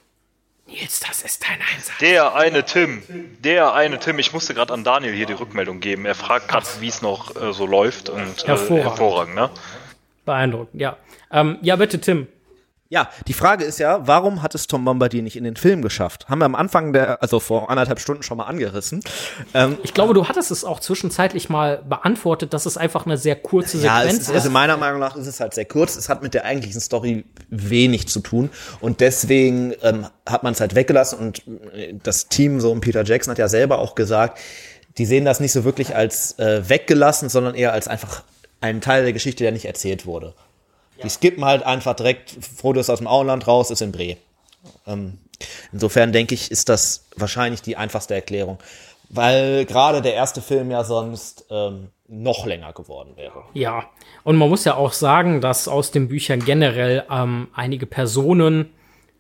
[0.67, 1.99] Nils, das ist dein Einsatz.
[2.01, 3.03] Der eine Tim.
[3.41, 4.19] Der eine Tim.
[4.19, 6.07] Ich musste gerade an Daniel hier die Rückmeldung geben.
[6.07, 8.09] Er fragt gerade, wie es noch äh, so läuft.
[8.09, 8.85] Und, äh, Hervorragend.
[8.85, 9.51] hervorragend ne?
[10.25, 10.97] Beeindruckend, ja.
[11.33, 12.29] Ähm, ja, bitte, Tim.
[12.93, 16.29] Ja, die Frage ist ja, warum hat es Tom Bombadil nicht in den Film geschafft?
[16.29, 19.01] Haben wir am Anfang der, also vor anderthalb Stunden schon mal angerissen.
[19.55, 23.35] Ähm, Ich glaube, du hattest es auch zwischenzeitlich mal beantwortet, dass es einfach eine sehr
[23.35, 24.35] kurze ja, es Sequenz ist, ist.
[24.35, 25.97] also meiner Meinung nach ist es halt sehr kurz.
[25.97, 28.51] Es hat mit der eigentlichen Story wenig zu tun
[28.83, 31.43] und deswegen ähm, hat man es halt weggelassen und
[31.73, 34.39] äh, das Team so und Peter Jackson hat ja selber auch gesagt,
[34.99, 38.23] die sehen das nicht so wirklich als äh, weggelassen, sondern eher als einfach
[38.61, 40.35] einen Teil der Geschichte, der nicht erzählt wurde.
[41.03, 44.17] Die skippen halt einfach direkt, Frodo ist aus dem Auenland raus, ist in Bre.
[44.87, 45.19] Ähm,
[45.73, 48.59] insofern denke ich, ist das wahrscheinlich die einfachste Erklärung.
[49.09, 53.43] Weil gerade der erste Film ja sonst ähm, noch länger geworden wäre.
[53.55, 53.85] Ja,
[54.25, 58.71] und man muss ja auch sagen, dass aus den Büchern generell ähm, einige Personen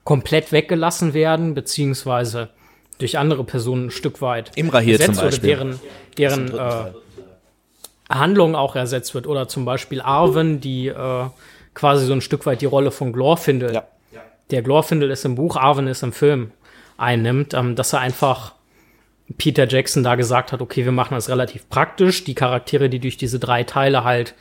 [0.05, 2.51] komplett weggelassen werden, beziehungsweise
[2.99, 5.57] durch andere Personen ein Stück weit Imra hier ersetzt zum Beispiel.
[5.57, 5.79] Oder
[6.19, 6.93] deren, deren äh,
[8.09, 9.27] Handlung auch ersetzt wird.
[9.27, 11.27] Oder zum Beispiel Arwen, die äh,
[11.75, 13.85] quasi so ein Stück weit die Rolle von Glorfindel, Ja.
[14.51, 16.51] der Glorfindel ist im Buch, Arwen ist im Film,
[16.99, 18.55] einnimmt, ähm, dass er einfach
[19.39, 22.25] Peter Jackson da gesagt hat, okay, wir machen das relativ praktisch.
[22.25, 24.35] Die Charaktere, die durch diese drei Teile halt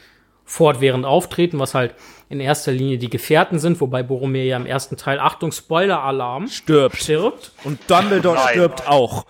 [0.43, 1.95] fortwährend auftreten, was halt
[2.27, 6.97] in erster Linie die Gefährten sind, wobei Boromir ja im ersten Teil, Achtung, Spoiler-Alarm, Stirbt.
[6.97, 7.51] stirbt.
[7.63, 8.47] Und Dumbledore Nein.
[8.49, 9.25] stirbt auch.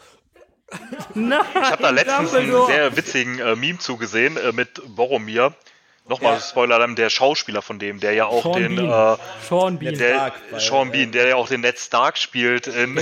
[1.14, 2.72] Nein, Ich habe da letztens einen Dumbledore.
[2.72, 5.54] sehr witzigen äh, Meme zugesehen äh, mit Boromir.
[6.12, 9.14] Nochmal Spoiler, dann der Schauspieler von dem, der ja auch Sean den Bean.
[9.16, 9.18] äh,
[9.48, 9.98] Sean Bean.
[9.98, 12.68] der, Stark, Sean Bean, der ja auch den Ned Stark spielt.
[12.68, 12.96] In,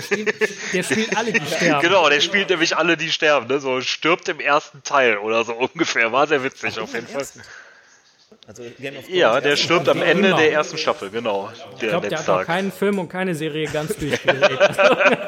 [0.73, 1.81] Der spielt alle, die sterben.
[1.81, 3.47] genau, der spielt nämlich alle, die sterben.
[3.47, 3.59] Ne?
[3.59, 6.11] So stirbt im ersten Teil oder so ungefähr.
[6.11, 7.25] War sehr witzig auf jeden Fall.
[8.47, 8.63] Also
[9.07, 10.37] Ja, der stirbt am Ende immer.
[10.37, 11.49] der ersten Staffel, genau.
[11.73, 14.59] Ich Der glaube, der hat noch keinen Film und keine Serie ganz durchgedreht.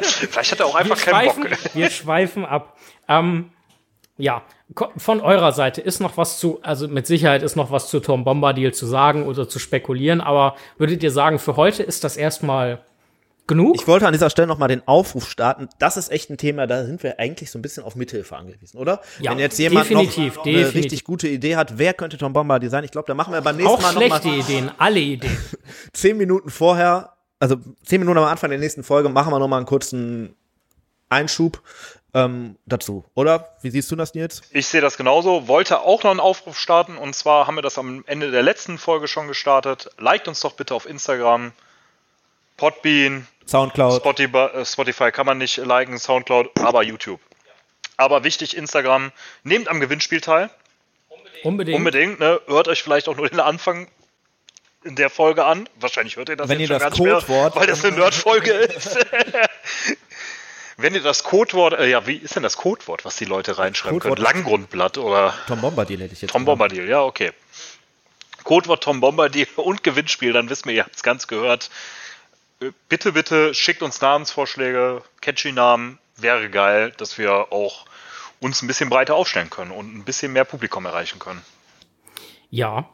[0.06, 1.76] Vielleicht hat er auch wir, einfach keinen schweifen, Bock.
[1.76, 2.78] wir schweifen ab.
[3.08, 3.52] Ähm,
[4.18, 4.44] ja,
[4.98, 8.24] von eurer Seite ist noch was zu, also mit Sicherheit ist noch was zu Tom
[8.24, 12.84] Bombadil zu sagen oder zu spekulieren, aber würdet ihr sagen, für heute ist das erstmal
[13.48, 13.76] genug?
[13.76, 15.68] Ich wollte an dieser Stelle nochmal den Aufruf starten.
[15.80, 18.78] Das ist echt ein Thema, da sind wir eigentlich so ein bisschen auf Mithilfe angewiesen,
[18.78, 19.02] oder?
[19.20, 20.84] Ja, Wenn jetzt jemand definitiv, noch eine definitiv.
[20.84, 22.84] richtig gute Idee hat, wer könnte Tom Bombadil sein?
[22.84, 25.38] Ich glaube, da machen wir beim nächsten Auch Mal schlechte nochmal Ideen, alle Ideen.
[25.94, 29.66] zehn Minuten vorher, also zehn Minuten am Anfang der nächsten Folge, machen wir nochmal einen
[29.66, 30.36] kurzen
[31.10, 31.62] Einschub
[32.14, 33.50] ähm, dazu, oder?
[33.62, 34.42] Wie siehst du das, Nils?
[34.52, 35.48] Ich sehe das genauso.
[35.48, 38.78] Wollte auch noch einen Aufruf starten und zwar haben wir das am Ende der letzten
[38.78, 39.90] Folge schon gestartet.
[39.98, 41.54] Liked uns doch bitte auf Instagram,
[42.58, 43.96] Podbean, Soundcloud.
[44.02, 47.20] Spotify, äh, Spotify kann man nicht liken, Soundcloud, aber YouTube.
[47.98, 49.12] Aber wichtig, Instagram,
[49.44, 50.50] nehmt am Gewinnspiel teil.
[51.44, 51.76] Unbedingt.
[51.78, 52.40] Unbedingt, ne?
[52.48, 53.88] Hört euch vielleicht auch nur den Anfang
[54.84, 55.68] in der Folge an.
[55.80, 57.84] Wahrscheinlich hört ihr das Wenn jetzt ihr schon das gar nicht Codewort- mehr, weil das
[57.86, 58.98] eine Nerd-Folge ist.
[60.82, 64.00] Wenn ihr das Codewort, äh, ja, wie ist denn das Codewort, was die Leute reinschreiben
[64.00, 64.36] Codewort können?
[64.36, 66.32] Langgrundblatt oder Tom Bombadil hätte ich jetzt.
[66.32, 66.60] Tom genannt.
[66.60, 67.32] Bombadil, ja, okay.
[68.44, 71.70] Codewort Tom Bombadil und Gewinnspiel, dann wissen wir, ihr habt es ganz gehört.
[72.62, 77.86] Äh, Bitte, bitte schickt uns Namensvorschläge, catchy Namen, wäre geil, dass wir auch
[78.40, 81.42] uns ein bisschen breiter aufstellen können und ein bisschen mehr Publikum erreichen können.
[82.50, 82.90] Ja.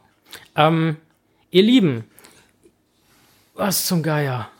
[0.54, 0.98] Ähm,
[1.50, 2.10] ihr Lieben,
[3.54, 4.50] was zum Geier?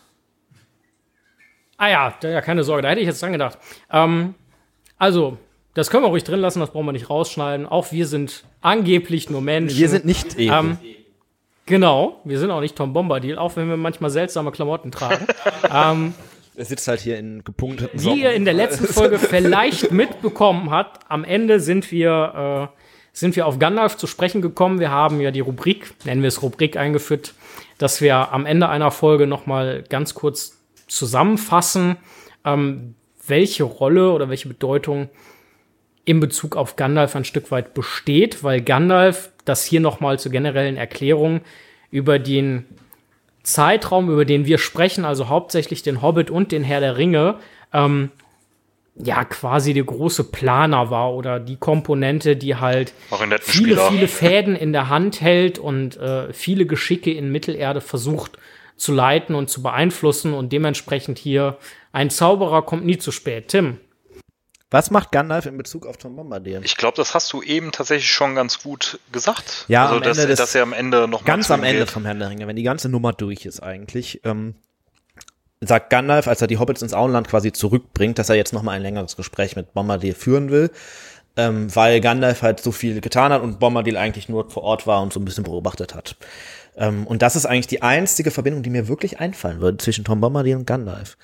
[1.79, 3.57] Ah ja, da, ja, keine Sorge, da hätte ich jetzt dran gedacht.
[3.91, 4.35] Ähm,
[4.99, 5.39] also,
[5.75, 7.65] das können wir ruhig drin lassen, das brauchen wir nicht rausschneiden.
[7.67, 9.79] Auch wir sind angeblich nur Menschen.
[9.79, 10.53] Wir sind nicht Ekel.
[10.53, 10.79] Ähm,
[11.67, 15.25] genau, wir sind auch nicht Tom Bombadil, auch wenn wir manchmal seltsame Klamotten tragen.
[15.73, 16.15] ähm,
[16.57, 21.09] er sitzt halt hier in gepunkteten wie ihr in der letzten Folge vielleicht mitbekommen habt,
[21.09, 22.79] am Ende sind wir, äh,
[23.13, 24.81] sind wir auf Gandalf zu sprechen gekommen.
[24.81, 27.35] Wir haben ja die Rubrik, nennen wir es Rubrik, eingeführt,
[27.79, 30.58] dass wir am Ende einer Folge noch mal ganz kurz
[30.89, 31.97] zusammenfassen,
[32.45, 32.95] ähm,
[33.27, 35.09] welche Rolle oder welche Bedeutung
[36.05, 40.33] in Bezug auf Gandalf ein Stück weit besteht, weil Gandalf, das hier noch mal zur
[40.33, 41.43] generellen Erklärung
[41.91, 42.65] über den
[43.43, 47.37] Zeitraum, über den wir sprechen, also hauptsächlich den Hobbit und den Herr der Ringe,
[47.73, 48.11] ähm,
[48.97, 52.93] ja, quasi der große Planer war oder die Komponente, die halt
[53.43, 58.39] viele, viele Fäden in der Hand hält und äh, viele Geschicke in Mittelerde versucht
[58.79, 61.59] zu leiten und zu beeinflussen und dementsprechend hier
[61.93, 63.49] ein Zauberer kommt nie zu spät.
[63.49, 63.79] Tim,
[64.71, 66.61] Was macht Gandalf in Bezug auf Tom Bombadil?
[66.65, 69.65] Ich glaube, das hast du eben tatsächlich schon ganz gut gesagt.
[69.69, 71.81] Ja, also, am dass, Ende des- dass er am Ende noch mal Ganz am Ende
[71.81, 71.91] geht.
[71.91, 74.55] vom Herrn der Ringe, wenn die ganze Nummer durch ist eigentlich, ähm,
[75.61, 78.83] sagt Gandalf, als er die Hobbits ins Auenland quasi zurückbringt, dass er jetzt nochmal ein
[78.83, 80.71] längeres Gespräch mit Bombadil führen will,
[81.37, 85.03] ähm, weil Gandalf halt so viel getan hat und Bombadil eigentlich nur vor Ort war
[85.03, 86.15] und so ein bisschen beobachtet hat.
[86.79, 90.21] Ähm, und das ist eigentlich die einzige Verbindung, die mir wirklich einfallen würde zwischen Tom
[90.21, 91.17] Bombadil und Gandalf.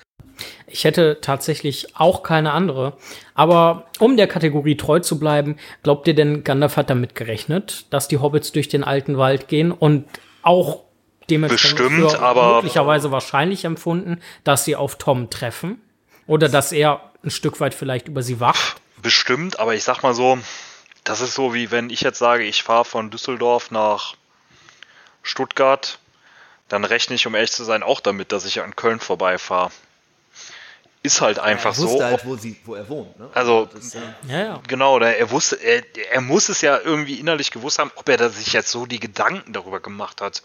[0.67, 2.97] Ich hätte tatsächlich auch keine andere.
[3.35, 8.07] Aber um der Kategorie treu zu bleiben, glaubt ihr denn, Gandalf hat damit gerechnet, dass
[8.09, 10.05] die Hobbits durch den alten Wald gehen und
[10.41, 10.83] auch
[11.29, 15.81] dementsprechend Bestimmt, für aber- möglicherweise wahrscheinlich empfunden, dass sie auf Tom treffen?
[16.27, 18.75] Oder dass er ein Stück weit vielleicht über sie wacht?
[19.01, 20.37] Bestimmt, aber ich sag mal so,
[21.03, 24.15] das ist so wie wenn ich jetzt sage, ich fahre von Düsseldorf nach
[25.25, 25.99] Stuttgart,
[26.69, 29.71] dann rechne ich, um ehrlich zu sein, auch damit, dass ich an Köln vorbeifahre.
[31.03, 32.01] Ist halt einfach so.
[32.01, 33.19] halt, wo, sie, wo er wohnt.
[33.19, 33.29] Ne?
[33.33, 33.69] Also,
[34.27, 34.61] Ja, ja.
[34.67, 38.29] genau, er wusste, er, er muss es ja irgendwie innerlich gewusst haben, ob er da
[38.29, 40.41] sich jetzt so die Gedanken darüber gemacht hat.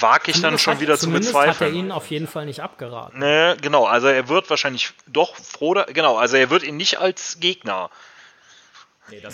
[0.00, 1.74] Wage ich dann schon wieder zu zumindest hat er bezweifeln.
[1.76, 3.18] ihnen auf jeden Fall nicht abgeraten.
[3.18, 6.98] Ne, genau, also er wird wahrscheinlich doch froh, da, genau, also er wird ihn nicht
[6.98, 7.90] als Gegner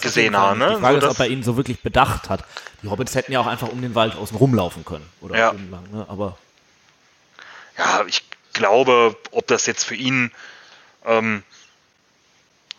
[0.00, 0.58] gesehen haben.
[0.58, 0.74] Ne?
[0.76, 2.44] Die Frage So, ist, ob er ihn so wirklich bedacht hat.
[2.82, 5.08] Die Hobbits hätten ja auch einfach um den Wald außen rumlaufen können.
[5.20, 5.50] Oder Ja.
[5.50, 6.06] entlang, ne?
[6.08, 6.36] Aber
[7.78, 10.32] ja, ich glaube, ob das jetzt für ihn,
[11.04, 11.42] ähm,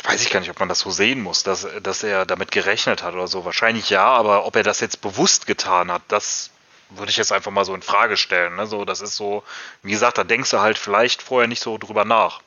[0.03, 3.03] weiß ich gar nicht, ob man das so sehen muss, dass, dass er damit gerechnet
[3.03, 3.45] hat oder so.
[3.45, 6.49] Wahrscheinlich ja, aber ob er das jetzt bewusst getan hat, das
[6.89, 8.55] würde ich jetzt einfach mal so in Frage stellen.
[8.57, 8.68] Ne?
[8.68, 9.43] So, das ist so,
[9.81, 12.41] wie gesagt, da denkst du halt vielleicht vorher nicht so drüber nach.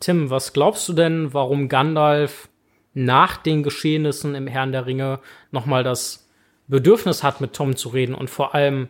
[0.00, 2.48] Tim, was glaubst du denn, warum Gandalf
[2.94, 5.20] nach den Geschehnissen im Herrn der Ringe
[5.50, 6.28] nochmal das
[6.66, 8.88] Bedürfnis hat, mit Tom zu reden und vor allem,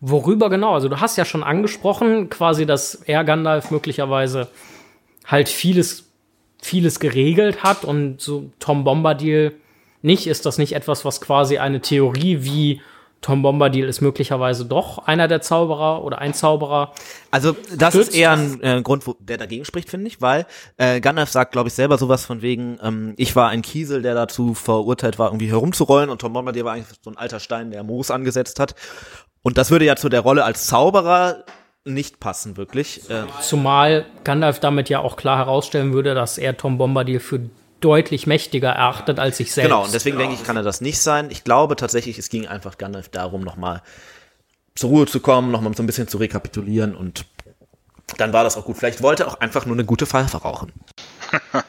[0.00, 0.74] worüber genau?
[0.74, 4.48] Also du hast ja schon angesprochen, quasi, dass er Gandalf möglicherweise
[5.26, 6.08] halt vieles
[6.60, 9.54] vieles geregelt hat und so Tom Bombadil
[10.02, 10.26] nicht.
[10.26, 12.80] Ist das nicht etwas, was quasi eine Theorie wie
[13.20, 16.92] Tom Bombadil ist möglicherweise doch einer der Zauberer oder ein Zauberer.
[17.30, 18.10] Also das stützt.
[18.10, 20.46] ist eher ein äh, Grund, wo, der dagegen spricht, finde ich, weil
[20.76, 24.14] äh, Gandalf sagt, glaube ich, selber sowas von wegen, ähm, ich war ein Kiesel, der
[24.14, 27.82] dazu verurteilt war, irgendwie herumzurollen und Tom Bombadil war eigentlich so ein alter Stein, der
[27.82, 28.74] Moos angesetzt hat.
[29.42, 31.44] Und das würde ja zu der Rolle als Zauberer
[31.84, 33.08] nicht passen, wirklich.
[33.10, 33.24] Äh.
[33.40, 37.40] Zumal Gandalf damit ja auch klar herausstellen würde, dass er Tom Bombadil für
[37.80, 39.68] deutlich mächtiger erachtet als sich selbst.
[39.68, 41.30] Genau, und deswegen denke ich, kann er das nicht sein.
[41.30, 43.82] Ich glaube tatsächlich, es ging einfach Gandalf darum, nochmal
[44.74, 47.26] zur Ruhe zu kommen, nochmal so ein bisschen zu rekapitulieren und
[48.16, 48.76] dann war das auch gut.
[48.76, 50.72] Vielleicht wollte er auch einfach nur eine gute Pfeife rauchen.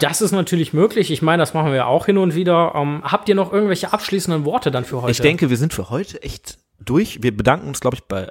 [0.00, 1.12] Das ist natürlich möglich.
[1.12, 2.72] Ich meine, das machen wir auch hin und wieder.
[2.74, 5.12] Ähm, habt ihr noch irgendwelche abschließenden Worte dann für heute?
[5.12, 7.22] Ich denke, wir sind für heute echt durch.
[7.22, 8.28] Wir bedanken uns, glaube ich, bei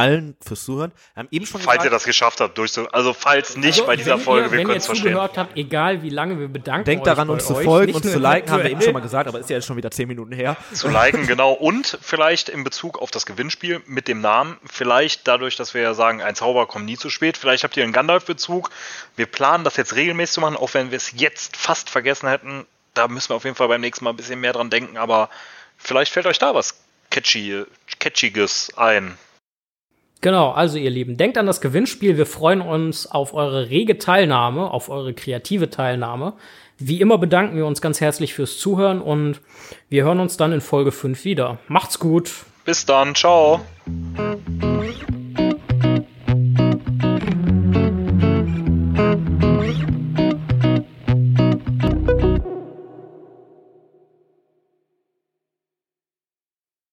[0.00, 0.92] allen fürs Zuhören.
[1.14, 3.86] Wir haben eben schon falls gesagt, ihr das geschafft habt, durchzu also falls nicht also,
[3.86, 5.04] bei dieser Folge, ihr, wir können es verstehen.
[5.04, 8.04] Wenn ihr zugehört habt, egal wie lange wir bedanken Denkt daran, uns zu folgen und
[8.04, 10.08] zu liken, haben wir eben schon mal gesagt, aber ist ja jetzt schon wieder zehn
[10.08, 10.56] Minuten her.
[10.72, 11.52] Zu liken, genau.
[11.52, 15.94] Und vielleicht in Bezug auf das Gewinnspiel mit dem Namen, vielleicht dadurch, dass wir ja
[15.94, 18.70] sagen, ein Zauber kommt nie zu spät, vielleicht habt ihr einen Gandalf-Bezug.
[19.16, 22.66] Wir planen das jetzt regelmäßig zu machen, auch wenn wir es jetzt fast vergessen hätten.
[22.94, 25.28] Da müssen wir auf jeden Fall beim nächsten Mal ein bisschen mehr dran denken, aber
[25.76, 26.74] vielleicht fällt euch da was
[27.10, 27.64] Catchy,
[27.98, 29.18] Catchiges ein.
[30.20, 32.18] Genau, also ihr Lieben, denkt an das Gewinnspiel.
[32.18, 36.34] Wir freuen uns auf eure rege Teilnahme, auf eure kreative Teilnahme.
[36.78, 39.40] Wie immer bedanken wir uns ganz herzlich fürs Zuhören und
[39.88, 41.58] wir hören uns dann in Folge 5 wieder.
[41.68, 42.32] Macht's gut.
[42.64, 43.60] Bis dann, ciao.